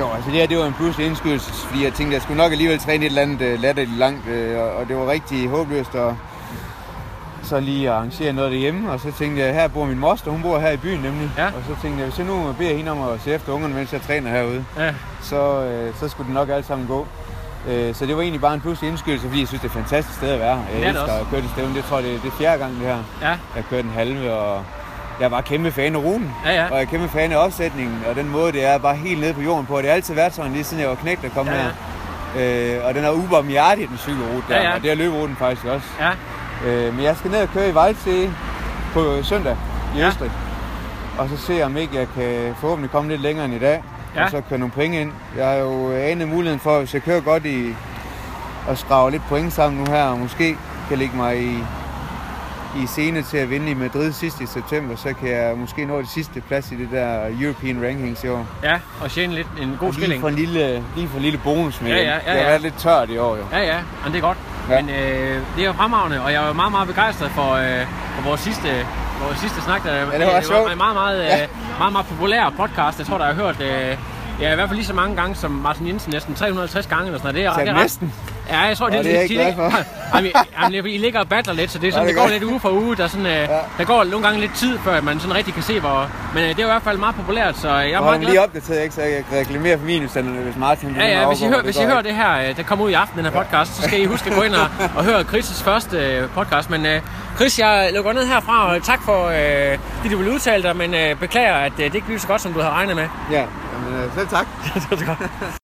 Jo, 0.00 0.10
altså 0.14 0.30
det 0.30 0.38
her 0.38 0.46
det 0.46 0.58
var 0.58 0.66
en 0.66 0.72
pludselig 0.72 1.06
indskydelse, 1.06 1.52
fordi 1.52 1.84
jeg 1.84 1.92
tænkte, 1.92 2.14
jeg 2.14 2.22
skulle 2.22 2.36
nok 2.42 2.52
alligevel 2.52 2.78
træne 2.78 3.04
et 3.04 3.08
eller 3.08 3.22
andet 3.22 3.40
øh, 3.42 3.60
latterligt 3.60 3.98
langt, 3.98 4.28
øh, 4.28 4.58
og, 4.80 4.88
det 4.88 4.96
var 4.96 5.10
rigtig 5.10 5.48
håbløst 5.48 5.94
at 5.94 6.14
så 7.42 7.60
lige 7.60 7.90
arrangere 7.90 8.32
noget 8.32 8.52
derhjemme, 8.52 8.92
og 8.92 9.00
så 9.00 9.12
tænkte 9.18 9.42
jeg, 9.42 9.54
her 9.54 9.68
bor 9.68 9.84
min 9.84 9.98
moster, 9.98 10.30
hun 10.30 10.42
bor 10.42 10.58
her 10.58 10.70
i 10.70 10.76
byen 10.76 11.00
nemlig, 11.00 11.30
Ja. 11.38 11.46
og 11.46 11.52
så 11.68 11.82
tænkte 11.82 11.98
jeg, 12.00 12.08
hvis 12.08 12.18
jeg 12.18 12.26
nu 12.26 12.54
beder 12.58 12.76
hende 12.76 12.90
om 12.90 13.02
at 13.02 13.20
se 13.24 13.30
efter 13.32 13.52
ungerne, 13.52 13.74
mens 13.74 13.92
jeg 13.92 14.02
træner 14.02 14.30
herude, 14.30 14.64
Ja. 14.78 14.94
så, 15.22 15.62
øh, 15.64 15.94
så 16.00 16.08
skulle 16.08 16.26
det 16.26 16.34
nok 16.34 16.48
alt 16.48 16.66
sammen 16.66 16.86
gå. 16.86 17.06
Øh, 17.68 17.94
så 17.94 18.06
det 18.06 18.16
var 18.16 18.22
egentlig 18.22 18.40
bare 18.40 18.54
en 18.54 18.60
pludselig 18.60 18.90
indskydelse, 18.90 19.26
fordi 19.28 19.40
jeg 19.40 19.48
synes, 19.48 19.60
det 19.62 19.68
er 19.68 19.72
et 19.78 19.84
fantastisk 19.84 20.16
sted 20.18 20.28
at 20.30 20.40
være. 20.40 20.62
Jeg 20.80 20.88
elsker 20.88 21.12
at 21.12 21.26
køre 21.30 21.40
til 21.40 21.50
stævne, 21.50 21.74
det 21.74 21.84
tror 21.84 21.96
jeg, 21.98 22.04
det, 22.06 22.14
er- 22.14 22.20
det 22.20 22.26
er 22.28 22.36
fjerde 22.38 22.58
gang 22.58 22.72
det 22.74 22.80
her. 22.86 22.98
Ja, 23.22 23.28
Jeg 23.28 23.38
har 23.54 23.62
kørt 23.70 23.84
en 23.84 23.90
halve, 23.90 24.32
og 24.32 24.62
jeg 25.20 25.24
er 25.26 25.30
bare 25.30 25.42
kæmpe 25.42 25.72
fan 25.72 25.94
af 25.96 25.98
ruten. 25.98 26.32
ja, 26.44 26.52
ja. 26.54 26.64
Og 26.70 26.74
jeg 26.76 26.80
er 26.82 26.86
kæmpe 26.86 27.08
fan 27.08 27.32
af 27.32 27.36
opsætningen, 27.36 27.96
og 28.10 28.14
den 28.16 28.28
måde, 28.28 28.52
det 28.52 28.64
er 28.64 28.78
bare 28.78 28.94
helt 28.96 29.20
nede 29.20 29.34
på 29.34 29.40
jorden 29.40 29.66
på. 29.66 29.78
Det 29.78 29.86
har 29.86 29.94
altid 29.94 30.14
været 30.14 30.34
sådan, 30.34 30.52
lige 30.52 30.64
siden 30.64 30.82
jeg 30.82 30.88
var 30.90 30.96
knægt, 30.96 31.22
der 31.22 31.28
kom 31.28 31.46
Ja, 31.46 31.52
her. 31.52 32.78
Øh, 32.78 32.86
og 32.86 32.94
den 32.94 33.04
er 33.04 33.10
ubarmhjertig, 33.10 33.88
den 33.88 33.98
cykelrute 33.98 34.42
der, 34.48 34.56
Ja, 34.56 34.62
ja. 34.62 34.74
og 34.74 34.82
det 34.82 34.90
er 34.90 34.94
løberuten 34.94 35.36
faktisk 35.36 35.66
også. 35.66 35.86
ja. 36.00 36.10
Øh, 36.68 36.94
men 36.94 37.04
jeg 37.04 37.16
skal 37.16 37.30
ned 37.30 37.42
og 37.42 37.48
køre 37.48 37.68
i 37.68 37.74
Vejlse 37.74 38.30
på 38.92 39.22
søndag 39.22 39.56
i 39.96 39.98
Ja. 39.98 40.08
Østrig. 40.08 40.30
Og 41.18 41.28
så 41.28 41.36
se, 41.36 41.62
om 41.62 41.76
ikke 41.76 41.96
jeg 41.98 42.06
kan 42.14 42.54
forhåbentlig 42.60 42.90
komme 42.90 43.10
lidt 43.10 43.20
længere 43.20 43.44
end 43.44 43.54
i 43.54 43.58
dag. 43.58 43.82
Ja. 44.16 44.24
Og 44.24 44.30
så 44.30 44.42
køre 44.48 44.58
nogle 44.58 44.72
point 44.72 44.94
ind. 44.94 45.12
Jeg 45.36 45.46
har 45.46 45.54
jo 45.54 45.92
anet 45.92 46.28
muligheden 46.28 46.60
for, 46.60 46.78
hvis 46.78 46.94
jeg 46.94 47.02
kører 47.02 47.20
godt 47.20 47.44
i 47.46 47.74
og 48.68 48.78
skrave 48.78 49.10
lidt 49.10 49.22
point 49.28 49.52
sammen 49.52 49.80
nu 49.84 49.92
her, 49.92 50.04
og 50.04 50.18
måske 50.18 50.56
kan 50.88 50.98
lægge 50.98 51.16
mig 51.16 51.42
i, 51.42 51.58
i 52.76 52.86
scene 52.86 53.22
til 53.22 53.36
at 53.36 53.50
vinde 53.50 53.70
i 53.70 53.74
Madrid 53.74 54.12
sidst 54.12 54.40
i 54.40 54.46
september, 54.46 54.96
så 54.96 55.14
kan 55.20 55.28
jeg 55.30 55.54
måske 55.58 55.84
nå 55.84 55.98
det 55.98 56.08
sidste 56.08 56.40
plads 56.40 56.72
i 56.72 56.76
det 56.76 56.88
der 56.92 57.20
European 57.42 57.82
Rankings 57.86 58.24
i 58.24 58.28
år. 58.28 58.46
Ja, 58.62 58.78
og 59.00 59.10
tjene 59.10 59.34
lidt 59.34 59.46
en 59.62 59.76
god 59.80 59.88
Og 59.88 59.94
lige 59.94 59.94
skilling. 59.94 60.20
for 60.20 60.28
en 60.28 60.34
lille, 60.34 60.84
lige 60.96 61.08
for 61.08 61.16
en 61.16 61.22
lille 61.22 61.40
bonus 61.44 61.80
med 61.80 61.90
Ja, 61.90 61.96
ja, 61.96 62.02
ja, 62.02 62.14
Det 62.14 62.22
har 62.26 62.34
ja. 62.34 62.44
været 62.44 62.60
lidt 62.62 62.78
tørt 62.78 63.10
i 63.10 63.18
år 63.18 63.36
jo. 63.36 63.42
Ja, 63.52 63.58
ja, 63.58 63.76
men 64.04 64.12
det 64.12 64.18
er 64.18 64.22
godt. 64.22 64.38
Ja. 64.68 64.74
Ja. 64.74 64.80
Men 64.82 64.90
øh, 64.94 65.40
det 65.56 65.62
er 65.62 65.66
jo 65.66 65.72
fremragende, 65.72 66.22
og 66.22 66.32
jeg 66.32 66.48
er 66.48 66.52
meget, 66.52 66.72
meget 66.72 66.88
begejstret 66.88 67.30
for, 67.30 67.52
øh, 67.54 67.86
for 68.16 68.22
vores 68.28 68.40
sidste 68.40 68.68
vores 69.26 69.38
sidste 69.38 69.60
snak. 69.60 69.82
Der, 69.84 69.92
det 69.98 70.06
var 70.06 70.12
det 70.18 70.26
var 70.26 70.40
sjovt. 70.40 70.72
en 70.72 70.78
meget, 70.78 70.94
meget, 70.94 71.18
Ja. 71.24 71.36
ja. 71.38 71.46
meget, 71.78 71.92
meget 71.92 72.06
populær 72.06 72.52
podcast. 72.56 72.98
Jeg 72.98 73.06
tror, 73.06 73.18
der 73.18 73.24
har 73.24 73.32
hørt 73.34 73.60
øh, 73.60 73.96
ja, 74.40 74.52
i 74.52 74.54
hvert 74.54 74.68
fald 74.68 74.76
lige 74.76 74.86
så 74.86 74.94
mange 74.94 75.16
gange 75.16 75.34
som 75.34 75.50
Martin 75.50 75.86
Jensen, 75.86 76.12
næsten 76.12 76.34
350 76.34 76.86
gange 76.86 77.06
eller 77.06 77.18
sådan 77.18 77.34
noget. 77.34 77.34
Det 77.34 77.44
er, 77.44 77.54
Så 77.54 77.60
det 77.60 77.68
er 77.68 77.82
næsten. 77.82 78.12
Ja, 78.50 78.60
jeg 78.60 78.76
tror, 78.76 78.88
det, 78.88 79.04
det 79.04 79.10
er 79.10 79.14
jeg 79.14 79.22
ikke 79.22 79.34
glad 79.34 79.54
for. 79.54 79.72
Jamen, 80.16 80.32
jamen, 80.62 80.86
I 80.86 80.98
ligger 80.98 81.20
og 81.20 81.28
battler 81.28 81.54
lidt, 81.54 81.70
så 81.70 81.78
det 81.78 81.88
er 81.88 81.92
sådan, 81.92 82.04
Ja, 82.06 82.08
det, 82.08 82.16
det 82.16 82.22
går 82.22 82.30
lidt 82.30 82.42
uge 82.44 82.60
for 82.60 82.70
uge. 82.70 82.96
Der, 82.96 83.04
er 83.04 83.08
sådan, 83.08 83.26
øh, 83.26 83.48
der 83.78 83.84
går 83.84 84.04
nogle 84.04 84.26
gange 84.26 84.40
lidt 84.40 84.54
tid, 84.54 84.78
før 84.84 85.00
man 85.00 85.20
sådan 85.20 85.36
rigtig 85.36 85.54
kan 85.54 85.62
se, 85.62 85.80
hvor... 85.80 86.10
Men 86.34 86.42
øh, 86.42 86.48
det 86.48 86.58
er 86.58 86.62
i 86.62 86.70
hvert 86.70 86.82
fald 86.82 86.98
meget 86.98 87.14
populært, 87.14 87.56
så 87.58 87.68
jeg 87.74 87.90
er 87.92 87.98
Og 87.98 88.04
meget 88.04 88.20
glad. 88.20 88.30
lige 88.30 88.42
opdateret, 88.42 88.82
ikke, 88.82 88.94
så 88.94 89.00
jeg 89.02 89.24
kan 89.30 89.38
reklamere 89.38 89.78
for 89.78 89.84
minusstanderne, 89.86 90.40
hvis 90.40 90.56
Martin 90.56 90.96
Ja, 90.98 91.06
ja, 91.20 91.26
hvis 91.28 91.40
I, 91.40 91.44
hører, 91.44 91.56
det 91.56 91.64
hvis 91.64 91.76
I 91.76 91.84
hører 91.84 92.02
det 92.02 92.14
her, 92.14 92.48
øh, 92.48 92.56
der 92.56 92.62
kommer 92.62 92.84
ud 92.84 92.90
i 92.90 92.94
aften, 92.94 93.18
den 93.24 93.32
her 93.32 93.42
podcast, 93.42 93.76
så 93.76 93.82
skal 93.82 94.00
I 94.00 94.04
huske 94.04 94.30
at 94.30 94.36
gå 94.36 94.42
ind 94.42 94.54
og, 94.54 94.66
og 94.96 95.04
høre 95.04 95.20
Chris' 95.20 95.64
første 95.64 95.96
øh, 95.98 96.28
podcast. 96.28 96.70
Men 96.70 96.86
øh, 96.86 97.00
Chris, 97.36 97.58
jeg 97.58 97.90
lukker 97.94 98.12
ned 98.12 98.26
herfra, 98.26 98.74
og 98.74 98.82
tak 98.82 99.02
for 99.04 99.26
øh, 99.28 99.78
det, 100.02 100.10
du 100.10 100.16
ville 100.16 100.32
udtale 100.32 100.62
dig, 100.62 100.76
men 100.76 100.94
øh, 100.94 101.16
beklager, 101.16 101.54
at 101.54 101.72
øh, 101.78 101.84
det 101.84 101.94
ikke 101.94 102.06
blev 102.06 102.18
så 102.18 102.26
godt, 102.26 102.40
som 102.40 102.52
du 102.52 102.60
havde 102.60 102.72
regnet 102.74 102.96
med. 102.96 103.06
Ja, 103.30 103.44
jamen, 103.86 104.02
øh, 104.04 104.14
selv 104.14 104.28
tak. 104.28 104.46
det 104.90 105.08
var 105.08 105.16
godt. 105.18 105.59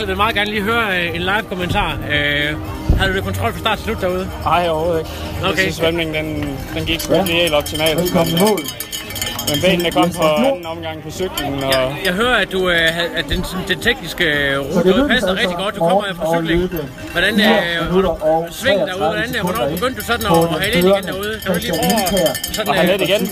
Jeg 0.00 0.08
vil 0.08 0.16
meget 0.16 0.34
gerne 0.34 0.50
lige 0.50 0.62
høre 0.62 0.84
øh, 1.00 1.14
en 1.16 1.20
live 1.20 1.42
kommentar. 1.48 1.90
Øh, 2.12 2.50
havde 2.98 3.10
du 3.10 3.16
det 3.16 3.24
kontrol 3.24 3.52
fra 3.52 3.58
start 3.58 3.78
til 3.78 3.84
slut 3.84 4.00
derude? 4.00 4.28
Nej, 4.44 4.68
overhovedet 4.68 4.98
ikke. 5.00 5.10
Jeg 5.40 5.48
Okay. 5.50 5.60
synes, 5.62 5.74
svømningen 5.74 6.14
den, 6.14 6.58
den 6.74 6.84
gik 6.86 7.00
sgu 7.00 7.14
ikke 7.14 7.26
lige 7.26 7.40
helt 7.40 7.54
optimalt. 7.54 7.96
Men, 7.98 8.04
men 9.48 9.56
benene 9.64 9.90
kom 9.90 10.10
på 10.10 10.22
anden 10.22 10.66
omgang 10.66 11.02
på 11.02 11.10
cyklen, 11.10 11.54
og 11.64 11.72
Jeg, 11.72 11.96
jeg 12.04 12.12
hører, 12.12 12.36
at, 12.36 12.52
du, 12.52 12.70
øh, 12.70 12.98
at 13.18 13.24
den, 13.28 13.44
den 13.68 13.80
tekniske 13.80 14.24
øh, 14.24 14.58
rute 14.58 15.08
passer 15.08 15.32
rigtig 15.40 15.56
godt. 15.56 15.74
Du 15.74 15.80
kommer 15.80 16.04
fra 16.16 16.26
cykling. 16.36 16.70
Hvordan 17.12 17.34
øh, 17.40 17.46
har 17.46 18.00
du 18.02 18.16
sving 18.50 18.80
derude? 18.80 19.06
Hvordan, 19.06 19.36
øh, 19.36 19.40
hvornår 19.44 19.68
begyndte 19.74 20.00
du 20.00 20.04
sådan 20.04 20.26
at, 20.26 20.32
at 20.54 20.60
hale 20.62 20.78
ind 20.78 20.86
igen 20.88 21.04
derude? 21.10 21.40
Kan 21.44 21.54
du 21.54 21.60
lige 21.60 21.72
prøve 21.72 22.28
at 22.28 22.40
sådan, 22.52 22.68
og 22.68 22.74
har 22.74 22.82
lidt 22.82 23.02
igen. 23.02 23.22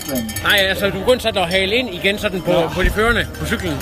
Nej, 0.43 0.57
altså 0.71 0.85
du 0.89 0.99
begyndte 0.99 1.23
sådan 1.23 1.41
at 1.43 1.49
hale 1.49 1.75
ind 1.75 1.89
igen 1.93 2.17
sådan 2.19 2.41
på, 2.41 2.53
på 2.75 2.83
de 2.83 2.89
førende 2.89 3.27
på 3.39 3.45
cyklen. 3.45 3.73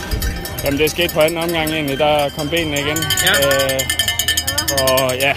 Jamen, 0.63 0.79
det 0.79 0.91
skete 0.91 1.13
på 1.13 1.19
anden 1.19 1.37
omgang 1.37 1.71
egentlig. 1.71 1.99
Der 1.99 2.29
kom 2.29 2.49
benene 2.49 2.79
igen. 2.79 2.97
Ja. 3.25 3.33
Øh, 3.47 3.79
og 4.81 5.15
ja, 5.15 5.30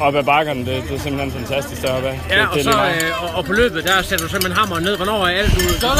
op 0.00 0.14
ad 0.16 0.22
bakkerne, 0.24 0.60
det, 0.60 0.82
det 0.88 0.94
er 0.96 1.00
simpelthen 1.00 1.32
fantastisk 1.32 1.82
deroppe. 1.82 2.08
Ja, 2.30 2.34
det, 2.40 2.48
og, 2.48 2.54
det 2.54 2.66
er 2.66 2.72
så, 2.72 2.78
øh, 2.78 3.22
og, 3.24 3.28
og 3.38 3.44
på 3.44 3.52
løbet, 3.52 3.84
der 3.84 4.02
sætter 4.02 4.24
du 4.26 4.30
simpelthen 4.30 4.52
hammeren 4.58 4.84
ned. 4.84 4.96
Hvornår 4.96 5.26
er 5.26 5.30
alt, 5.30 5.54
du, 5.54 5.60
du, 5.60 5.80
tager, 5.80 5.94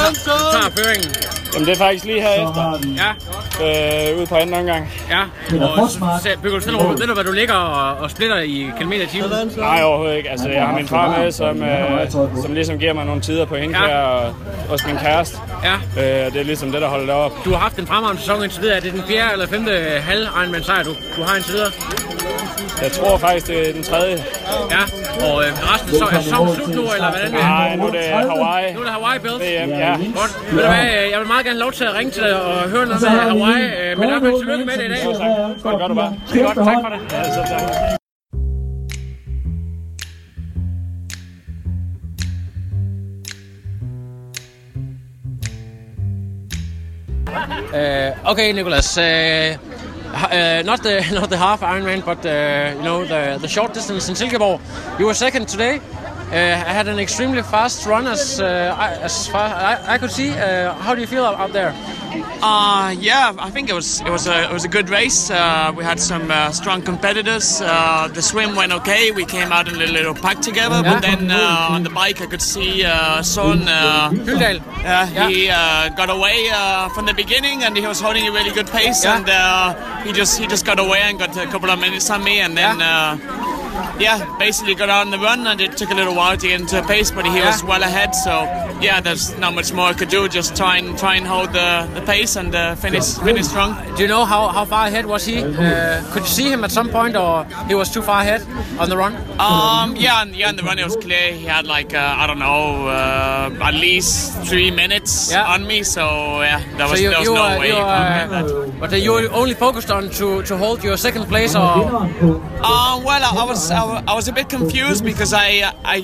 tager 0.52 0.70
føringen? 0.78 1.10
Jamen, 1.54 1.66
det 1.68 1.74
er 1.74 1.78
faktisk 1.78 2.04
lige 2.04 2.20
herefter, 2.20 2.78
Ja, 3.02 4.10
øh, 4.12 4.18
ude 4.18 4.26
på 4.26 4.34
anden 4.34 4.54
omgang. 4.54 4.92
ja. 5.10 5.22
Og 5.80 5.90
så, 5.90 6.28
bygger 6.42 6.56
du 6.58 6.60
stille 6.62 6.78
roligt. 6.82 7.00
Ved 7.00 7.06
du, 7.06 7.14
hvad 7.14 7.24
du 7.24 7.32
ligger 7.32 7.54
og, 7.54 7.96
og 8.02 8.10
splitter 8.10 8.38
i 8.38 8.70
kilometer 8.78 9.04
i 9.04 9.06
timen? 9.06 9.30
Nej, 9.56 9.82
overhovedet 9.82 10.16
ikke. 10.16 10.30
Altså, 10.30 10.48
jeg 10.48 10.66
har 10.66 10.74
min 10.74 10.88
far 10.88 11.18
med, 11.18 11.32
som, 11.32 11.62
øh, 11.62 12.10
som 12.42 12.54
ligesom 12.54 12.78
giver 12.78 12.92
mig 12.92 13.04
nogle 13.04 13.20
tider 13.20 13.44
på 13.44 13.56
hende 13.56 13.78
Ja. 13.78 14.02
og 14.02 14.34
også 14.68 14.84
min 14.88 14.96
kæreste. 14.98 15.38
Ja. 15.64 15.74
Øh, 15.74 16.26
og 16.26 16.32
det 16.32 16.40
er 16.40 16.44
ligesom 16.44 16.72
det, 16.72 16.80
der 16.82 16.88
holder 16.88 17.06
det 17.06 17.14
op. 17.14 17.32
Du 17.44 17.50
har 17.50 17.58
haft 17.58 17.76
en 17.78 17.86
fremragende 17.86 18.20
sæson 18.22 18.42
indtil 18.42 18.62
videre. 18.62 18.76
Er 18.76 18.80
det 18.80 18.92
den 18.92 19.02
fjerde 19.08 19.32
eller 19.32 19.46
femte 19.46 19.72
halv 20.00 20.22
Ironman 20.42 20.64
sejr, 20.64 20.82
du, 20.82 20.90
du 21.16 21.22
har 21.22 21.36
indtil 21.36 21.52
videre? 21.52 21.70
Jeg 22.82 22.92
tror 22.92 23.18
faktisk, 23.18 23.46
det 23.46 23.68
er 23.68 23.72
den 23.72 23.82
tredje. 23.82 24.24
Ja, 24.70 24.82
og 25.26 25.44
øh, 25.44 25.50
resten 25.72 25.90
så 25.98 26.04
er 26.04 26.20
sæsonen 26.20 26.54
slut 26.54 26.68
nu, 26.68 26.82
eller 26.94 27.10
hvordan? 27.10 27.32
Nej, 27.32 27.76
nu 27.76 27.86
er 27.86 27.90
det 27.90 28.00
Hawaii. 28.00 28.72
Nu 28.74 28.80
er 28.80 28.84
det 28.84 28.92
Hawaii 28.92 29.18
Bills. 29.18 29.40
VM, 29.40 29.70
ja. 29.70 29.92
Godt. 30.20 30.32
Ved 30.52 30.62
du 30.62 30.68
hvad, 30.68 30.84
øh, 30.84 31.10
jeg 31.12 31.18
vil 31.20 31.26
meget 31.26 31.44
gerne 31.46 31.58
lov 31.58 31.72
til 31.72 31.84
at 31.84 31.94
ringe 31.94 32.10
til 32.10 32.22
dig 32.22 32.42
og 32.42 32.68
høre 32.70 32.86
noget 32.86 33.02
med 33.02 33.08
Hawaii, 33.10 33.64
øh, 33.64 33.98
men 33.98 34.08
fald 34.20 34.38
tillykke 34.40 34.64
med 34.64 34.74
det 34.78 34.84
i 34.84 34.88
dag. 34.88 35.04
Jo, 35.04 35.12
tak. 35.12 35.62
Godt, 35.62 35.78
gør 35.78 35.88
du 35.88 35.94
bare. 35.94 36.14
Det 36.32 36.40
er 36.40 36.44
godt, 36.46 36.56
tak 36.56 36.76
for 36.84 36.90
det. 36.94 37.12
Ja, 37.12 37.24
så 37.34 37.40
tak. 37.50 37.96
Uh, 47.76 48.30
okay, 48.30 48.52
Nicholas. 48.52 48.98
Uh, 48.98 49.75
uh, 50.16 50.62
not 50.64 50.82
the 50.82 51.00
not 51.12 51.30
the 51.30 51.36
half 51.36 51.60
Ironman, 51.60 52.04
but 52.04 52.24
uh, 52.24 52.74
you 52.76 52.82
know 52.82 53.04
the 53.04 53.38
the 53.40 53.48
short 53.48 53.74
distance 53.74 54.08
in 54.08 54.14
Silkeborg. 54.14 54.60
You 54.98 55.06
were 55.06 55.14
second 55.14 55.48
today. 55.48 55.80
Uh, 56.28 56.34
I 56.34 56.72
had 56.72 56.88
an 56.88 56.98
extremely 56.98 57.42
fast 57.42 57.86
run, 57.86 58.08
as 58.08 58.40
uh, 58.40 58.74
I, 58.76 58.94
as 58.96 59.28
far 59.28 59.46
I, 59.46 59.94
I 59.94 59.98
could 59.98 60.10
see. 60.10 60.30
Uh, 60.30 60.74
how 60.74 60.92
do 60.92 61.00
you 61.00 61.06
feel 61.06 61.24
out 61.24 61.38
out 61.38 61.52
there? 61.52 61.72
Uh, 62.42 62.94
yeah, 62.98 63.32
I 63.38 63.48
think 63.50 63.68
it 63.70 63.74
was 63.74 64.00
it 64.00 64.10
was 64.10 64.26
a 64.26 64.50
it 64.50 64.52
was 64.52 64.64
a 64.64 64.68
good 64.68 64.90
race. 64.90 65.30
Uh, 65.30 65.72
we 65.76 65.84
had 65.84 66.00
some 66.00 66.28
uh, 66.30 66.50
strong 66.50 66.82
competitors. 66.82 67.60
Uh, 67.62 68.08
the 68.12 68.22
swim 68.22 68.56
went 68.56 68.72
okay. 68.72 69.12
We 69.12 69.24
came 69.24 69.52
out 69.52 69.68
in 69.68 69.76
a 69.76 69.86
little 69.86 70.14
pack 70.14 70.40
together, 70.40 70.82
but 70.82 71.00
then 71.00 71.30
uh, 71.30 71.68
on 71.70 71.84
the 71.84 71.90
bike 71.90 72.20
I 72.20 72.26
could 72.26 72.42
see 72.42 72.84
uh, 72.84 73.22
Son. 73.22 73.60
He 75.30 75.48
uh, 75.48 75.90
got 75.90 76.10
away 76.10 76.50
uh, 76.52 76.88
from 76.88 77.06
the 77.06 77.14
beginning, 77.14 77.62
and 77.62 77.76
he 77.76 77.86
was 77.86 78.00
holding 78.00 78.26
a 78.26 78.32
really 78.32 78.50
good 78.50 78.66
pace. 78.66 79.04
And 79.04 79.28
uh, 79.30 80.02
he 80.02 80.12
just 80.12 80.40
he 80.40 80.48
just 80.48 80.66
got 80.66 80.80
away 80.80 81.02
and 81.02 81.20
got 81.20 81.36
a 81.36 81.46
couple 81.46 81.70
of 81.70 81.78
minutes 81.78 82.10
on 82.10 82.24
me, 82.24 82.40
and 82.40 82.56
then. 82.58 83.45
Yeah, 83.98 84.36
basically 84.38 84.74
got 84.74 84.88
out 84.88 85.06
on 85.06 85.10
the 85.10 85.18
run, 85.18 85.46
and 85.46 85.60
it 85.60 85.76
took 85.76 85.90
a 85.90 85.94
little 85.94 86.14
while 86.14 86.36
to 86.36 86.46
get 86.48 86.60
into 86.60 86.78
a 86.78 86.86
pace, 86.86 87.10
but 87.10 87.24
he 87.26 87.40
was 87.40 87.62
well 87.64 87.82
ahead. 87.82 88.14
So 88.14 88.30
yeah, 88.80 89.00
there's 89.00 89.36
not 89.38 89.54
much 89.54 89.72
more 89.72 89.86
I 89.86 89.94
could 89.94 90.08
do. 90.10 90.28
Just 90.28 90.56
try 90.56 90.76
and 90.76 90.98
try 90.98 91.14
and 91.16 91.26
hold 91.26 91.52
the, 91.52 91.88
the 91.94 92.02
pace 92.02 92.36
and 92.36 92.54
uh, 92.54 92.74
finish 92.74 93.14
finish 93.18 93.46
strong. 93.46 93.74
Do 93.96 94.02
you 94.02 94.08
know 94.08 94.24
how, 94.24 94.48
how 94.48 94.64
far 94.64 94.86
ahead 94.88 95.06
was 95.06 95.24
he? 95.24 95.38
Uh, 95.42 96.02
could 96.12 96.22
you 96.24 96.28
see 96.28 96.50
him 96.52 96.62
at 96.64 96.70
some 96.70 96.90
point, 96.90 97.16
or 97.16 97.44
he 97.68 97.74
was 97.74 97.90
too 97.90 98.02
far 98.02 98.20
ahead 98.20 98.42
on 98.78 98.88
the 98.90 98.96
run? 98.96 99.14
Um, 99.40 99.96
yeah, 99.96 100.24
yeah, 100.24 100.50
in 100.50 100.56
the 100.56 100.62
run 100.62 100.78
it 100.78 100.84
was 100.84 100.96
clear 100.96 101.32
he 101.32 101.44
had 101.46 101.66
like 101.66 101.94
uh, 101.94 102.14
I 102.18 102.26
don't 102.26 102.38
know 102.38 102.86
uh, 102.88 103.50
at 103.62 103.74
least 103.74 104.36
three 104.48 104.70
minutes 104.70 105.30
Yeah. 105.30 105.46
on 105.54 105.66
me. 105.66 105.82
So 105.82 106.42
yeah, 106.42 106.60
there 106.76 106.86
was, 106.88 106.98
So 106.98 107.02
you, 107.04 107.10
there 107.10 107.18
was 107.20 107.28
you, 107.28 107.34
no 107.34 107.58
way. 107.58 107.68
you, 107.68 107.74
you 107.76 107.80
could 107.80 108.14
get 108.20 108.28
that. 108.30 108.80
but 108.80 109.00
you 109.00 109.12
were 109.12 109.28
only 109.32 109.54
focused 109.54 109.90
on 109.90 110.10
to, 110.10 110.42
to 110.42 110.56
hold 110.56 110.84
your 110.84 110.96
second 110.96 111.26
place, 111.26 111.54
or 111.54 111.62
Uh, 111.62 113.00
well, 113.04 113.22
I, 113.22 113.32
I 113.40 113.44
was 113.44 113.65
I, 113.70 114.02
I 114.06 114.14
was 114.14 114.28
a 114.28 114.32
bit 114.32 114.48
confused 114.48 115.04
because 115.04 115.32
I 115.32 115.72
I 115.84 115.96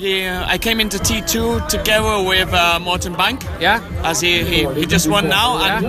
I 0.47 0.57
came 0.57 0.79
into 0.79 0.97
T2 0.97 1.67
together 1.67 2.23
with 2.27 2.53
uh, 2.53 2.79
Morten 2.79 3.13
Bank. 3.13 3.43
yeah? 3.59 3.81
as 4.03 4.19
he, 4.21 4.43
he, 4.43 4.65
he 4.73 4.85
just 4.85 5.07
won 5.07 5.27
now, 5.29 5.57
and 5.63 5.85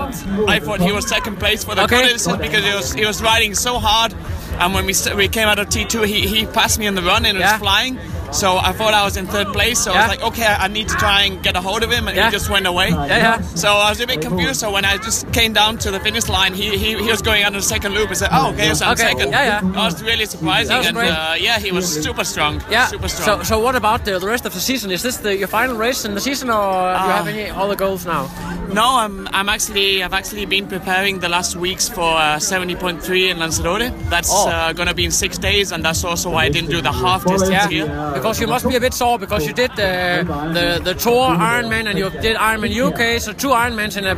I 0.49 0.61
thought 0.61 0.81
he 0.81 0.93
was 0.93 1.07
second 1.09 1.37
place 1.39 1.65
for 1.65 1.75
the 1.75 1.85
Okay. 1.85 2.13
because 2.13 2.65
he 2.65 2.75
was 2.75 2.93
he 2.93 3.05
was 3.07 3.23
riding 3.23 3.55
so 3.55 3.79
hard, 3.79 4.15
and 4.61 4.75
when 4.75 4.87
we 4.87 4.95
we 5.17 5.29
came 5.29 5.49
out 5.49 5.59
of 5.59 5.69
T 5.69 5.85
two, 5.85 6.03
he, 6.03 6.27
he 6.27 6.47
passed 6.47 6.79
me 6.79 6.87
in 6.87 6.95
the 6.95 7.03
run 7.03 7.25
and 7.27 7.39
Yeah. 7.39 7.53
was 7.53 7.61
flying. 7.61 7.99
So 8.35 8.57
I 8.59 8.73
thought 8.73 8.95
I 8.95 9.05
was 9.05 9.17
in 9.17 9.27
third 9.27 9.49
place. 9.57 9.79
So 9.85 9.93
I 9.93 9.99
was 10.01 10.09
like, 10.09 10.23
okay, 10.31 10.47
I 10.47 10.69
need 10.69 10.89
to 10.89 10.97
try 10.97 11.23
and 11.23 11.43
get 11.43 11.55
a 11.57 11.61
hold 11.61 11.83
of 11.85 11.91
him, 11.91 12.09
and 12.09 12.17
Yeah. 12.17 12.27
he 12.27 12.33
just 12.33 12.51
went 12.51 12.67
away. 12.67 12.89
Yeah, 12.91 13.07
yeah. 13.07 13.41
So 13.55 13.69
I 13.71 13.89
was 13.91 14.01
a 14.01 14.07
bit 14.07 14.21
confused. 14.21 14.59
So 14.61 14.71
when 14.73 14.85
I 14.85 14.97
just 14.99 15.31
came 15.33 15.53
down 15.53 15.79
to 15.85 15.91
the 15.91 16.01
finish 16.01 16.29
line, 16.29 16.53
he 16.55 16.77
he, 16.77 16.91
he 17.07 17.11
was 17.11 17.23
going 17.23 17.45
under 17.45 17.61
the 17.61 17.65
second 17.75 17.95
loop. 17.95 18.11
I 18.11 18.15
said, 18.15 18.31
oh, 18.33 18.51
okay, 18.53 18.75
so 18.75 18.87
I'm 18.87 18.93
Okay, 18.93 19.03
second. 19.13 19.31
yeah, 19.31 19.45
yeah. 19.51 19.61
That 19.61 19.85
was 19.91 20.03
really 20.03 20.27
surprising, 20.27 20.77
was 20.77 20.87
and 20.89 20.97
uh, 20.99 21.35
yeah, 21.39 21.59
he 21.59 21.71
was 21.73 21.87
super 22.07 22.25
strong. 22.25 22.55
Yeah. 22.71 22.87
super 22.87 23.09
strong. 23.09 23.39
So, 23.39 23.45
so 23.51 23.59
what 23.65 23.75
about 23.77 24.05
the, 24.05 24.19
the 24.19 24.27
rest 24.27 24.45
of 24.47 24.53
the 24.53 24.61
season? 24.61 24.91
Is 24.91 25.03
this 25.03 25.17
the, 25.19 25.37
your 25.37 25.49
final 25.49 25.77
race 25.77 26.05
in 26.05 26.15
the 26.15 26.21
season, 26.21 26.51
or 26.51 26.63
do 26.99 27.05
you 27.05 27.11
Uh, 27.11 27.17
have 27.19 27.29
any 27.29 27.51
other 27.51 27.77
goals 27.77 28.05
now? 28.05 28.23
No, 28.81 28.87
I'm 29.05 29.29
I'm 29.39 29.49
actually 29.49 30.03
I've 30.03 30.15
actually 30.21 30.47
been 30.47 30.67
preparing 30.67 31.21
the 31.21 31.29
last 31.29 31.55
weeks 31.55 31.89
for 31.89 32.11
uh, 32.17 32.39
70.3 32.41 33.31
in 33.31 33.39
Lanzarote. 33.39 33.93
That's 34.11 34.31
Oh. 34.33 34.49
uh, 34.49 34.73
gonna 34.73 34.95
be 34.95 35.05
in 35.05 35.13
six 35.13 35.39
days, 35.39 35.71
and 35.73 35.85
that's 35.85 36.03
also 36.05 36.31
why 36.31 36.43
I 36.45 36.49
didn't 36.49 36.71
do 36.71 36.81
the 36.83 36.93
half 36.93 37.25
distance 37.25 37.51
Yeah, 37.51 37.69
here. 37.69 37.87
Because 38.25 38.41
you 38.41 38.47
must 38.47 38.67
be 38.67 38.75
a 38.75 38.81
bit 38.81 38.95
sore 38.95 39.19
because 39.19 39.47
you 39.47 39.53
did 39.53 39.71
uh, 39.73 40.25
the 40.57 40.81
the 40.83 40.95
tour 40.95 41.29
Ironman 41.37 41.85
and 41.91 41.99
you 41.99 42.09
did 42.09 42.37
Ironman 42.37 42.73
UK, 42.73 43.21
so 43.21 43.33
two 43.35 43.49
Ironmans 43.49 43.99
in 43.99 44.05
a, 44.07 44.15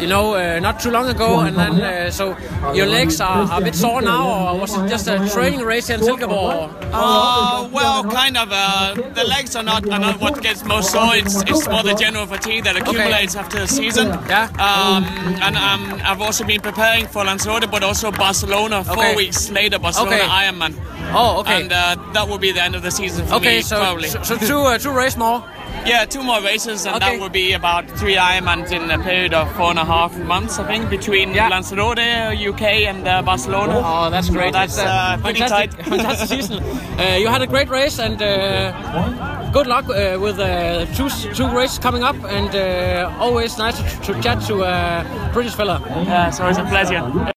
you 0.00 0.06
know 0.06 0.34
uh, 0.34 0.58
not 0.60 0.78
too 0.80 0.90
long 0.90 1.08
ago, 1.08 1.40
and 1.40 1.56
then 1.56 1.80
uh, 1.80 2.10
so 2.10 2.36
your 2.74 2.84
legs 2.86 3.20
are, 3.22 3.48
are 3.50 3.60
a 3.60 3.64
bit 3.64 3.74
sore 3.74 4.02
now, 4.02 4.52
or 4.52 4.60
was 4.60 4.76
it 4.76 4.86
just 4.88 5.08
a 5.08 5.16
training 5.32 5.60
race 5.60 5.86
here 5.88 5.96
in 5.96 6.02
Silkeborg? 6.02 6.68
Uh, 6.92 7.68
well, 7.72 8.04
kind 8.04 8.36
of. 8.36 8.48
Uh, 8.52 8.94
the 9.14 9.24
legs 9.24 9.56
are 9.56 9.62
not 9.62 9.88
are 9.88 9.98
not 9.98 10.20
what 10.20 10.42
gets 10.42 10.62
most 10.64 10.92
sore. 10.92 11.16
It's 11.16 11.40
it's 11.42 11.66
more 11.68 11.82
the 11.82 11.94
general 11.94 12.26
fatigue 12.26 12.64
that 12.64 12.76
accumulates 12.76 13.34
after 13.34 13.60
the 13.60 13.66
season. 13.68 14.08
Yeah. 14.28 14.50
Um, 14.68 15.04
and 15.46 15.56
um, 15.56 15.82
I've 16.04 16.20
also 16.20 16.44
been 16.44 16.60
preparing 16.60 17.06
for 17.06 17.24
Lanzarote, 17.24 17.70
but 17.70 17.82
also 17.82 18.10
Barcelona 18.10 18.84
four 18.84 18.98
Okay. 18.98 19.16
weeks 19.16 19.50
later. 19.50 19.78
Barcelona 19.78 20.16
Okay. 20.16 20.26
Ironman. 20.42 20.74
Oh, 21.14 21.40
okay. 21.40 21.62
And 21.62 21.72
uh, 21.72 21.96
that 22.12 22.28
will 22.28 22.38
be 22.38 22.52
the 22.52 22.62
end 22.62 22.74
of 22.74 22.82
the 22.82 22.90
season 22.90 23.26
for 23.26 23.34
okay, 23.34 23.56
me, 23.56 23.62
so, 23.62 23.78
probably. 23.78 24.08
so 24.08 24.22
so 24.22 24.36
two 24.36 24.58
uh, 24.60 24.78
two 24.78 24.92
race 24.92 25.16
more. 25.16 25.44
Yeah, 25.86 26.04
two 26.04 26.22
more 26.22 26.40
races, 26.42 26.86
and 26.86 26.96
Okay. 26.96 27.04
that 27.16 27.20
will 27.20 27.28
be 27.30 27.54
about 27.54 27.88
three 27.98 28.14
Ironmans 28.14 28.70
in 28.70 28.88
a 28.90 28.98
period 29.02 29.34
of 29.34 29.50
four 29.56 29.70
and 29.70 29.78
a 29.78 29.84
half 29.84 30.16
months, 30.18 30.58
I 30.58 30.66
think, 30.66 30.88
between 30.90 31.34
Yeah. 31.34 31.48
Lanzarote, 31.48 31.98
UK, 31.98 32.62
and 32.86 33.08
uh, 33.08 33.20
Barcelona. 33.22 33.80
Oh, 33.84 34.08
that's 34.10 34.30
great. 34.30 34.52
So 34.54 34.58
that's 34.60 34.78
uh, 34.78 35.18
pretty 35.22 35.40
fantastic, 35.40 35.70
tight. 35.76 35.86
fantastic 35.88 36.28
season. 36.40 36.62
Uh, 36.62 37.16
you 37.18 37.26
had 37.26 37.42
a 37.42 37.46
great 37.48 37.68
race, 37.68 37.98
and 37.98 38.20
uh, 38.22 39.50
good 39.50 39.66
luck 39.66 39.86
uh, 39.88 40.18
with 40.20 40.38
uh, 40.38 40.86
two 40.94 41.08
two 41.34 41.48
races 41.50 41.78
coming 41.78 42.04
up. 42.04 42.16
And 42.24 42.54
uh, 42.54 43.10
always 43.18 43.58
nice 43.58 43.76
to, 44.06 44.12
to 44.14 44.20
chat 44.22 44.40
to 44.46 44.62
a 44.62 45.30
British 45.32 45.54
fella. 45.56 45.80
Yeah, 46.06 46.30
so 46.30 46.46
it's 46.46 46.58
a 46.58 46.64
pleasure. 46.64 47.32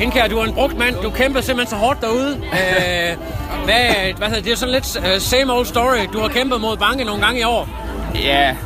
Hinkær, 0.00 0.28
du 0.28 0.38
er 0.38 0.44
en 0.44 0.52
brugt 0.52 0.78
mand. 0.78 0.96
Du 1.02 1.10
kæmper 1.10 1.40
simpelthen 1.40 1.70
så 1.70 1.76
hårdt 1.76 2.00
derude. 2.00 2.36
Øh, 2.52 3.16
hvad, 3.64 4.14
hvad 4.16 4.28
hedder, 4.28 4.42
det 4.42 4.52
er 4.52 4.56
sådan 4.56 4.74
lidt 4.74 4.96
uh, 4.96 5.20
same 5.20 5.52
old 5.52 5.66
story. 5.66 5.98
Du 6.12 6.18
har 6.20 6.28
kæmpet 6.28 6.60
mod 6.60 6.76
banke 6.76 7.04
nogle 7.04 7.22
gange 7.24 7.40
i 7.40 7.44
år. 7.44 7.68
Ja, 8.14 8.56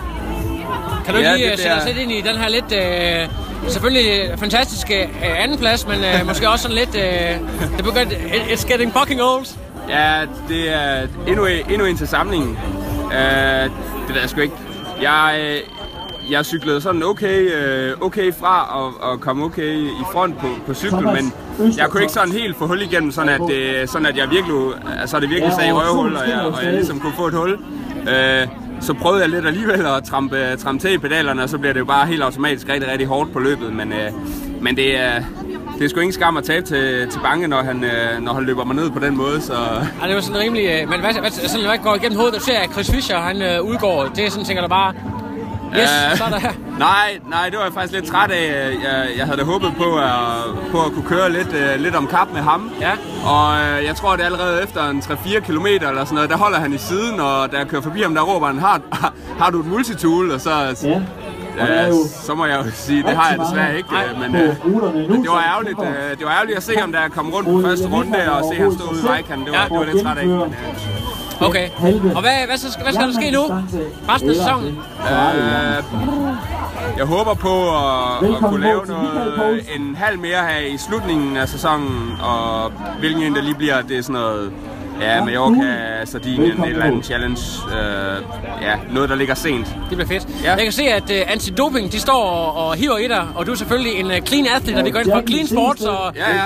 Kan 1.04 1.14
du 1.14 1.20
Ja, 1.20 1.36
lige 1.36 1.52
uh, 1.52 1.58
sætte 1.58 1.74
os 1.74 1.84
lidt 1.86 1.98
ind 1.98 2.12
i 2.12 2.20
den 2.20 2.36
her 2.36 2.48
lidt... 2.48 2.64
Uh, 2.64 3.70
selvfølgelig 3.72 4.38
fantastiske 4.38 5.08
uh, 5.12 5.42
andenplads, 5.42 5.86
men 5.86 5.98
uh, 5.98 6.26
måske 6.28 6.48
også 6.48 6.62
sådan 6.62 6.76
lidt... 6.76 6.88
Uh, 6.94 7.48
det 7.76 7.84
begynder, 7.84 8.12
it, 8.12 8.42
it's 8.58 8.68
getting 8.68 8.92
fucking 8.98 9.22
old. 9.22 9.46
ja 9.88 10.20
det 10.48 10.72
er 10.72 11.06
endnu, 11.26 11.46
endnu 11.46 11.84
en 11.84 11.96
til 11.96 12.08
samlingen. 12.08 12.58
Uh, 13.04 13.12
det 14.06 14.14
ved 14.14 14.20
jeg 14.20 14.30
sgu 14.30 14.40
ikke. 14.40 14.54
Jeg, 15.02 15.36
øh, 15.40 15.60
jeg 16.30 16.44
cyklede 16.44 16.80
sådan 16.80 17.02
okay, 17.02 17.50
øh, 17.54 17.92
okay 18.00 18.32
fra 18.32 18.78
og, 18.80 18.92
og 19.00 19.20
kom 19.20 19.42
okay 19.42 19.74
i 19.76 20.04
front 20.12 20.38
på, 20.38 20.46
på 20.66 20.74
cyklen, 20.74 21.04
men 21.04 21.32
jeg 21.78 21.88
kunne 21.90 22.02
ikke 22.02 22.12
sådan 22.12 22.32
helt 22.32 22.56
få 22.56 22.66
hul 22.66 22.82
igennem, 22.82 23.10
sådan 23.10 23.28
at, 23.28 23.40
det, 23.48 23.90
sådan 23.90 24.06
at 24.06 24.16
jeg 24.16 24.30
virkelig, 24.30 24.56
altså 25.00 25.20
det 25.20 25.30
virkelig 25.30 25.52
sagde 25.52 25.68
i 25.68 25.72
røvhul, 25.72 26.16
og 26.16 26.28
jeg, 26.28 26.40
og 26.40 26.64
jeg 26.64 26.72
ligesom 26.72 27.00
kunne 27.00 27.12
få 27.16 27.26
et 27.26 27.34
hul. 27.34 27.58
Øh, 28.08 28.46
så 28.80 28.94
prøvede 28.94 29.20
jeg 29.20 29.30
lidt 29.30 29.46
alligevel 29.46 29.86
at 29.86 30.04
trampe, 30.04 30.56
trampe 30.56 30.86
til 30.86 30.92
i 30.94 30.98
pedalerne, 30.98 31.42
og 31.42 31.48
så 31.48 31.58
bliver 31.58 31.72
det 31.72 31.80
jo 31.80 31.84
bare 31.84 32.06
helt 32.06 32.22
automatisk 32.22 32.68
rigtig, 32.68 32.90
rigtig 32.90 33.06
hårdt 33.06 33.32
på 33.32 33.38
løbet. 33.38 33.72
Men, 33.72 33.92
øh, 33.92 34.10
men 34.60 34.76
det 34.76 35.00
er, 35.00 35.22
det 35.78 35.84
er 35.84 35.88
sgu 35.88 36.00
ingen 36.00 36.12
skam 36.12 36.36
at 36.36 36.44
tabe 36.44 36.66
til, 36.66 37.08
til 37.10 37.20
Bange, 37.20 37.48
når 37.48 37.62
han, 37.62 37.84
øh, 37.84 38.20
når 38.22 38.32
han 38.32 38.44
løber 38.44 38.64
mig 38.64 38.76
ned 38.76 38.90
på 38.90 38.98
den 38.98 39.16
måde. 39.16 39.40
Så 39.40 39.54
Ja, 40.02 40.06
det 40.06 40.14
var 40.14 40.20
sådan 40.20 40.40
rimelig... 40.40 40.66
Øh, 40.66 40.88
men 40.88 41.00
hvad, 41.00 41.20
hvad, 41.20 41.30
sådan, 41.30 41.66
hvad 41.66 41.78
går 41.78 41.94
igennem 41.94 42.18
hovedet? 42.18 42.34
Du 42.34 42.40
ser, 42.40 42.58
at 42.58 42.70
Chris 42.72 42.90
Fischer, 42.90 43.18
han 43.18 43.42
øh, 43.42 43.62
udgår. 43.62 44.04
Det 44.16 44.26
er 44.26 44.30
sådan, 44.30 44.44
tænker 44.44 44.62
du 44.62 44.68
bare... 44.68 44.94
Yes, 45.76 45.90
Øh, 46.10 46.16
så 46.16 46.24
er 46.24 46.28
der... 46.28 46.40
nej, 46.78 47.18
nej, 47.30 47.48
det 47.48 47.58
var 47.58 47.64
jeg 47.64 47.72
faktisk 47.74 47.92
lidt 47.94 48.06
træt 48.06 48.30
af. 48.30 48.74
Jeg, 48.84 49.08
jeg 49.18 49.24
havde 49.26 49.38
da 49.38 49.44
håbet 49.44 49.72
på 49.76 49.96
at, 49.98 50.10
på 50.70 50.84
at 50.84 50.92
kunne 50.92 51.04
køre 51.08 51.32
lidt, 51.32 51.48
uh, 51.48 51.80
lidt 51.82 51.94
om 51.94 52.06
kap 52.06 52.28
med 52.32 52.40
ham. 52.40 52.70
Ja. 52.80 52.92
Og 53.26 53.52
uh, 53.78 53.84
jeg 53.84 53.96
tror, 53.96 54.12
det 54.16 54.20
er 54.20 54.26
allerede 54.26 54.62
efter 54.62 54.88
en 54.90 54.98
3-4 54.98 55.38
km 55.40 55.66
eller 55.66 56.04
sådan 56.04 56.14
noget, 56.14 56.30
der 56.30 56.36
holder 56.36 56.58
han 56.58 56.72
i 56.72 56.78
siden, 56.78 57.20
og 57.20 57.52
da 57.52 57.56
jeg 57.58 57.66
kører 57.68 57.82
forbi 57.82 58.02
ham, 58.02 58.14
der 58.14 58.22
råber 58.22 58.46
han, 58.46 58.58
har, 58.58 58.80
har 59.38 59.50
du 59.50 59.60
et 59.60 59.66
multitool? 59.66 60.30
Og 60.30 60.40
så, 60.40 60.50
ja. 61.58 61.88
uh, 61.90 61.94
så 62.22 62.34
må 62.34 62.44
jeg 62.46 62.58
jo 62.66 62.70
sige, 62.74 63.02
det 63.02 63.16
har 63.16 63.30
jeg 63.30 63.38
desværre 63.46 63.76
ikke. 63.76 63.88
Uh, 64.14 64.20
men, 64.20 64.30
uh, 64.64 65.10
men 65.10 65.22
det 65.22 65.30
var 65.30 65.42
ærgerligt, 65.52 65.78
uh, 65.78 65.86
det 66.18 66.24
var 66.24 66.32
ærgerligt 66.32 66.56
at 66.56 66.62
se 66.62 66.76
ham, 66.76 66.92
da 66.92 66.98
jeg 67.00 67.10
kom 67.10 67.30
rundt 67.30 67.48
på 67.48 67.60
første 67.68 67.86
runde, 67.88 68.32
og 68.32 68.52
se 68.52 68.60
ham 68.62 68.72
stå 68.78 68.84
ude 68.92 69.00
i 69.00 69.06
vejkanten. 69.06 69.46
Det 69.46 69.52
var, 69.52 69.68
det 69.68 69.78
var 69.78 69.84
lidt 69.84 70.02
træt 70.04 70.18
af. 70.18 70.26
Men, 70.26 70.40
uh, 70.40 70.52
Okay. 71.40 71.68
Og 72.14 72.20
hvad, 72.20 72.46
hvad, 72.46 72.56
så, 72.56 72.78
hvad 72.82 72.92
skal 72.92 73.06
der 73.06 73.12
ske 73.12 73.30
nu? 73.30 73.42
Resten 74.08 74.30
af 74.30 74.36
sæsonen? 74.36 74.68
Øh, 74.68 75.84
jeg 76.96 77.04
håber 77.06 77.34
på 77.34 77.54
at, 77.70 78.34
at 78.34 78.38
kunne 78.38 78.60
lave 78.60 78.86
noget, 78.86 79.64
en 79.76 79.96
halv 79.96 80.18
mere 80.18 80.46
her 80.48 80.58
i 80.58 80.76
slutningen 80.76 81.36
af 81.36 81.48
sæsonen, 81.48 82.16
og 82.22 82.70
hvilken 82.98 83.22
en 83.22 83.34
der 83.34 83.42
lige 83.42 83.54
bliver, 83.54 83.82
det 83.82 83.98
er 83.98 84.02
sådan 84.02 84.12
noget, 84.12 84.52
ja, 85.00 85.24
Mallorca, 85.24 86.04
Sardinien, 86.04 86.64
et 86.64 86.68
eller 86.70 86.84
andet 86.84 87.04
challenge, 87.04 87.42
øh, 87.68 88.22
ja, 88.62 88.74
noget 88.92 89.08
der 89.08 89.14
ligger 89.14 89.34
sent. 89.34 89.66
Det 89.66 89.96
bliver 89.96 90.06
fedt. 90.06 90.26
Ja. 90.44 90.54
Jeg 90.54 90.62
kan 90.62 90.72
se, 90.72 90.82
at 90.82 91.02
uh, 91.02 91.32
antidoping, 91.32 91.92
de 91.92 92.00
står 92.00 92.24
og, 92.24 92.68
og 92.68 92.74
hiver 92.74 92.98
i 92.98 93.08
dig, 93.08 93.26
og 93.34 93.46
du 93.46 93.52
er 93.52 93.56
selvfølgelig 93.56 93.92
en 94.00 94.06
uh, 94.06 94.18
clean 94.26 94.46
athlete, 94.56 94.78
og 94.78 94.84
vi 94.84 94.90
går 94.90 95.00
ind 95.00 95.10
for 95.12 95.22
clean 95.26 95.46
sport, 95.46 95.78
så 95.78 95.96
Ja, 96.16 96.36
ja. 96.36 96.44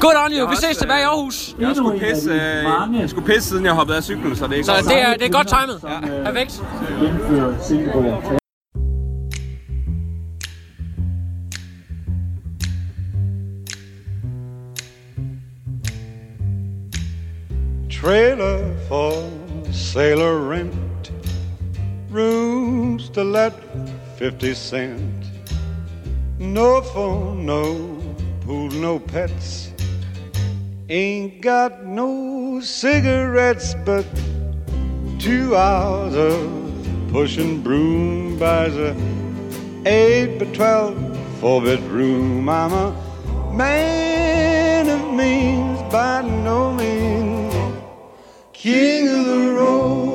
good 0.00 0.14
on 0.26 0.32
you. 0.32 0.50
Vi 0.50 0.56
ses 0.56 0.76
tilbage 0.76 1.00
i 1.00 1.04
Aarhus. 1.04 1.54
Jeg 1.60 1.72
skulle 1.76 2.00
pisse, 2.00 2.30
øh, 2.30 3.00
jeg 3.00 3.10
skulle 3.10 3.26
pisse 3.26 3.48
siden 3.48 3.64
jeg 3.64 3.72
hoppede 3.72 3.96
af 3.96 4.02
cyklen, 4.04 4.36
så 4.36 4.44
det 4.44 4.52
er 4.52 4.56
ikke 4.56 4.66
Så 4.66 4.72
det 4.88 5.02
er, 5.02 5.12
det 5.14 5.22
er 5.22 5.30
godt 5.30 5.48
timet. 5.48 5.80
Perfekt. 6.24 6.62
Trailer 18.06 18.72
for 18.86 19.12
sailor 19.72 20.38
rent, 20.38 21.10
rooms 22.08 23.08
to 23.10 23.24
let 23.24 23.52
50 24.16 24.54
cent. 24.54 25.24
No 26.38 26.82
phone, 26.82 27.44
no 27.44 28.00
pool, 28.42 28.70
no 28.70 29.00
pets. 29.00 29.72
Ain't 30.88 31.40
got 31.40 31.84
no 31.84 32.60
cigarettes, 32.60 33.74
but 33.84 34.06
two 35.18 35.56
hours 35.56 36.14
of 36.14 37.10
pushing 37.10 37.60
broom 37.60 38.38
buys 38.38 38.76
a 38.76 38.94
eight 39.84 40.38
by 40.38 40.46
twelve 40.54 40.94
four 41.40 41.60
bedroom. 41.60 42.48
I'm 42.48 42.72
a 42.72 43.52
man 43.52 44.88
of 44.88 45.12
means 45.12 45.82
by 45.90 46.22
no 46.22 46.72
means, 46.72 47.25
king 48.66 49.08
of 49.08 49.26
the 49.26 49.52
road. 49.52 50.05